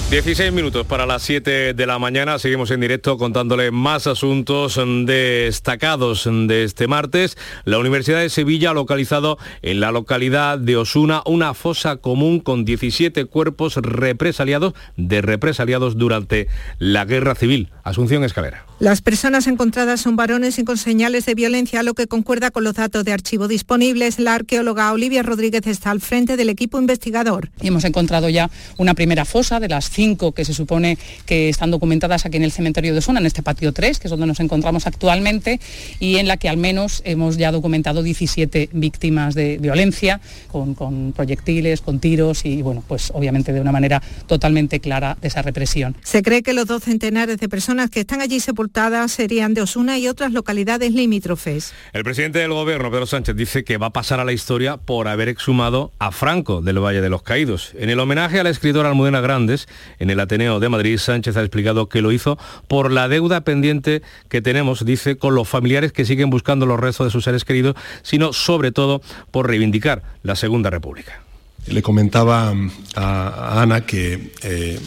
16 0.10 0.52
minutos 0.52 0.86
para 0.86 1.06
las 1.06 1.22
7 1.22 1.74
de 1.74 1.86
la 1.86 2.00
mañana. 2.00 2.38
Seguimos 2.38 2.70
en 2.70 2.82
directo 2.82 3.18
contándole 3.18 3.72
más 3.72 4.08
asuntos 4.08 4.78
destacados 5.06 6.26
de 6.30 6.66
este 6.66 6.88
martes. 6.88 7.38
La 7.64 7.80
Universidad 7.80 8.20
de 8.20 8.30
Sevilla 8.30 8.72
ha 8.72 8.74
localizado 8.74 9.38
en 9.62 9.80
la 9.80 9.94
localidad 9.94 10.60
de 10.60 10.76
Osuna 10.76 11.22
una 11.26 11.54
fosa 11.54 11.96
común 11.96 12.42
con 12.42 12.66
17 12.66 13.24
cuerpos 13.24 13.78
represaliados 13.78 14.74
de 14.98 15.22
represaliados 15.22 15.98
durante 15.98 16.50
la 16.78 17.06
guerra 17.06 17.36
civil. 17.36 17.70
Asunción 17.84 18.26
Escalera. 18.26 18.66
Las 18.82 19.04
personas 19.04 19.46
encontradas 19.46 20.02
son 20.02 20.16
varones 20.16 20.58
y 20.58 20.64
con 20.64 20.76
señales 20.76 21.28
de 21.28 21.36
violencia, 21.36 21.84
lo 21.84 21.94
que 21.94 22.08
concuerda 22.08 22.50
con 22.50 22.64
los 22.64 22.74
datos 22.74 23.06
de 23.06 23.14
archivo 23.14 23.48
disponibles. 23.48 24.18
La 24.18 24.34
arqueóloga 24.34 24.92
Olivia 24.92 25.22
Rodríguez 25.22 25.68
está 25.68 25.92
al 25.92 26.02
frente 26.02 26.36
del 26.36 26.50
equipo 26.50 26.80
investigador. 26.80 27.52
Y 27.62 27.68
hemos 27.68 27.84
encontrado 27.84 28.28
ya 28.28 28.50
una 28.78 28.96
primera 28.96 29.24
fosa 29.24 29.60
de 29.60 29.70
las 29.70 29.92
cinco 29.92 30.32
que 30.32 30.46
se 30.46 30.56
supone 30.56 30.98
que 31.28 31.48
están 31.48 31.70
documentadas 31.70 32.26
aquí 32.26 32.38
en 32.38 32.44
el 32.44 32.52
cementerio 32.52 32.94
de 32.94 32.98
Osuna, 32.98 33.20
en 33.20 33.28
este 33.28 33.44
patio 33.44 33.72
3, 33.72 34.00
que 34.00 34.08
es 34.08 34.10
donde 34.10 34.26
nos 34.26 34.40
encontramos 34.40 34.88
actualmente, 34.88 35.60
y 36.00 36.16
en 36.16 36.28
la 36.28 36.38
que 36.38 36.50
al 36.50 36.58
menos 36.58 37.04
hemos 37.06 37.38
ya 37.38 37.52
documentado 37.52 38.02
17 38.02 38.72
víctimas 38.74 39.36
de 39.36 39.60
violencia, 39.60 40.22
con, 40.52 40.74
con 40.74 41.14
proyectiles, 41.16 41.82
con 41.82 42.00
tiros 42.00 42.46
y, 42.46 42.64
bueno, 42.64 42.84
pues 42.88 43.12
obviamente 43.14 43.54
de 43.54 43.62
una 43.62 43.72
manera 43.72 44.02
totalmente 44.26 44.80
clara 44.80 45.16
de 45.22 45.28
esa 45.28 45.44
represión. 45.44 45.96
Se 46.02 46.24
cree 46.24 46.42
que 46.42 46.54
los 46.54 46.66
dos 46.66 46.82
centenares 46.82 47.38
de 47.38 47.48
personas 47.48 47.92
que 47.92 48.00
están 48.00 48.22
allí 48.22 48.40
sepultadas 48.40 48.71
serían 49.08 49.54
de 49.54 49.62
Osuna 49.62 49.98
y 49.98 50.08
otras 50.08 50.32
localidades 50.32 50.94
limítrofes. 50.94 51.74
El 51.94 52.04
presidente 52.04 52.40
del 52.40 52.52
gobierno, 52.52 52.90
Pedro 52.90 53.06
Sánchez, 53.06 53.36
dice 53.36 53.64
que 53.64 53.78
va 53.78 53.88
a 53.88 53.94
pasar 53.94 54.20
a 54.20 54.26
la 54.26 54.34
historia 54.34 54.78
por 54.78 55.08
haber 55.08 55.28
exhumado 55.28 55.92
a 56.00 56.12
Franco 56.12 56.62
del 56.62 56.80
Valle 56.80 57.02
de 57.02 57.10
los 57.10 57.22
Caídos. 57.22 57.74
En 57.76 57.90
el 57.90 58.00
homenaje 58.00 58.40
a 58.40 58.44
la 58.44 58.50
escritora 58.50 58.90
Almudena 58.90 59.22
Grandes, 59.22 59.68
en 60.00 60.10
el 60.10 60.20
Ateneo 60.20 60.60
de 60.60 60.70
Madrid, 60.70 60.98
Sánchez 60.98 61.38
ha 61.38 61.42
explicado 61.42 61.90
que 61.90 62.02
lo 62.02 62.12
hizo 62.12 62.38
por 62.68 62.92
la 62.92 63.08
deuda 63.08 63.42
pendiente 63.42 64.02
que 64.30 64.42
tenemos, 64.42 64.86
dice, 64.86 65.18
con 65.18 65.36
los 65.36 65.48
familiares 65.48 65.92
que 65.92 66.06
siguen 66.06 66.30
buscando 66.30 66.66
los 66.66 66.80
restos 66.80 67.08
de 67.08 67.12
sus 67.12 67.24
seres 67.24 67.46
queridos, 67.46 67.76
sino 68.04 68.34
sobre 68.34 68.72
todo 68.72 69.02
por 69.32 69.48
reivindicar 69.48 70.04
la 70.24 70.36
Segunda 70.36 70.70
República. 70.70 71.22
Le 71.68 71.82
comentaba 71.82 72.54
a 72.96 73.62
Ana 73.62 73.82
que, 73.82 74.32
eh, 74.44 74.80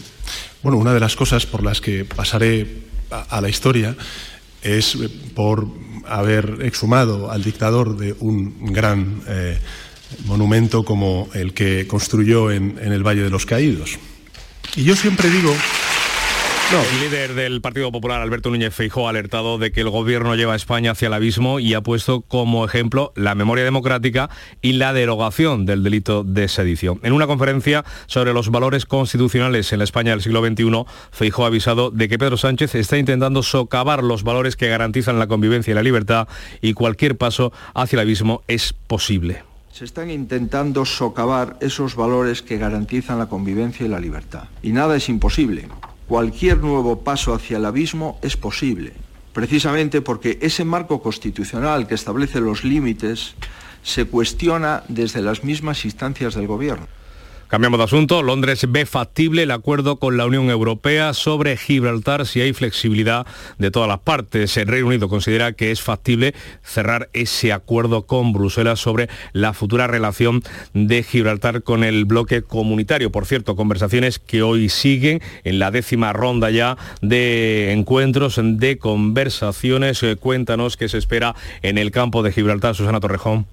bueno, 0.63 0.79
una 0.79 0.93
de 0.93 1.01
las 1.01 1.15
cosas 1.15 1.47
por 1.47 1.63
las 1.63 1.81
que 1.81 2.05
pasaré 2.05 2.84
a, 3.23 3.41
la 3.41 3.49
historia 3.49 3.97
es 4.63 4.97
por 5.35 5.67
haber 6.07 6.59
exhumado 6.63 7.31
al 7.31 7.43
dictador 7.43 7.97
de 7.97 8.15
un 8.21 8.73
gran 8.73 9.23
eh, 9.29 9.59
monumento 10.27 10.85
como 10.85 11.29
el 11.35 11.53
que 11.55 11.87
construyó 11.87 12.51
en, 12.51 12.79
en 12.81 12.93
el 12.93 13.07
Valle 13.07 13.23
de 13.23 13.31
los 13.31 13.47
Caídos. 13.47 13.99
Y 14.77 14.85
yo 14.85 14.97
siempre 14.97 15.31
digo 15.31 15.55
el 16.81 17.01
líder 17.01 17.35
del 17.35 17.61
Partido 17.61 17.93
Popular, 17.93 18.21
Alberto 18.21 18.51
Núñez 18.51 18.75
Feijóo, 18.75 19.07
ha 19.07 19.11
alertado 19.11 19.59
de 19.59 19.71
que 19.71 19.81
el 19.81 19.91
gobierno 19.91 20.35
lleva 20.35 20.55
a 20.55 20.57
España 20.57 20.91
hacia 20.91 21.07
el 21.07 21.13
abismo 21.13 21.61
y 21.61 21.73
ha 21.73 21.83
puesto 21.83 22.23
como 22.23 22.65
ejemplo 22.65 23.13
la 23.15 23.37
memoria 23.37 23.63
democrática 23.63 24.29
y 24.61 24.73
la 24.73 24.93
derogación 24.93 25.67
del 25.67 25.85
delito 25.85 26.25
de 26.25 26.49
sedición. 26.49 26.99
En 27.05 27.13
una 27.13 27.29
conferencia 27.29 27.85
sobre 28.07 28.33
los 28.33 28.51
valores 28.51 28.87
constitucionales 28.87 29.73
en 29.73 29.79
la 29.79 29.85
España 29.85 30.11
del 30.11 30.23
siglo 30.23 30.45
XXI, 30.45 30.85
Feijóo 31.13 31.45
ha 31.45 31.49
avisado 31.49 31.93
de 31.93 32.09
que 32.09 32.19
Pedro 32.19 32.37
Sánchez 32.37 32.75
está 32.75 32.99
intentando 32.99 33.45
socavar 33.45 34.03
los 34.03 34.25
valores 34.25 34.57
que 34.57 34.69
garantizan 34.69 35.21
la 35.21 35.29
convivencia 35.29 35.71
y 35.71 35.75
la 35.75 35.83
libertad 35.83 36.27
y 36.61 36.73
cualquier 36.73 37.17
paso 37.17 37.53
hacia 37.75 37.99
el 37.99 38.01
abismo 38.01 38.43
es 38.49 38.73
posible. 38.73 39.45
Se 39.71 39.85
están 39.85 40.11
intentando 40.11 40.85
socavar 40.85 41.57
esos 41.61 41.95
valores 41.95 42.43
que 42.43 42.59
garantizan 42.59 43.19
la 43.19 43.27
convivencia 43.27 43.87
y 43.87 43.89
la 43.89 44.01
libertad. 44.01 44.45
Y 44.63 44.73
nada 44.73 44.97
es 44.97 45.09
imposible 45.09 45.69
cualquier 46.09 46.59
nuevo 46.59 47.01
paso 47.01 47.35
hacia 47.35 47.57
el 47.57 47.65
abismo 47.65 48.19
es 48.23 48.37
posible, 48.37 48.93
precisamente 49.33 50.01
porque 50.01 50.39
ese 50.43 50.65
marco 50.65 51.01
constitucional 51.03 51.87
que 51.87 51.95
establece 51.95 52.41
los 52.41 52.65
límites 52.65 53.35
se 53.83 54.07
cuestiona 54.07 54.83
desde 54.89 55.23
las 55.23 55.45
mismas 55.45 55.85
instancias 55.85 56.35
del 56.35 56.47
Gobierno. 56.47 56.87
Cambiamos 57.55 57.79
de 57.79 57.85
asunto. 57.85 58.25
Londres 58.25 58.67
ve 58.69 58.85
factible 58.85 59.45
el 59.45 59.53
acuerdo 59.53 60.01
con 60.01 60.17
la 60.17 60.27
Unión 60.27 60.51
Europea 60.51 61.15
sobre 61.15 61.57
Gibraltar 61.57 62.27
si 62.27 62.41
hay 62.41 62.53
flexibilidad 62.53 63.29
de 63.59 63.71
todas 63.71 63.89
las 63.89 64.01
partes. 64.01 64.57
El 64.57 64.67
Reino 64.67 64.89
Unido 64.89 65.09
considera 65.09 65.53
que 65.53 65.71
es 65.71 65.81
factible 65.81 66.35
cerrar 66.65 67.11
ese 67.13 67.53
acuerdo 67.53 68.07
con 68.07 68.33
Bruselas 68.33 68.81
sobre 68.81 69.09
la 69.33 69.53
futura 69.53 69.87
relación 69.87 70.43
de 70.73 71.05
Gibraltar 71.05 71.63
con 71.63 71.85
el 71.85 72.07
bloque 72.07 72.43
comunitario. 72.43 73.13
Por 73.13 73.25
cierto, 73.25 73.55
conversaciones 73.55 74.19
que 74.19 74.43
hoy 74.43 74.69
siguen 74.69 75.23
en 75.45 75.61
la 75.61 75.71
décima 75.71 76.13
ronda 76.13 76.51
ya 76.51 76.77
de 77.03 77.71
encuentros, 77.71 78.41
de 78.43 78.79
conversaciones. 78.79 80.03
Eh, 80.03 80.17
cuéntanos 80.17 80.77
qué 80.77 80.89
se 80.89 80.99
espera 80.99 81.37
en 81.63 81.79
el 81.79 81.93
campo 81.93 82.25
de 82.25 82.33
Gibraltar, 82.33 82.75
Susana 82.75 82.99
Torrejón. 82.99 83.47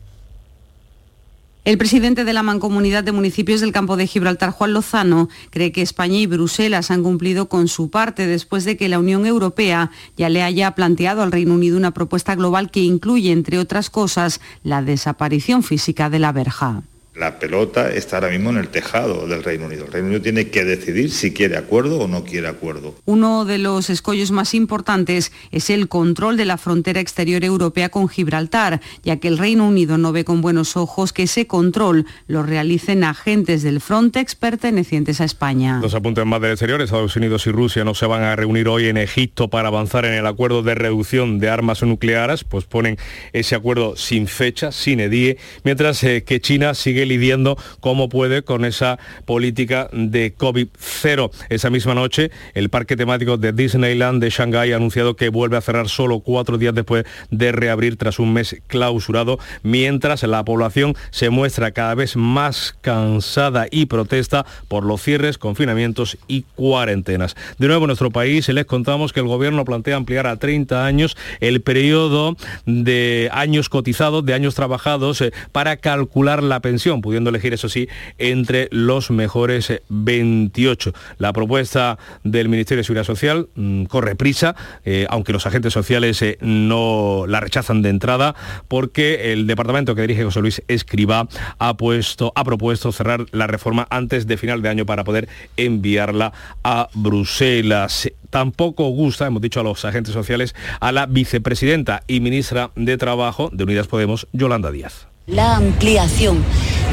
El 1.64 1.78
presidente 1.78 2.24
de 2.24 2.34
la 2.34 2.42
Mancomunidad 2.42 3.04
de 3.04 3.12
Municipios 3.12 3.62
del 3.62 3.72
Campo 3.72 3.96
de 3.96 4.08
Gibraltar, 4.08 4.50
Juan 4.50 4.74
Lozano, 4.74 5.30
cree 5.52 5.72
que 5.72 5.84
España 5.84 6.18
y 6.18 6.26
Bruselas 6.26 6.90
han 6.90 7.04
cumplido 7.04 7.50
con 7.50 7.68
su 7.68 7.92
parte 7.92 8.26
después 8.26 8.66
de 8.66 8.78
que 8.78 8.90
la 8.90 8.98
Unión 8.98 9.28
Europea 9.28 9.92
ya 10.18 10.30
le 10.30 10.42
haya 10.42 10.72
planteado 10.72 11.22
al 11.22 11.32
Reino 11.32 11.54
Unido 11.54 11.78
una 11.78 11.92
propuesta 11.92 12.34
global 12.34 12.72
que 12.72 12.80
incluye, 12.80 13.32
entre 13.32 13.60
otras 13.60 13.92
cosas, 13.92 14.42
la 14.64 14.82
desaparición 14.82 15.62
física 15.62 16.10
de 16.10 16.18
la 16.18 16.32
verja. 16.32 16.82
La 17.14 17.40
pelota 17.40 17.92
está 17.92 18.18
ahora 18.18 18.30
mismo 18.30 18.52
en 18.52 18.58
el 18.58 18.70
tejado 18.70 19.28
del 19.28 19.44
Reino 19.44 19.66
Unido. 19.66 19.86
El 19.86 19.92
Reino 19.92 20.08
Unido 20.08 20.22
tiene 20.22 20.48
que 20.48 20.64
decidir 20.64 21.12
si 21.12 21.34
quiere 21.34 21.58
acuerdo 21.58 22.00
o 22.00 22.08
no 22.08 22.24
quiere 22.24 22.48
acuerdo. 22.48 22.96
Uno 23.04 23.44
de 23.44 23.58
los 23.58 23.90
escollos 23.90 24.32
más 24.32 24.54
importantes 24.54 25.34
es 25.52 25.70
el 25.70 25.90
control 25.90 26.38
de 26.38 26.46
la 26.46 26.58
frontera 26.58 27.02
exterior 27.02 27.44
europea 27.44 27.90
con 27.90 28.08
Gibraltar, 28.08 28.80
ya 29.04 29.18
que 29.18 29.28
el 29.28 29.38
Reino 29.38 29.68
Unido 29.68 29.98
no 29.98 30.14
ve 30.14 30.24
con 30.24 30.42
buenos 30.42 30.78
ojos 30.78 31.12
que 31.12 31.24
ese 31.24 31.48
control 31.48 32.06
lo 32.28 32.44
realicen 32.44 33.04
agentes 33.04 33.62
del 33.62 33.82
Frontex 33.82 34.36
pertenecientes 34.36 35.20
a 35.20 35.26
España. 35.26 35.80
Dos 35.82 35.96
apuntes 35.96 36.26
más 36.26 36.40
del 36.40 36.52
exterior. 36.52 36.82
Estados 36.82 37.18
Unidos 37.18 37.46
y 37.46 37.52
Rusia 37.52 37.84
no 37.84 37.94
se 37.94 38.06
van 38.06 38.24
a 38.24 38.38
reunir 38.38 38.70
hoy 38.70 38.88
en 38.88 38.96
Egipto 38.96 39.50
para 39.50 39.68
avanzar 39.68 40.06
en 40.06 40.14
el 40.14 40.28
acuerdo 40.28 40.64
de 40.64 40.76
reducción 40.76 41.40
de 41.40 41.50
armas 41.50 41.84
nucleares, 41.84 42.46
pues 42.46 42.64
ponen 42.64 42.98
ese 43.34 43.56
acuerdo 43.56 43.98
sin 43.98 44.28
fecha, 44.28 44.72
sin 44.72 45.02
edie, 45.02 45.38
mientras 45.66 46.02
eh, 46.04 46.24
que 46.24 46.40
China 46.40 46.74
sigue 46.74 47.01
sigue 47.02 47.06
lidiando 47.06 47.58
como 47.80 48.10
puede 48.10 48.44
con 48.44 48.66
esa 48.66 49.00
política 49.26 49.90
de 49.92 50.36
COVID-0. 50.36 51.32
Esa 51.50 51.70
misma 51.70 51.96
noche, 51.96 52.32
el 52.54 52.70
parque 52.70 52.96
temático 52.96 53.38
de 53.38 53.54
Disneyland 53.54 54.22
de 54.22 54.30
Shanghái 54.30 54.74
ha 54.74 54.76
anunciado 54.76 55.16
que 55.16 55.30
vuelve 55.30 55.58
a 55.58 55.62
cerrar 55.62 55.90
solo 55.90 56.20
cuatro 56.20 56.58
días 56.58 56.76
después 56.76 57.06
de 57.30 57.52
reabrir 57.52 57.98
tras 57.98 58.20
un 58.20 58.34
mes 58.34 58.58
clausurado, 58.68 59.40
mientras 59.64 60.24
la 60.24 60.44
población 60.44 60.96
se 61.10 61.30
muestra 61.30 61.72
cada 61.72 61.96
vez 61.96 62.16
más 62.16 62.76
cansada 62.82 63.68
y 63.72 63.86
protesta 63.86 64.46
por 64.68 64.86
los 64.86 65.02
cierres, 65.02 65.38
confinamientos 65.38 66.18
y 66.28 66.44
cuarentenas. 66.56 67.36
De 67.58 67.68
nuevo 67.68 67.86
en 67.86 67.88
nuestro 67.88 68.12
país 68.12 68.48
les 68.50 68.66
contamos 68.66 69.14
que 69.14 69.22
el 69.22 69.28
gobierno 69.28 69.66
plantea 69.66 69.96
ampliar 69.96 70.28
a 70.28 70.36
30 70.36 70.86
años 70.86 71.18
el 71.40 71.62
periodo 71.62 72.36
de 72.66 73.30
años 73.32 73.70
cotizados, 73.70 74.26
de 74.26 74.34
años 74.34 74.56
trabajados, 74.56 75.22
eh, 75.22 75.32
para 75.52 75.78
calcular 75.78 76.44
la 76.44 76.60
pensión, 76.60 76.91
pudiendo 77.00 77.30
elegir, 77.30 77.54
eso 77.54 77.70
sí, 77.70 77.88
entre 78.18 78.68
los 78.72 79.10
mejores 79.12 79.72
28. 79.88 80.92
La 81.18 81.32
propuesta 81.32 81.98
del 82.26 82.50
Ministerio 82.50 82.80
de 82.80 82.84
Seguridad 82.84 83.06
Social 83.06 83.48
mm, 83.56 83.86
corre 83.86 84.16
prisa, 84.16 84.56
eh, 84.84 85.06
aunque 85.10 85.32
los 85.32 85.46
agentes 85.46 85.72
sociales 85.72 86.22
eh, 86.22 86.38
no 86.42 87.24
la 87.28 87.40
rechazan 87.40 87.82
de 87.82 87.90
entrada, 87.90 88.36
porque 88.68 89.32
el 89.32 89.48
departamento 89.48 89.96
que 89.96 90.02
dirige 90.02 90.26
José 90.26 90.42
Luis 90.42 90.62
Escriba 90.68 91.30
ha, 91.60 91.78
puesto, 91.78 92.34
ha 92.36 92.44
propuesto 92.44 92.92
cerrar 92.92 93.26
la 93.32 93.48
reforma 93.48 93.88
antes 93.90 94.28
de 94.28 94.36
final 94.36 94.62
de 94.62 94.70
año 94.70 94.86
para 94.86 95.06
poder 95.06 95.30
enviarla 95.56 96.34
a 96.64 96.90
Bruselas 96.94 98.10
tampoco 98.32 98.90
gusta, 98.90 99.28
hemos 99.28 99.42
dicho 99.42 99.60
a 99.60 99.64
los 99.64 99.86
agentes 99.86 100.14
sociales, 100.14 100.56
a 100.80 100.92
la 100.92 101.06
vicepresidenta 101.06 102.04
y 102.08 102.20
ministra 102.22 102.72
de 102.76 102.98
Trabajo 102.98 103.52
de 103.54 103.66
Unidas 103.66 103.88
Podemos, 103.88 104.28
Yolanda 104.32 104.72
Díaz. 104.72 105.11
La 105.32 105.56
ampliación 105.56 106.44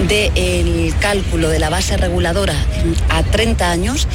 del 0.07 0.95
cálculo 1.01 1.49
de 1.49 1.59
la 1.59 1.71
base 1.71 1.97
reguladora 1.97 2.55
a 3.09 3.25
30 3.25 3.69
años 3.69 4.07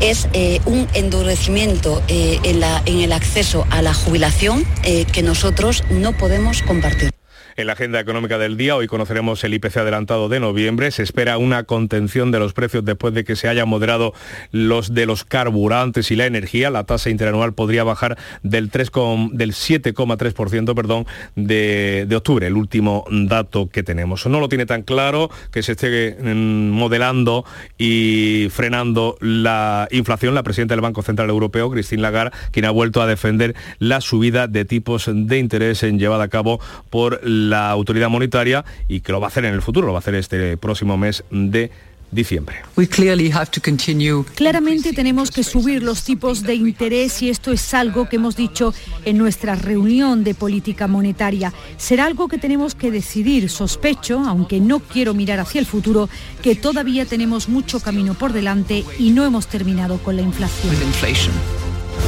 es 0.00 0.28
eh, 0.32 0.60
un 0.64 0.86
endurecimiento 0.94 2.00
eh, 2.06 2.38
en, 2.44 3.00
el 3.00 3.12
acceso 3.12 3.66
a 3.70 3.82
la 3.82 3.92
jubilación 3.92 4.64
eh, 4.84 5.06
que 5.06 5.22
nosotros 5.22 5.82
no 5.90 6.16
podemos 6.16 6.62
compartir. 6.62 7.10
En 7.56 7.68
la 7.68 7.74
agenda 7.74 8.00
económica 8.00 8.36
del 8.36 8.56
día, 8.56 8.74
hoy 8.74 8.88
conoceremos 8.88 9.44
el 9.44 9.54
IPC 9.54 9.76
adelantado 9.76 10.28
de 10.28 10.40
noviembre. 10.40 10.90
Se 10.90 11.04
espera 11.04 11.38
una 11.38 11.62
contención 11.62 12.32
de 12.32 12.40
los 12.40 12.52
precios 12.52 12.84
después 12.84 13.14
de 13.14 13.22
que 13.22 13.36
se 13.36 13.46
hayan 13.46 13.68
moderado 13.68 14.12
los 14.50 14.92
de 14.92 15.06
los 15.06 15.24
carburantes 15.24 16.10
y 16.10 16.16
la 16.16 16.26
energía. 16.26 16.70
La 16.70 16.82
tasa 16.82 17.10
interanual 17.10 17.52
podría 17.54 17.84
bajar 17.84 18.18
del, 18.42 18.70
3 18.70 18.90
con- 18.90 19.36
del 19.36 19.52
7,3% 19.52 20.74
perdón, 20.74 21.06
de, 21.36 22.06
de 22.08 22.16
octubre, 22.16 22.44
el 22.48 22.54
último 22.56 23.04
dato 23.08 23.68
que 23.68 23.84
tenemos. 23.84 24.26
No 24.26 24.40
lo 24.40 24.48
tiene 24.48 24.66
tan 24.66 24.82
claro 24.82 25.30
que 25.52 25.62
se 25.62 25.72
esté 25.72 26.16
mm, 26.20 26.70
modelando 26.70 27.44
y 27.78 28.48
frenando 28.50 29.16
la 29.20 29.86
inflación. 29.92 30.34
La 30.34 30.42
presidenta 30.42 30.74
del 30.74 30.80
Banco 30.80 31.02
Central 31.02 31.30
Europeo, 31.30 31.70
Christine 31.70 32.02
Lagarde, 32.02 32.36
quien 32.50 32.64
ha 32.64 32.70
vuelto 32.72 33.00
a 33.00 33.06
defender 33.06 33.54
la 33.78 34.00
subida 34.00 34.48
de 34.48 34.64
tipos 34.64 35.08
de 35.08 35.38
interés 35.38 35.84
en- 35.84 36.00
llevada 36.00 36.24
a 36.24 36.28
cabo 36.28 36.58
por 36.90 37.20
la 37.22 37.43
autoridad 37.52 38.08
monetaria 38.08 38.64
y 38.88 39.00
que 39.00 39.12
lo 39.12 39.20
va 39.20 39.26
a 39.26 39.28
hacer 39.28 39.44
en 39.44 39.54
el 39.54 39.62
futuro, 39.62 39.86
lo 39.86 39.92
va 39.92 39.98
a 39.98 40.00
hacer 40.00 40.14
este 40.14 40.56
próximo 40.56 40.96
mes 40.96 41.24
de 41.30 41.70
diciembre. 42.14 42.56
Claramente 44.34 44.92
tenemos 44.92 45.30
que 45.30 45.42
subir 45.42 45.82
los 45.82 46.04
tipos 46.04 46.42
de 46.42 46.54
interés 46.54 47.20
y 47.22 47.30
esto 47.30 47.52
es 47.52 47.74
algo 47.74 48.08
que 48.08 48.16
hemos 48.16 48.36
dicho 48.36 48.72
en 49.04 49.18
nuestra 49.18 49.54
reunión 49.56 50.24
de 50.24 50.34
política 50.34 50.86
monetaria. 50.86 51.52
Será 51.76 52.06
algo 52.06 52.28
que 52.28 52.38
tenemos 52.38 52.74
que 52.74 52.90
decidir. 52.90 53.50
Sospecho, 53.50 54.20
aunque 54.20 54.60
no 54.60 54.80
quiero 54.80 55.14
mirar 55.14 55.40
hacia 55.40 55.58
el 55.58 55.66
futuro, 55.66 56.08
que 56.42 56.54
todavía 56.54 57.04
tenemos 57.04 57.48
mucho 57.48 57.80
camino 57.80 58.14
por 58.14 58.32
delante 58.32 58.84
y 58.98 59.10
no 59.10 59.24
hemos 59.24 59.48
terminado 59.48 59.98
con 59.98 60.16
la 60.16 60.22
inflación. 60.22 60.74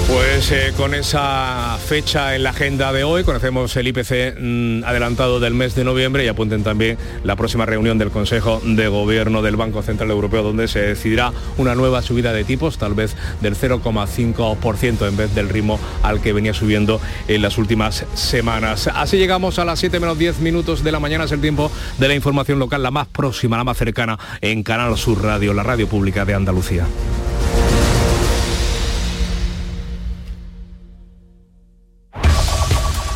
Pues 0.08 0.52
eh, 0.52 0.72
con 0.76 0.94
esa 0.94 1.78
fecha 1.84 2.36
en 2.36 2.44
la 2.44 2.50
agenda 2.50 2.92
de 2.92 3.02
hoy, 3.02 3.24
conocemos 3.24 3.74
el 3.76 3.88
IPC 3.88 4.36
mm, 4.38 4.84
adelantado 4.84 5.40
del 5.40 5.54
mes 5.54 5.74
de 5.74 5.82
noviembre 5.82 6.24
y 6.24 6.28
apunten 6.28 6.62
también 6.62 6.96
la 7.24 7.34
próxima 7.34 7.66
reunión 7.66 7.98
del 7.98 8.10
Consejo 8.10 8.60
de 8.64 8.86
Gobierno 8.86 9.42
del 9.42 9.56
Banco 9.56 9.82
Central 9.82 10.10
Europeo, 10.10 10.44
donde 10.44 10.68
se 10.68 10.80
decidirá 10.80 11.32
una 11.58 11.74
nueva 11.74 12.02
subida 12.02 12.32
de 12.32 12.44
tipos, 12.44 12.78
tal 12.78 12.94
vez 12.94 13.16
del 13.40 13.56
0,5% 13.56 15.08
en 15.08 15.16
vez 15.16 15.34
del 15.34 15.48
ritmo 15.48 15.80
al 16.04 16.20
que 16.20 16.32
venía 16.32 16.54
subiendo 16.54 17.00
en 17.26 17.42
las 17.42 17.58
últimas 17.58 18.04
semanas. 18.14 18.88
Así 18.94 19.18
llegamos 19.18 19.58
a 19.58 19.64
las 19.64 19.80
7 19.80 19.98
menos 19.98 20.18
10 20.18 20.38
minutos 20.38 20.84
de 20.84 20.92
la 20.92 21.00
mañana, 21.00 21.24
es 21.24 21.32
el 21.32 21.40
tiempo 21.40 21.70
de 21.98 22.06
la 22.06 22.14
información 22.14 22.60
local, 22.60 22.82
la 22.82 22.92
más 22.92 23.08
próxima, 23.08 23.56
la 23.56 23.64
más 23.64 23.76
cercana 23.76 24.18
en 24.40 24.62
Canal 24.62 24.96
Sur 24.96 25.22
Radio, 25.22 25.52
la 25.52 25.64
radio 25.64 25.88
pública 25.88 26.24
de 26.24 26.34
Andalucía. 26.34 26.86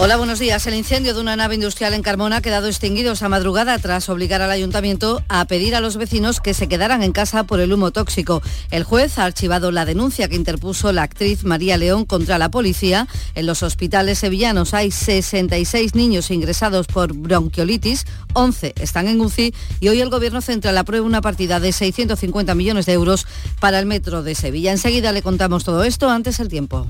Hola, 0.00 0.16
buenos 0.16 0.38
días. 0.38 0.64
El 0.68 0.74
incendio 0.74 1.12
de 1.12 1.20
una 1.20 1.34
nave 1.34 1.56
industrial 1.56 1.92
en 1.92 2.02
Carmona 2.02 2.36
ha 2.36 2.40
quedado 2.40 2.68
extinguido 2.68 3.14
esa 3.14 3.28
madrugada 3.28 3.76
tras 3.80 4.08
obligar 4.08 4.40
al 4.40 4.52
ayuntamiento 4.52 5.24
a 5.28 5.44
pedir 5.46 5.74
a 5.74 5.80
los 5.80 5.96
vecinos 5.96 6.38
que 6.38 6.54
se 6.54 6.68
quedaran 6.68 7.02
en 7.02 7.10
casa 7.10 7.42
por 7.42 7.58
el 7.58 7.72
humo 7.72 7.90
tóxico. 7.90 8.40
El 8.70 8.84
juez 8.84 9.18
ha 9.18 9.24
archivado 9.24 9.72
la 9.72 9.84
denuncia 9.84 10.28
que 10.28 10.36
interpuso 10.36 10.92
la 10.92 11.02
actriz 11.02 11.42
María 11.42 11.76
León 11.76 12.04
contra 12.04 12.38
la 12.38 12.48
policía. 12.48 13.08
En 13.34 13.46
los 13.46 13.64
hospitales 13.64 14.20
sevillanos 14.20 14.72
hay 14.72 14.92
66 14.92 15.96
niños 15.96 16.30
ingresados 16.30 16.86
por 16.86 17.12
bronquiolitis, 17.12 18.06
11 18.34 18.74
están 18.80 19.08
en 19.08 19.20
UCI 19.20 19.52
y 19.80 19.88
hoy 19.88 20.00
el 20.00 20.10
Gobierno 20.10 20.42
Central 20.42 20.78
aprueba 20.78 21.04
una 21.04 21.22
partida 21.22 21.58
de 21.58 21.72
650 21.72 22.54
millones 22.54 22.86
de 22.86 22.92
euros 22.92 23.26
para 23.58 23.80
el 23.80 23.86
metro 23.86 24.22
de 24.22 24.36
Sevilla. 24.36 24.70
Enseguida 24.70 25.10
le 25.10 25.22
contamos 25.22 25.64
todo 25.64 25.82
esto, 25.82 26.08
antes 26.08 26.38
el 26.38 26.46
tiempo. 26.46 26.86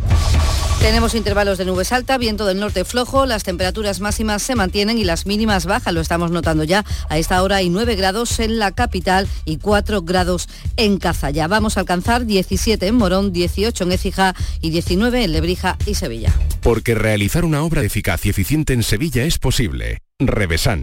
Tenemos 0.81 1.17
intervalos 1.17 1.59
de 1.59 1.65
nubes 1.65 1.91
alta, 1.91 2.17
viento 2.19 2.47
del 2.47 2.61
norte 2.61 2.85
las 2.99 3.45
temperaturas 3.45 4.01
máximas 4.01 4.43
se 4.43 4.57
mantienen 4.57 4.99
y 4.99 5.05
las 5.05 5.25
mínimas 5.25 5.67
bajas, 5.67 5.95
lo 5.95 6.01
estamos 6.01 6.33
notando 6.33 6.65
ya. 6.65 6.85
A 7.09 7.17
esta 7.17 7.41
hora 7.45 7.57
hay 7.57 7.71
9 7.71 7.95
grados 7.95 8.41
en 8.41 8.59
la 8.59 8.73
capital 8.73 9.29
y 9.45 9.59
4 9.59 10.03
grados 10.03 10.49
en 10.77 10.99
Cazalla. 10.99 11.47
Vamos 11.47 11.77
a 11.77 11.81
alcanzar 11.81 12.27
17 12.27 12.89
en 12.89 12.97
Morón, 12.97 13.33
18 13.33 13.85
en 13.85 13.93
Écija 13.93 14.35
y 14.61 14.71
19 14.71 15.23
en 15.23 15.33
Lebrija 15.33 15.77
y 15.87 15.95
Sevilla. 15.95 16.33
Porque 16.61 16.97
realizar 16.97 17.45
una 17.45 17.63
obra 17.63 17.85
eficaz 17.85 18.27
y 18.27 18.31
eficiente 18.31 18.73
en 18.73 18.83
Sevilla 18.83 19.23
es 19.23 19.39
posible. 19.39 20.03
Revesan. 20.19 20.83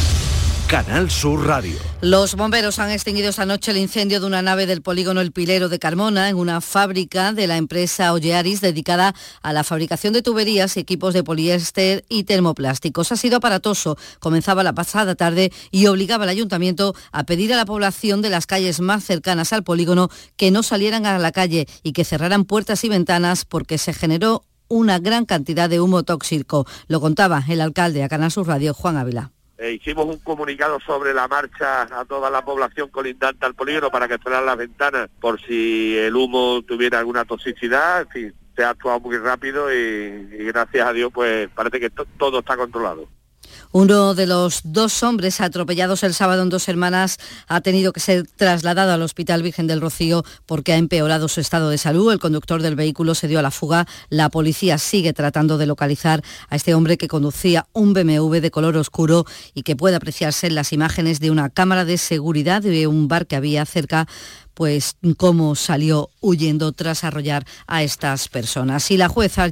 Canal 0.71 1.11
Sur 1.11 1.45
Radio. 1.47 1.75
Los 1.99 2.35
bomberos 2.35 2.79
han 2.79 2.91
extinguido 2.91 3.27
esta 3.27 3.45
noche 3.45 3.71
el 3.71 3.77
incendio 3.77 4.21
de 4.21 4.25
una 4.25 4.41
nave 4.41 4.67
del 4.67 4.81
polígono 4.81 5.19
El 5.19 5.33
Pilero 5.33 5.67
de 5.67 5.79
Carmona 5.79 6.29
en 6.29 6.37
una 6.37 6.61
fábrica 6.61 7.33
de 7.33 7.45
la 7.45 7.57
empresa 7.57 8.13
Ollearis 8.13 8.61
dedicada 8.61 9.13
a 9.41 9.51
la 9.51 9.65
fabricación 9.65 10.13
de 10.13 10.21
tuberías 10.21 10.77
y 10.77 10.79
equipos 10.79 11.13
de 11.13 11.25
poliéster 11.25 12.05
y 12.07 12.23
termoplásticos. 12.23 13.11
Ha 13.11 13.17
sido 13.17 13.35
aparatoso. 13.35 13.97
Comenzaba 14.21 14.63
la 14.63 14.71
pasada 14.71 15.15
tarde 15.15 15.51
y 15.71 15.87
obligaba 15.87 16.23
al 16.23 16.29
ayuntamiento 16.29 16.95
a 17.11 17.25
pedir 17.25 17.51
a 17.51 17.57
la 17.57 17.65
población 17.65 18.21
de 18.21 18.29
las 18.29 18.47
calles 18.47 18.79
más 18.79 19.03
cercanas 19.03 19.51
al 19.51 19.65
polígono 19.65 20.07
que 20.37 20.51
no 20.51 20.63
salieran 20.63 21.05
a 21.05 21.19
la 21.19 21.33
calle 21.33 21.67
y 21.83 21.91
que 21.91 22.05
cerraran 22.05 22.45
puertas 22.45 22.85
y 22.85 22.87
ventanas 22.87 23.43
porque 23.43 23.77
se 23.77 23.91
generó 23.91 24.45
una 24.69 24.99
gran 24.99 25.25
cantidad 25.25 25.69
de 25.69 25.81
humo 25.81 26.03
tóxico. 26.03 26.65
Lo 26.87 27.01
contaba 27.01 27.43
el 27.49 27.59
alcalde 27.59 28.05
a 28.05 28.07
Canal 28.07 28.31
Sur 28.31 28.47
Radio, 28.47 28.73
Juan 28.73 28.95
Ávila. 28.95 29.33
Eh, 29.63 29.73
hicimos 29.73 30.07
un 30.07 30.17
comunicado 30.17 30.79
sobre 30.79 31.13
la 31.13 31.27
marcha 31.27 31.83
a 31.83 32.03
toda 32.05 32.31
la 32.31 32.43
población 32.43 32.89
colindante 32.89 33.45
al 33.45 33.53
polígono 33.53 33.91
para 33.91 34.07
que 34.07 34.17
cerraran 34.17 34.47
las 34.47 34.57
ventanas 34.57 35.07
por 35.19 35.39
si 35.39 35.95
el 35.95 36.15
humo 36.15 36.63
tuviera 36.63 36.97
alguna 36.97 37.25
toxicidad. 37.25 38.01
En 38.01 38.09
fin, 38.09 38.33
se 38.55 38.63
ha 38.63 38.71
actuado 38.71 38.99
muy 39.01 39.17
rápido 39.19 39.71
y, 39.71 40.25
gracias 40.47 40.87
a 40.87 40.93
Dios 40.93 41.11
pues 41.13 41.47
parece 41.49 41.79
que 41.79 41.91
to- 41.91 42.07
todo 42.17 42.39
está 42.39 42.57
controlado. 42.57 43.07
Uno 43.73 44.15
de 44.15 44.27
los 44.27 44.59
dos 44.65 45.01
hombres 45.01 45.39
atropellados 45.39 46.03
el 46.03 46.13
sábado 46.13 46.41
en 46.41 46.49
dos 46.49 46.67
hermanas 46.67 47.19
ha 47.47 47.61
tenido 47.61 47.93
que 47.93 48.01
ser 48.01 48.27
trasladado 48.27 48.91
al 48.91 49.01
Hospital 49.01 49.43
Virgen 49.43 49.65
del 49.65 49.79
Rocío 49.79 50.25
porque 50.45 50.73
ha 50.73 50.77
empeorado 50.77 51.29
su 51.29 51.39
estado 51.39 51.69
de 51.69 51.77
salud. 51.77 52.11
El 52.11 52.19
conductor 52.19 52.61
del 52.61 52.75
vehículo 52.75 53.15
se 53.15 53.29
dio 53.29 53.39
a 53.39 53.41
la 53.41 53.49
fuga. 53.49 53.87
La 54.09 54.27
policía 54.27 54.77
sigue 54.77 55.13
tratando 55.13 55.57
de 55.57 55.67
localizar 55.67 56.21
a 56.49 56.57
este 56.57 56.73
hombre 56.73 56.97
que 56.97 57.07
conducía 57.07 57.65
un 57.71 57.93
BMW 57.93 58.41
de 58.41 58.51
color 58.51 58.75
oscuro 58.75 59.25
y 59.53 59.63
que 59.63 59.77
puede 59.77 59.95
apreciarse 59.95 60.47
en 60.47 60.55
las 60.55 60.73
imágenes 60.73 61.21
de 61.21 61.31
una 61.31 61.49
cámara 61.49 61.85
de 61.85 61.97
seguridad 61.97 62.61
de 62.61 62.87
un 62.87 63.07
bar 63.07 63.25
que 63.25 63.37
había 63.37 63.65
cerca 63.65 64.05
pues 64.53 64.95
cómo 65.17 65.55
salió 65.55 66.09
huyendo 66.19 66.71
tras 66.71 67.03
arrollar 67.03 67.45
a 67.67 67.83
estas 67.83 68.27
personas. 68.27 68.89
Y 68.91 68.97
la 68.97 69.07
juez 69.07 69.37
ha 69.37 69.49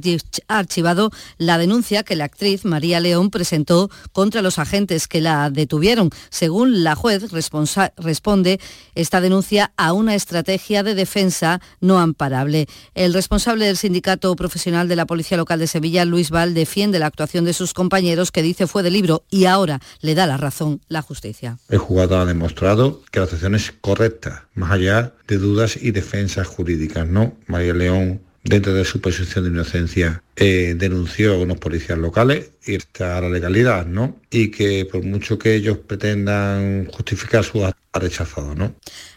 archivado 0.48 1.10
la 1.38 1.58
denuncia 1.58 2.02
que 2.02 2.16
la 2.16 2.24
actriz 2.24 2.64
María 2.64 3.00
León 3.00 3.30
presentó 3.30 3.90
contra 4.12 4.42
los 4.42 4.58
agentes 4.58 5.08
que 5.08 5.20
la 5.20 5.50
detuvieron. 5.50 6.10
Según 6.30 6.84
la 6.84 6.94
juez, 6.94 7.24
responde 7.32 8.60
esta 8.94 9.20
denuncia 9.20 9.72
a 9.76 9.92
una 9.92 10.14
estrategia 10.14 10.82
de 10.82 10.94
defensa 10.94 11.60
no 11.80 11.98
amparable. 11.98 12.66
El 12.94 13.14
responsable 13.14 13.66
del 13.66 13.76
sindicato 13.76 14.34
profesional 14.36 14.88
de 14.88 14.96
la 14.96 15.06
Policía 15.06 15.36
Local 15.36 15.58
de 15.58 15.66
Sevilla, 15.66 16.04
Luis 16.04 16.30
Val, 16.30 16.54
defiende 16.54 16.98
la 16.98 17.06
actuación 17.06 17.44
de 17.44 17.52
sus 17.52 17.74
compañeros 17.74 18.32
que 18.32 18.42
dice 18.42 18.66
fue 18.66 18.82
de 18.82 18.90
libro 18.90 19.24
y 19.30 19.46
ahora 19.46 19.80
le 20.00 20.14
da 20.14 20.26
la 20.26 20.36
razón 20.36 20.80
la 20.88 21.02
justicia. 21.02 21.58
El 21.68 21.78
jugador 21.78 22.20
ha 22.20 22.24
demostrado 22.26 23.02
que 23.10 23.20
la 23.20 23.24
actuación 23.24 23.54
es 23.54 23.72
correcta, 23.80 24.46
más 24.54 24.72
allá 24.72 24.89
de 25.28 25.38
dudas 25.38 25.78
y 25.80 25.92
defensas 25.92 26.46
jurídicas, 26.46 27.06
¿no? 27.06 27.36
María 27.46 27.74
León 27.74 28.20
dentro 28.42 28.74
de 28.74 28.84
su 28.84 29.00
posición 29.00 29.44
de 29.44 29.50
inocencia, 29.50 30.22
eh, 30.42 30.74
denunció 30.74 31.34
a 31.34 31.38
unos 31.38 31.58
policías 31.58 31.98
locales 31.98 32.52
y 32.66 32.76
a 33.02 33.20
la 33.20 33.28
legalidad, 33.28 33.84
¿no? 33.84 34.16
Y 34.30 34.50
que 34.50 34.86
por 34.86 35.04
mucho 35.04 35.38
que 35.38 35.54
ellos 35.54 35.76
pretendan 35.86 36.86
justificar 36.86 37.44
su 37.44 37.62
ha 37.92 37.98
rechazado, 37.98 38.54
¿no? 38.54 38.72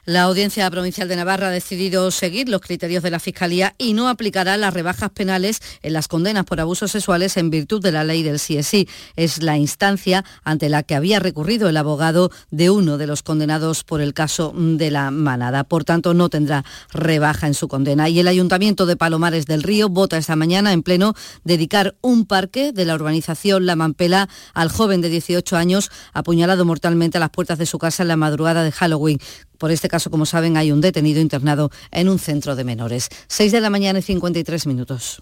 La 0.06 0.24
Audiencia 0.24 0.70
Provincial 0.70 1.08
de 1.08 1.16
Navarra 1.16 1.48
ha 1.48 1.52
decidido 1.52 2.10
seguir 2.12 2.50
los 2.50 2.60
criterios 2.60 3.04
de 3.04 3.12
la 3.12 3.20
Fiscalía 3.20 3.76
y 3.78 3.94
no 3.94 4.10
aplicará 4.10 4.58
las 4.58 4.74
rebajas 4.74 5.12
penales 5.12 5.62
en 5.82 5.94
las 5.94 6.08
condenas 6.08 6.44
por 6.44 6.60
abusos 6.60 6.92
sexuales 6.92 7.38
en 7.38 7.50
virtud 7.50 7.82
de 7.82 7.92
la 7.92 8.04
ley 8.04 8.24
del 8.24 8.38
CSI. 8.38 8.90
Es 9.16 9.44
la 9.44 9.58
instancia 9.58 10.26
ante 10.44 10.68
la 10.68 10.84
que 10.84 10.96
había 10.96 11.20
recurrido 11.20 11.70
el 11.70 11.78
abogado 11.78 12.32
de 12.52 12.70
uno 12.70 12.98
de 12.98 13.08
los 13.08 13.22
condenados 13.22 13.84
por 13.84 14.02
el 14.02 14.14
caso 14.14 14.54
de 14.56 14.92
la 14.92 15.12
manada. 15.12 15.64
Por 15.64 15.86
tanto, 15.86 16.14
no 16.14 16.30
tendrá 16.30 16.66
rebaja 16.92 17.48
en 17.48 17.54
su 17.54 17.68
condena. 17.68 18.10
Y 18.10 18.20
el 18.20 18.28
Ayuntamiento 18.28 18.86
de 18.86 18.98
Palomares 18.98 19.46
del 19.46 19.64
Río 19.64 19.88
vota 19.88 20.18
esta 20.18 20.36
mañana 20.36 20.74
en 20.74 20.84
pleno 20.84 21.13
dedicar 21.44 21.96
un 22.02 22.26
parque 22.26 22.72
de 22.72 22.86
la 22.86 22.96
urbanización 22.96 23.66
La 23.66 23.76
Mampela 23.76 24.30
al 24.54 24.70
joven 24.70 25.02
de 25.02 25.10
18 25.10 25.56
años 25.56 25.92
apuñalado 26.14 26.66
mortalmente 26.66 27.18
a 27.18 27.22
las 27.22 27.30
puertas 27.30 27.58
de 27.58 27.66
su 27.66 27.78
casa 27.80 28.04
en 28.04 28.10
la 28.10 28.18
madrugada 28.18 28.64
de 28.64 28.72
Halloween. 28.72 29.20
Por 29.58 29.72
este 29.72 29.88
caso, 29.88 30.10
como 30.10 30.26
saben, 30.26 30.58
hay 30.58 30.72
un 30.72 30.82
detenido 30.82 31.22
internado 31.22 31.72
en 31.92 32.10
un 32.10 32.20
centro 32.20 32.56
de 32.56 32.64
menores. 32.64 33.10
6 33.28 33.52
de 33.52 33.62
la 33.62 33.70
mañana 33.70 34.00
y 34.00 34.02
53 34.02 34.68
minutos. 34.68 35.22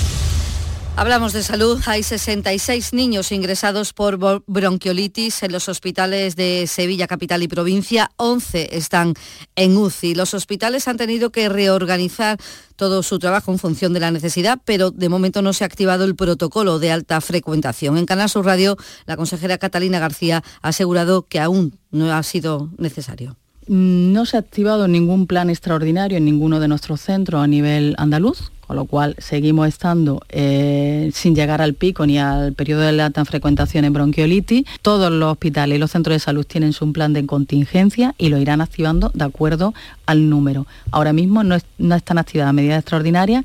Hablamos 0.97 1.31
de 1.31 1.41
salud. 1.41 1.81
Hay 1.85 2.03
66 2.03 2.93
niños 2.93 3.31
ingresados 3.31 3.93
por 3.93 4.19
bronquiolitis 4.45 5.41
en 5.41 5.51
los 5.53 5.69
hospitales 5.69 6.35
de 6.35 6.67
Sevilla, 6.67 7.07
capital 7.07 7.41
y 7.41 7.47
provincia. 7.47 8.11
11 8.17 8.75
están 8.77 9.13
en 9.55 9.77
UCI. 9.77 10.15
Los 10.15 10.33
hospitales 10.33 10.87
han 10.89 10.97
tenido 10.97 11.31
que 11.31 11.47
reorganizar 11.47 12.37
todo 12.75 13.03
su 13.03 13.19
trabajo 13.19 13.51
en 13.51 13.57
función 13.57 13.93
de 13.93 14.01
la 14.01 14.11
necesidad, 14.11 14.59
pero 14.65 14.91
de 14.91 15.07
momento 15.09 15.41
no 15.41 15.53
se 15.53 15.63
ha 15.63 15.67
activado 15.67 16.03
el 16.03 16.15
protocolo 16.15 16.77
de 16.77 16.91
alta 16.91 17.21
frecuentación. 17.21 17.97
En 17.97 18.05
Canal 18.05 18.29
Sur 18.29 18.45
Radio, 18.45 18.77
la 19.05 19.15
consejera 19.15 19.57
Catalina 19.57 19.97
García 19.97 20.43
ha 20.61 20.67
asegurado 20.67 21.23
que 21.23 21.39
aún 21.39 21.79
no 21.89 22.13
ha 22.13 22.21
sido 22.21 22.69
necesario. 22.77 23.37
No 23.65 24.25
se 24.25 24.35
ha 24.35 24.41
activado 24.41 24.87
ningún 24.89 25.25
plan 25.25 25.49
extraordinario 25.49 26.17
en 26.17 26.25
ninguno 26.25 26.59
de 26.59 26.67
nuestros 26.67 26.99
centros 26.99 27.41
a 27.41 27.47
nivel 27.47 27.95
andaluz 27.97 28.50
con 28.71 28.77
lo 28.77 28.85
cual 28.85 29.15
seguimos 29.17 29.67
estando 29.67 30.21
eh, 30.29 31.11
sin 31.13 31.35
llegar 31.35 31.61
al 31.61 31.73
pico 31.73 32.05
ni 32.05 32.17
al 32.17 32.53
periodo 32.53 32.83
de 32.83 32.93
la 32.93 33.07
alta 33.07 33.25
frecuentación 33.25 33.83
en 33.83 33.91
bronquiolitis. 33.91 34.63
Todos 34.81 35.11
los 35.11 35.33
hospitales 35.33 35.75
y 35.75 35.77
los 35.77 35.91
centros 35.91 36.15
de 36.15 36.19
salud 36.19 36.45
tienen 36.45 36.71
su 36.71 36.89
plan 36.93 37.11
de 37.11 37.25
contingencia 37.25 38.15
y 38.17 38.29
lo 38.29 38.37
irán 38.37 38.61
activando 38.61 39.11
de 39.13 39.25
acuerdo 39.25 39.73
al 40.05 40.29
número. 40.29 40.67
Ahora 40.89 41.11
mismo 41.11 41.43
no, 41.43 41.57
no 41.79 41.95
están 41.95 42.17
activadas 42.17 42.53
medidas 42.53 42.79
extraordinarias 42.79 43.43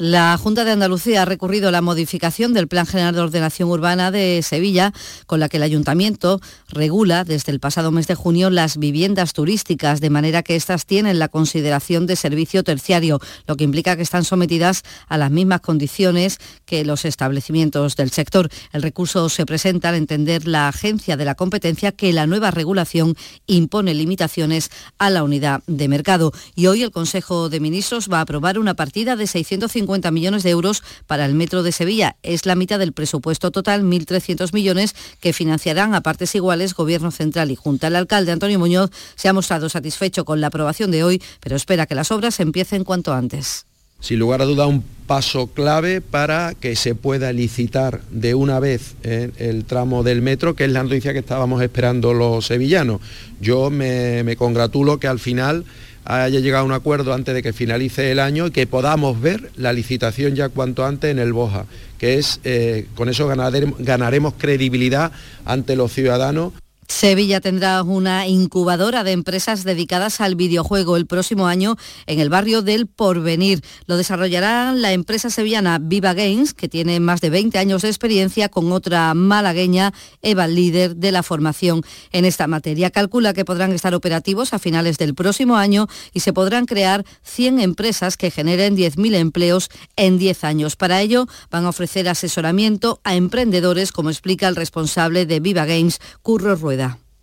la 0.00 0.38
Junta 0.38 0.64
de 0.64 0.70
Andalucía 0.70 1.20
ha 1.20 1.24
recurrido 1.26 1.68
a 1.68 1.72
la 1.72 1.82
modificación 1.82 2.54
del 2.54 2.68
Plan 2.68 2.86
General 2.86 3.14
de 3.14 3.20
Ordenación 3.20 3.68
Urbana 3.68 4.10
de 4.10 4.40
Sevilla, 4.42 4.94
con 5.26 5.40
la 5.40 5.50
que 5.50 5.58
el 5.58 5.62
Ayuntamiento 5.62 6.40
regula 6.70 7.22
desde 7.24 7.52
el 7.52 7.60
pasado 7.60 7.90
mes 7.90 8.06
de 8.06 8.14
junio 8.14 8.48
las 8.48 8.78
viviendas 8.78 9.34
turísticas, 9.34 10.00
de 10.00 10.08
manera 10.08 10.42
que 10.42 10.56
éstas 10.56 10.86
tienen 10.86 11.18
la 11.18 11.28
consideración 11.28 12.06
de 12.06 12.16
servicio 12.16 12.64
terciario, 12.64 13.20
lo 13.46 13.58
que 13.58 13.64
implica 13.64 13.94
que 13.94 14.02
están 14.02 14.24
sometidas 14.24 14.84
a 15.06 15.18
las 15.18 15.30
mismas 15.30 15.60
condiciones 15.60 16.38
que 16.64 16.82
los 16.86 17.04
establecimientos 17.04 17.94
del 17.94 18.10
sector. 18.10 18.48
El 18.72 18.80
recurso 18.80 19.28
se 19.28 19.44
presenta 19.44 19.90
al 19.90 19.96
entender 19.96 20.48
la 20.48 20.68
Agencia 20.68 21.18
de 21.18 21.26
la 21.26 21.34
Competencia 21.34 21.92
que 21.92 22.14
la 22.14 22.26
nueva 22.26 22.50
regulación 22.50 23.16
impone 23.46 23.92
limitaciones 23.92 24.70
a 24.96 25.10
la 25.10 25.22
unidad 25.22 25.62
de 25.66 25.88
mercado. 25.88 26.32
Y 26.54 26.68
hoy 26.68 26.84
el 26.84 26.90
Consejo 26.90 27.50
de 27.50 27.60
Ministros 27.60 28.08
va 28.10 28.20
a 28.20 28.22
aprobar 28.22 28.58
una 28.58 28.72
partida 28.72 29.14
de 29.14 29.26
650 29.26 29.89
millones 30.12 30.42
de 30.42 30.50
euros 30.50 30.82
para 31.06 31.26
el 31.26 31.34
Metro 31.34 31.62
de 31.62 31.72
Sevilla. 31.72 32.16
Es 32.22 32.46
la 32.46 32.54
mitad 32.54 32.78
del 32.78 32.92
presupuesto 32.92 33.50
total, 33.50 33.82
1.300 33.82 34.52
millones, 34.52 34.94
que 35.20 35.32
financiarán 35.32 35.94
a 35.94 36.00
partes 36.00 36.34
iguales 36.34 36.74
Gobierno 36.74 37.10
Central 37.10 37.50
y 37.50 37.56
Junta. 37.56 37.88
El 37.88 37.96
alcalde 37.96 38.32
Antonio 38.32 38.58
Muñoz 38.58 38.90
se 39.16 39.28
ha 39.28 39.32
mostrado 39.32 39.68
satisfecho 39.68 40.24
con 40.24 40.40
la 40.40 40.46
aprobación 40.46 40.90
de 40.90 41.04
hoy, 41.04 41.22
pero 41.40 41.56
espera 41.56 41.86
que 41.86 41.94
las 41.94 42.10
obras 42.10 42.40
empiecen 42.40 42.84
cuanto 42.84 43.12
antes. 43.12 43.66
Sin 44.00 44.18
lugar 44.18 44.40
a 44.40 44.46
duda, 44.46 44.66
un 44.66 44.82
paso 45.06 45.48
clave 45.48 46.00
para 46.00 46.54
que 46.54 46.74
se 46.74 46.94
pueda 46.94 47.34
licitar 47.34 48.00
de 48.10 48.34
una 48.34 48.58
vez 48.58 48.94
el 49.02 49.66
tramo 49.66 50.02
del 50.02 50.22
metro, 50.22 50.54
que 50.54 50.64
es 50.64 50.72
la 50.72 50.82
noticia 50.82 51.12
que 51.12 51.18
estábamos 51.18 51.60
esperando 51.62 52.14
los 52.14 52.46
sevillanos. 52.46 53.02
Yo 53.42 53.68
me 53.68 54.36
congratulo 54.38 54.98
que 54.98 55.06
al 55.06 55.18
final 55.18 55.66
haya 56.04 56.40
llegado 56.40 56.62
a 56.62 56.66
un 56.66 56.72
acuerdo 56.72 57.14
antes 57.14 57.34
de 57.34 57.42
que 57.42 57.52
finalice 57.52 58.10
el 58.10 58.20
año 58.20 58.46
y 58.46 58.50
que 58.50 58.66
podamos 58.66 59.20
ver 59.20 59.50
la 59.56 59.72
licitación 59.72 60.34
ya 60.34 60.48
cuanto 60.48 60.84
antes 60.84 61.10
en 61.10 61.18
el 61.18 61.32
Boja, 61.32 61.66
que 61.98 62.18
es, 62.18 62.40
eh, 62.44 62.86
con 62.94 63.08
eso 63.08 63.28
ganaremos 63.28 64.34
credibilidad 64.36 65.12
ante 65.44 65.76
los 65.76 65.92
ciudadanos. 65.92 66.52
Sevilla 66.90 67.40
tendrá 67.40 67.84
una 67.84 68.26
incubadora 68.26 69.04
de 69.04 69.12
empresas 69.12 69.62
dedicadas 69.62 70.20
al 70.20 70.34
videojuego 70.34 70.96
el 70.96 71.06
próximo 71.06 71.46
año 71.46 71.76
en 72.06 72.18
el 72.18 72.30
barrio 72.30 72.62
del 72.62 72.88
Porvenir. 72.88 73.62
Lo 73.86 73.96
desarrollará 73.96 74.72
la 74.72 74.92
empresa 74.92 75.30
sevillana 75.30 75.78
Viva 75.80 76.14
Games, 76.14 76.52
que 76.52 76.68
tiene 76.68 76.98
más 76.98 77.20
de 77.20 77.30
20 77.30 77.58
años 77.58 77.82
de 77.82 77.88
experiencia, 77.88 78.48
con 78.48 78.72
otra 78.72 79.14
malagueña, 79.14 79.94
Eva, 80.20 80.48
líder 80.48 80.96
de 80.96 81.12
la 81.12 81.22
formación 81.22 81.82
en 82.10 82.24
esta 82.24 82.48
materia. 82.48 82.90
Calcula 82.90 83.34
que 83.34 83.44
podrán 83.44 83.72
estar 83.72 83.94
operativos 83.94 84.52
a 84.52 84.58
finales 84.58 84.98
del 84.98 85.14
próximo 85.14 85.56
año 85.56 85.86
y 86.12 86.20
se 86.20 86.32
podrán 86.32 86.66
crear 86.66 87.04
100 87.22 87.60
empresas 87.60 88.16
que 88.16 88.32
generen 88.32 88.76
10.000 88.76 89.14
empleos 89.14 89.70
en 89.94 90.18
10 90.18 90.42
años. 90.42 90.74
Para 90.74 91.00
ello 91.00 91.26
van 91.52 91.66
a 91.66 91.68
ofrecer 91.68 92.08
asesoramiento 92.08 93.00
a 93.04 93.14
emprendedores, 93.14 93.92
como 93.92 94.10
explica 94.10 94.48
el 94.48 94.56
responsable 94.56 95.24
de 95.24 95.38
Viva 95.38 95.66
Games, 95.66 96.00
Curro 96.22 96.56
Rueda. 96.56 96.79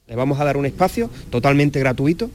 Le 0.07 0.15
vamos 0.15 0.39
a 0.39 0.45
dar 0.45 0.55
un 0.55 0.65
espacio 0.65 1.09
totalmente 1.29 1.79
gratuito, 1.79 2.31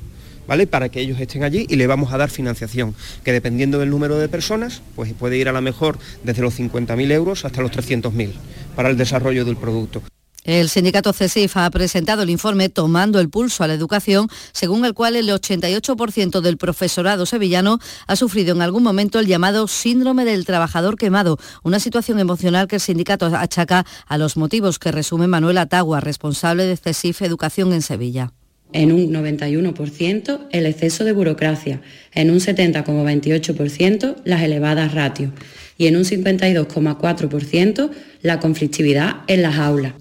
¿vale? 0.46 0.66
Para 0.66 0.90
que 0.90 1.00
ellos 1.00 1.18
estén 1.18 1.42
allí 1.42 1.64
y 1.70 1.76
le 1.76 1.86
vamos 1.86 2.12
a 2.12 2.18
dar 2.18 2.28
financiación, 2.28 2.94
que 3.24 3.32
dependiendo 3.32 3.78
del 3.78 3.88
número 3.88 4.18
de 4.18 4.28
personas, 4.28 4.82
pues 4.94 5.14
puede 5.14 5.38
ir 5.38 5.48
a 5.48 5.52
la 5.52 5.62
mejor 5.62 5.98
desde 6.22 6.42
los 6.42 6.60
50.000 6.60 7.10
euros 7.12 7.46
hasta 7.46 7.62
los 7.62 7.70
300.000 7.70 8.32
para 8.76 8.90
el 8.90 8.98
desarrollo 8.98 9.46
del 9.46 9.56
producto. 9.56 10.02
El 10.44 10.68
sindicato 10.68 11.12
CESIF 11.12 11.56
ha 11.56 11.70
presentado 11.70 12.22
el 12.22 12.30
informe 12.30 12.68
Tomando 12.68 13.20
el 13.20 13.28
pulso 13.28 13.62
a 13.62 13.68
la 13.68 13.74
educación, 13.74 14.26
según 14.50 14.84
el 14.84 14.92
cual 14.92 15.14
el 15.14 15.28
88% 15.28 16.40
del 16.40 16.56
profesorado 16.56 17.26
sevillano 17.26 17.78
ha 18.08 18.16
sufrido 18.16 18.52
en 18.52 18.60
algún 18.60 18.82
momento 18.82 19.20
el 19.20 19.28
llamado 19.28 19.68
síndrome 19.68 20.24
del 20.24 20.44
trabajador 20.44 20.96
quemado, 20.96 21.38
una 21.62 21.78
situación 21.78 22.18
emocional 22.18 22.66
que 22.66 22.76
el 22.76 22.80
sindicato 22.80 23.26
achaca 23.26 23.86
a 24.08 24.18
los 24.18 24.36
motivos 24.36 24.80
que 24.80 24.90
resume 24.90 25.28
Manuel 25.28 25.58
Atagua, 25.58 26.00
responsable 26.00 26.66
de 26.66 26.76
CESIF 26.76 27.22
Educación 27.22 27.72
en 27.72 27.82
Sevilla. 27.82 28.32
En 28.72 28.90
un 28.90 29.12
91% 29.12 30.48
el 30.50 30.66
exceso 30.66 31.04
de 31.04 31.12
burocracia, 31.12 31.82
en 32.14 32.30
un 32.30 32.40
70,28% 32.40 34.16
las 34.24 34.42
elevadas 34.42 34.92
ratios. 34.92 35.30
Y 35.78 35.86
en 35.86 35.96
un 35.96 36.04
52,4% 36.04 37.90
la 38.22 38.40
conflictividad 38.40 39.18
en 39.26 39.42
las 39.42 39.58
aulas. 39.58 39.94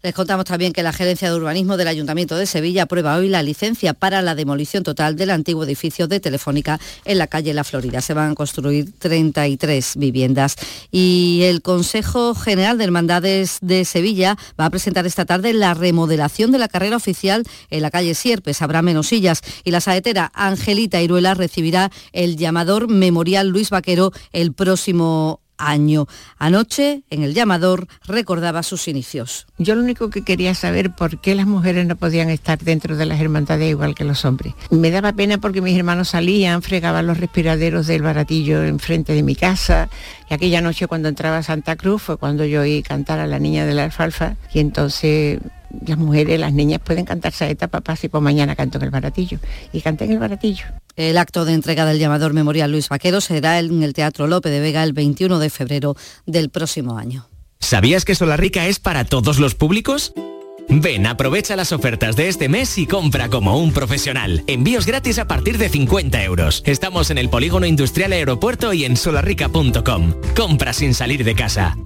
Les 0.00 0.14
contamos 0.14 0.44
también 0.44 0.72
que 0.72 0.84
la 0.84 0.92
Gerencia 0.92 1.28
de 1.28 1.34
Urbanismo 1.34 1.76
del 1.76 1.88
Ayuntamiento 1.88 2.36
de 2.36 2.46
Sevilla 2.46 2.84
aprueba 2.84 3.16
hoy 3.16 3.28
la 3.28 3.42
licencia 3.42 3.94
para 3.94 4.22
la 4.22 4.36
demolición 4.36 4.84
total 4.84 5.16
del 5.16 5.30
antiguo 5.30 5.64
edificio 5.64 6.06
de 6.06 6.20
Telefónica 6.20 6.78
en 7.04 7.18
la 7.18 7.26
calle 7.26 7.52
La 7.52 7.64
Florida. 7.64 8.00
Se 8.00 8.14
van 8.14 8.30
a 8.30 8.34
construir 8.36 8.92
33 8.96 9.94
viviendas. 9.96 10.54
Y 10.92 11.40
el 11.42 11.62
Consejo 11.62 12.36
General 12.36 12.78
de 12.78 12.84
Hermandades 12.84 13.58
de 13.60 13.84
Sevilla 13.84 14.36
va 14.58 14.66
a 14.66 14.70
presentar 14.70 15.04
esta 15.04 15.24
tarde 15.24 15.52
la 15.52 15.74
remodelación 15.74 16.52
de 16.52 16.58
la 16.58 16.68
carrera 16.68 16.94
oficial 16.94 17.42
en 17.70 17.82
la 17.82 17.90
calle 17.90 18.14
Sierpes. 18.14 18.62
Habrá 18.62 18.82
menos 18.82 19.08
sillas. 19.08 19.42
Y 19.64 19.72
la 19.72 19.80
saetera 19.80 20.30
Angelita 20.32 21.02
Iruela 21.02 21.34
recibirá 21.34 21.90
el 22.12 22.36
llamador 22.36 22.86
Memorial 22.86 23.48
Luis 23.48 23.70
Vaquero 23.70 24.12
el 24.32 24.52
próximo 24.52 25.40
año. 25.58 26.06
Anoche, 26.38 27.02
en 27.10 27.22
el 27.22 27.34
llamador, 27.34 27.86
recordaba 28.06 28.62
sus 28.62 28.88
inicios. 28.88 29.46
Yo 29.58 29.74
lo 29.74 29.82
único 29.82 30.10
que 30.10 30.22
quería 30.22 30.54
saber 30.54 30.94
por 30.94 31.20
qué 31.20 31.34
las 31.34 31.46
mujeres 31.46 31.86
no 31.86 31.96
podían 31.96 32.30
estar 32.30 32.58
dentro 32.58 32.96
de 32.96 33.06
las 33.06 33.20
hermandades 33.20 33.70
igual 33.70 33.94
que 33.94 34.04
los 34.04 34.24
hombres. 34.24 34.54
Me 34.70 34.90
daba 34.90 35.12
pena 35.12 35.38
porque 35.38 35.60
mis 35.60 35.76
hermanos 35.76 36.10
salían, 36.10 36.62
fregaban 36.62 37.06
los 37.06 37.18
respiraderos 37.18 37.86
del 37.86 38.02
baratillo 38.02 38.62
enfrente 38.62 39.12
de 39.12 39.22
mi 39.22 39.34
casa 39.34 39.88
y 40.30 40.34
aquella 40.34 40.60
noche 40.60 40.86
cuando 40.86 41.08
entraba 41.08 41.38
a 41.38 41.42
Santa 41.42 41.76
Cruz 41.76 42.02
fue 42.02 42.16
cuando 42.16 42.44
yo 42.44 42.62
oí 42.62 42.82
cantar 42.82 43.18
a 43.18 43.26
la 43.26 43.38
niña 43.38 43.66
de 43.66 43.74
la 43.74 43.84
alfalfa 43.84 44.36
y 44.52 44.60
entonces 44.60 45.40
las 45.86 45.98
mujeres, 45.98 46.40
las 46.40 46.52
niñas 46.52 46.80
pueden 46.82 47.04
cantar 47.04 47.32
saeta, 47.32 47.68
papá, 47.68 47.96
si 47.96 48.08
por 48.08 48.20
mañana 48.20 48.56
canto 48.56 48.78
en 48.78 48.84
el 48.84 48.90
baratillo. 48.90 49.38
Y 49.72 49.80
canté 49.80 50.04
en 50.04 50.12
el 50.12 50.18
baratillo. 50.18 50.64
El 50.98 51.16
acto 51.16 51.44
de 51.44 51.52
entrega 51.52 51.86
del 51.86 52.00
llamador 52.00 52.32
memorial 52.32 52.72
Luis 52.72 52.88
Vaquero 52.88 53.20
será 53.20 53.60
en 53.60 53.84
el 53.84 53.92
Teatro 53.92 54.26
Lope 54.26 54.50
de 54.50 54.58
Vega 54.58 54.82
el 54.82 54.92
21 54.92 55.38
de 55.38 55.48
febrero 55.48 55.96
del 56.26 56.50
próximo 56.50 56.98
año. 56.98 57.28
¿Sabías 57.60 58.04
que 58.04 58.14
Rica 58.14 58.66
es 58.66 58.80
para 58.80 59.04
todos 59.04 59.38
los 59.38 59.54
públicos? 59.54 60.12
Ven, 60.68 61.06
aprovecha 61.06 61.54
las 61.54 61.70
ofertas 61.70 62.16
de 62.16 62.26
este 62.26 62.48
mes 62.48 62.76
y 62.78 62.86
compra 62.86 63.28
como 63.28 63.62
un 63.62 63.72
profesional. 63.72 64.42
Envíos 64.48 64.86
gratis 64.86 65.20
a 65.20 65.28
partir 65.28 65.56
de 65.56 65.68
50 65.68 66.24
euros. 66.24 66.64
Estamos 66.66 67.10
en 67.10 67.18
el 67.18 67.30
Polígono 67.30 67.66
Industrial 67.66 68.10
Aeropuerto 68.10 68.72
y 68.72 68.84
en 68.84 68.96
solarrica.com. 68.96 70.14
Compra 70.36 70.72
sin 70.72 70.94
salir 70.94 71.22
de 71.22 71.36
casa. 71.36 71.76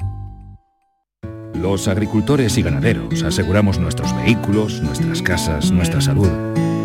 Los 1.52 1.86
agricultores 1.86 2.56
y 2.56 2.62
ganaderos 2.62 3.22
aseguramos 3.22 3.78
nuestros 3.78 4.16
vehículos, 4.16 4.80
nuestras 4.80 5.20
casas, 5.20 5.70
nuestra 5.70 6.00
salud, 6.00 6.30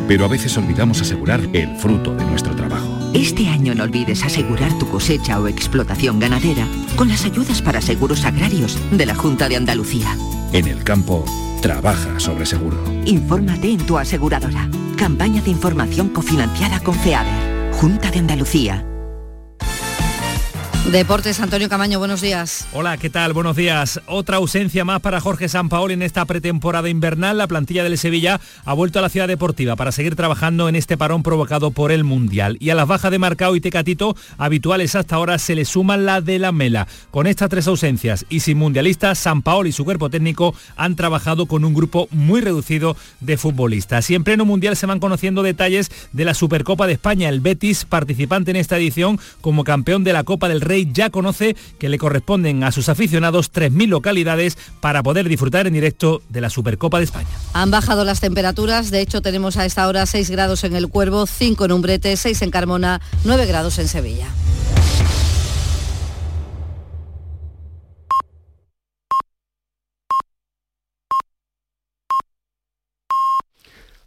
pero 0.08 0.26
a 0.26 0.28
veces 0.28 0.58
olvidamos 0.58 1.02
asegurar 1.02 1.42
el 1.54 1.76
fruto 1.78 2.16
de 2.16 2.26
nuestro 2.26 2.56
trabajo. 2.56 2.88
Este 3.14 3.48
año 3.48 3.74
no 3.74 3.84
olvides 3.84 4.24
asegurar 4.24 4.78
tu 4.78 4.88
cosecha 4.90 5.40
o 5.40 5.48
explotación 5.48 6.20
ganadera 6.20 6.68
con 6.96 7.08
las 7.08 7.26
ayudas 7.26 7.62
para 7.62 7.82
seguros 7.82 8.26
agrarios 8.26 8.78
de 8.92 9.06
la 9.06 9.16
Junta 9.16 9.50
de 9.50 9.56
Andalucía. 9.56 10.16
En 10.54 10.68
el 10.68 10.84
campo, 10.84 11.26
trabaja 11.62 12.20
sobre 12.20 12.46
seguro. 12.46 12.78
Infórmate 13.06 13.72
en 13.72 13.86
tu 13.86 13.98
aseguradora. 13.98 14.70
Campaña 14.98 15.42
de 15.42 15.52
información 15.52 16.10
cofinanciada 16.10 16.80
con 16.80 16.96
FEADER. 16.96 17.74
Junta 17.74 18.12
de 18.12 18.20
Andalucía. 18.20 18.86
Deportes, 20.92 21.42
Antonio 21.42 21.68
Camaño, 21.68 22.00
buenos 22.00 22.22
días. 22.22 22.66
Hola, 22.72 22.96
¿qué 22.96 23.10
tal? 23.10 23.34
Buenos 23.34 23.58
días. 23.58 24.00
Otra 24.06 24.38
ausencia 24.38 24.86
más 24.86 25.02
para 25.02 25.20
Jorge 25.20 25.50
Sampaoli 25.50 25.96
en 25.96 26.02
esta 26.02 26.24
pretemporada 26.24 26.88
invernal. 26.88 27.38
La 27.38 27.48
plantilla 27.48 27.84
del 27.84 27.98
Sevilla 27.98 28.40
ha 28.64 28.74
vuelto 28.74 28.98
a 28.98 29.02
la 29.02 29.10
ciudad 29.10 29.28
deportiva 29.28 29.76
para 29.76 29.92
seguir 29.92 30.16
trabajando 30.16 30.70
en 30.70 30.78
este 30.78 30.96
parón 30.96 31.24
provocado 31.24 31.72
por 31.72 31.92
el 31.92 32.06
Mundial. 32.06 32.56
Y 32.62 32.70
a 32.70 32.76
las 32.76 32.88
bajas 32.88 33.12
de 33.12 33.20
Marcao 33.20 33.58
y 33.58 33.60
Tecatito, 33.60 34.16
habituales 34.38 34.96
hasta 34.96 35.18
ahora, 35.18 35.40
se 35.40 35.56
le 35.56 35.66
suman 35.66 36.06
la 36.06 36.22
de 36.22 36.40
la 36.40 36.54
Mela. 36.54 36.88
Con 37.12 37.28
estas 37.28 37.50
tres 37.50 37.68
ausencias 37.68 38.26
y 38.30 38.40
sin 38.40 38.58
mundialistas, 38.58 39.20
Sampaoli 39.20 39.72
y 39.72 39.74
su 39.74 39.84
cuerpo 39.84 40.10
técnico 40.10 40.56
han 40.78 40.96
trabajado 40.96 41.48
con 41.48 41.66
un 41.66 41.74
grupo 41.74 42.08
muy 42.12 42.40
reducido 42.40 42.96
de 43.20 43.36
futbolistas. 43.36 44.10
Y 44.10 44.16
en 44.16 44.24
pleno 44.24 44.46
Mundial 44.46 44.78
se 44.78 44.86
van 44.86 45.02
conociendo 45.02 45.44
detalles 45.44 45.92
de 46.14 46.24
la 46.24 46.34
Supercopa 46.34 46.88
de 46.88 46.94
España. 46.94 47.28
El 47.28 47.42
Betis, 47.42 47.84
participante 47.84 48.52
en 48.52 48.58
esta 48.58 48.78
edición 48.78 49.20
como 49.42 49.66
campeón 49.66 50.06
de 50.06 50.14
la 50.14 50.24
Copa 50.24 50.48
del 50.48 50.62
Ya 50.86 51.10
conoce 51.10 51.56
que 51.80 51.90
le 51.90 51.98
corresponden 51.98 52.64
a 52.64 52.72
sus 52.72 52.90
aficionados 52.90 53.52
3.000 53.52 53.88
localidades 53.88 54.58
para 54.80 55.04
poder 55.04 55.28
disfrutar 55.28 55.68
en 55.68 55.74
directo 55.74 56.22
de 56.30 56.42
la 56.42 56.50
Supercopa 56.50 57.00
de 57.00 57.06
España. 57.06 57.28
Han 57.54 57.72
bajado 57.72 58.04
las 58.04 58.20
temperaturas, 58.20 58.92
de 58.92 59.02
hecho 59.02 59.22
tenemos 59.22 59.58
a 59.58 59.66
esta 59.66 59.88
hora 59.88 60.06
6 60.06 60.30
grados 60.30 60.64
en 60.64 60.76
el 60.76 60.88
Cuervo, 60.88 61.26
5 61.26 61.66
en 61.66 61.72
Umbrete, 61.72 62.16
6 62.16 62.42
en 62.44 62.52
Carmona, 62.52 63.02
9 63.24 63.46
grados 63.46 63.80
en 63.80 63.88
Sevilla. 63.88 64.28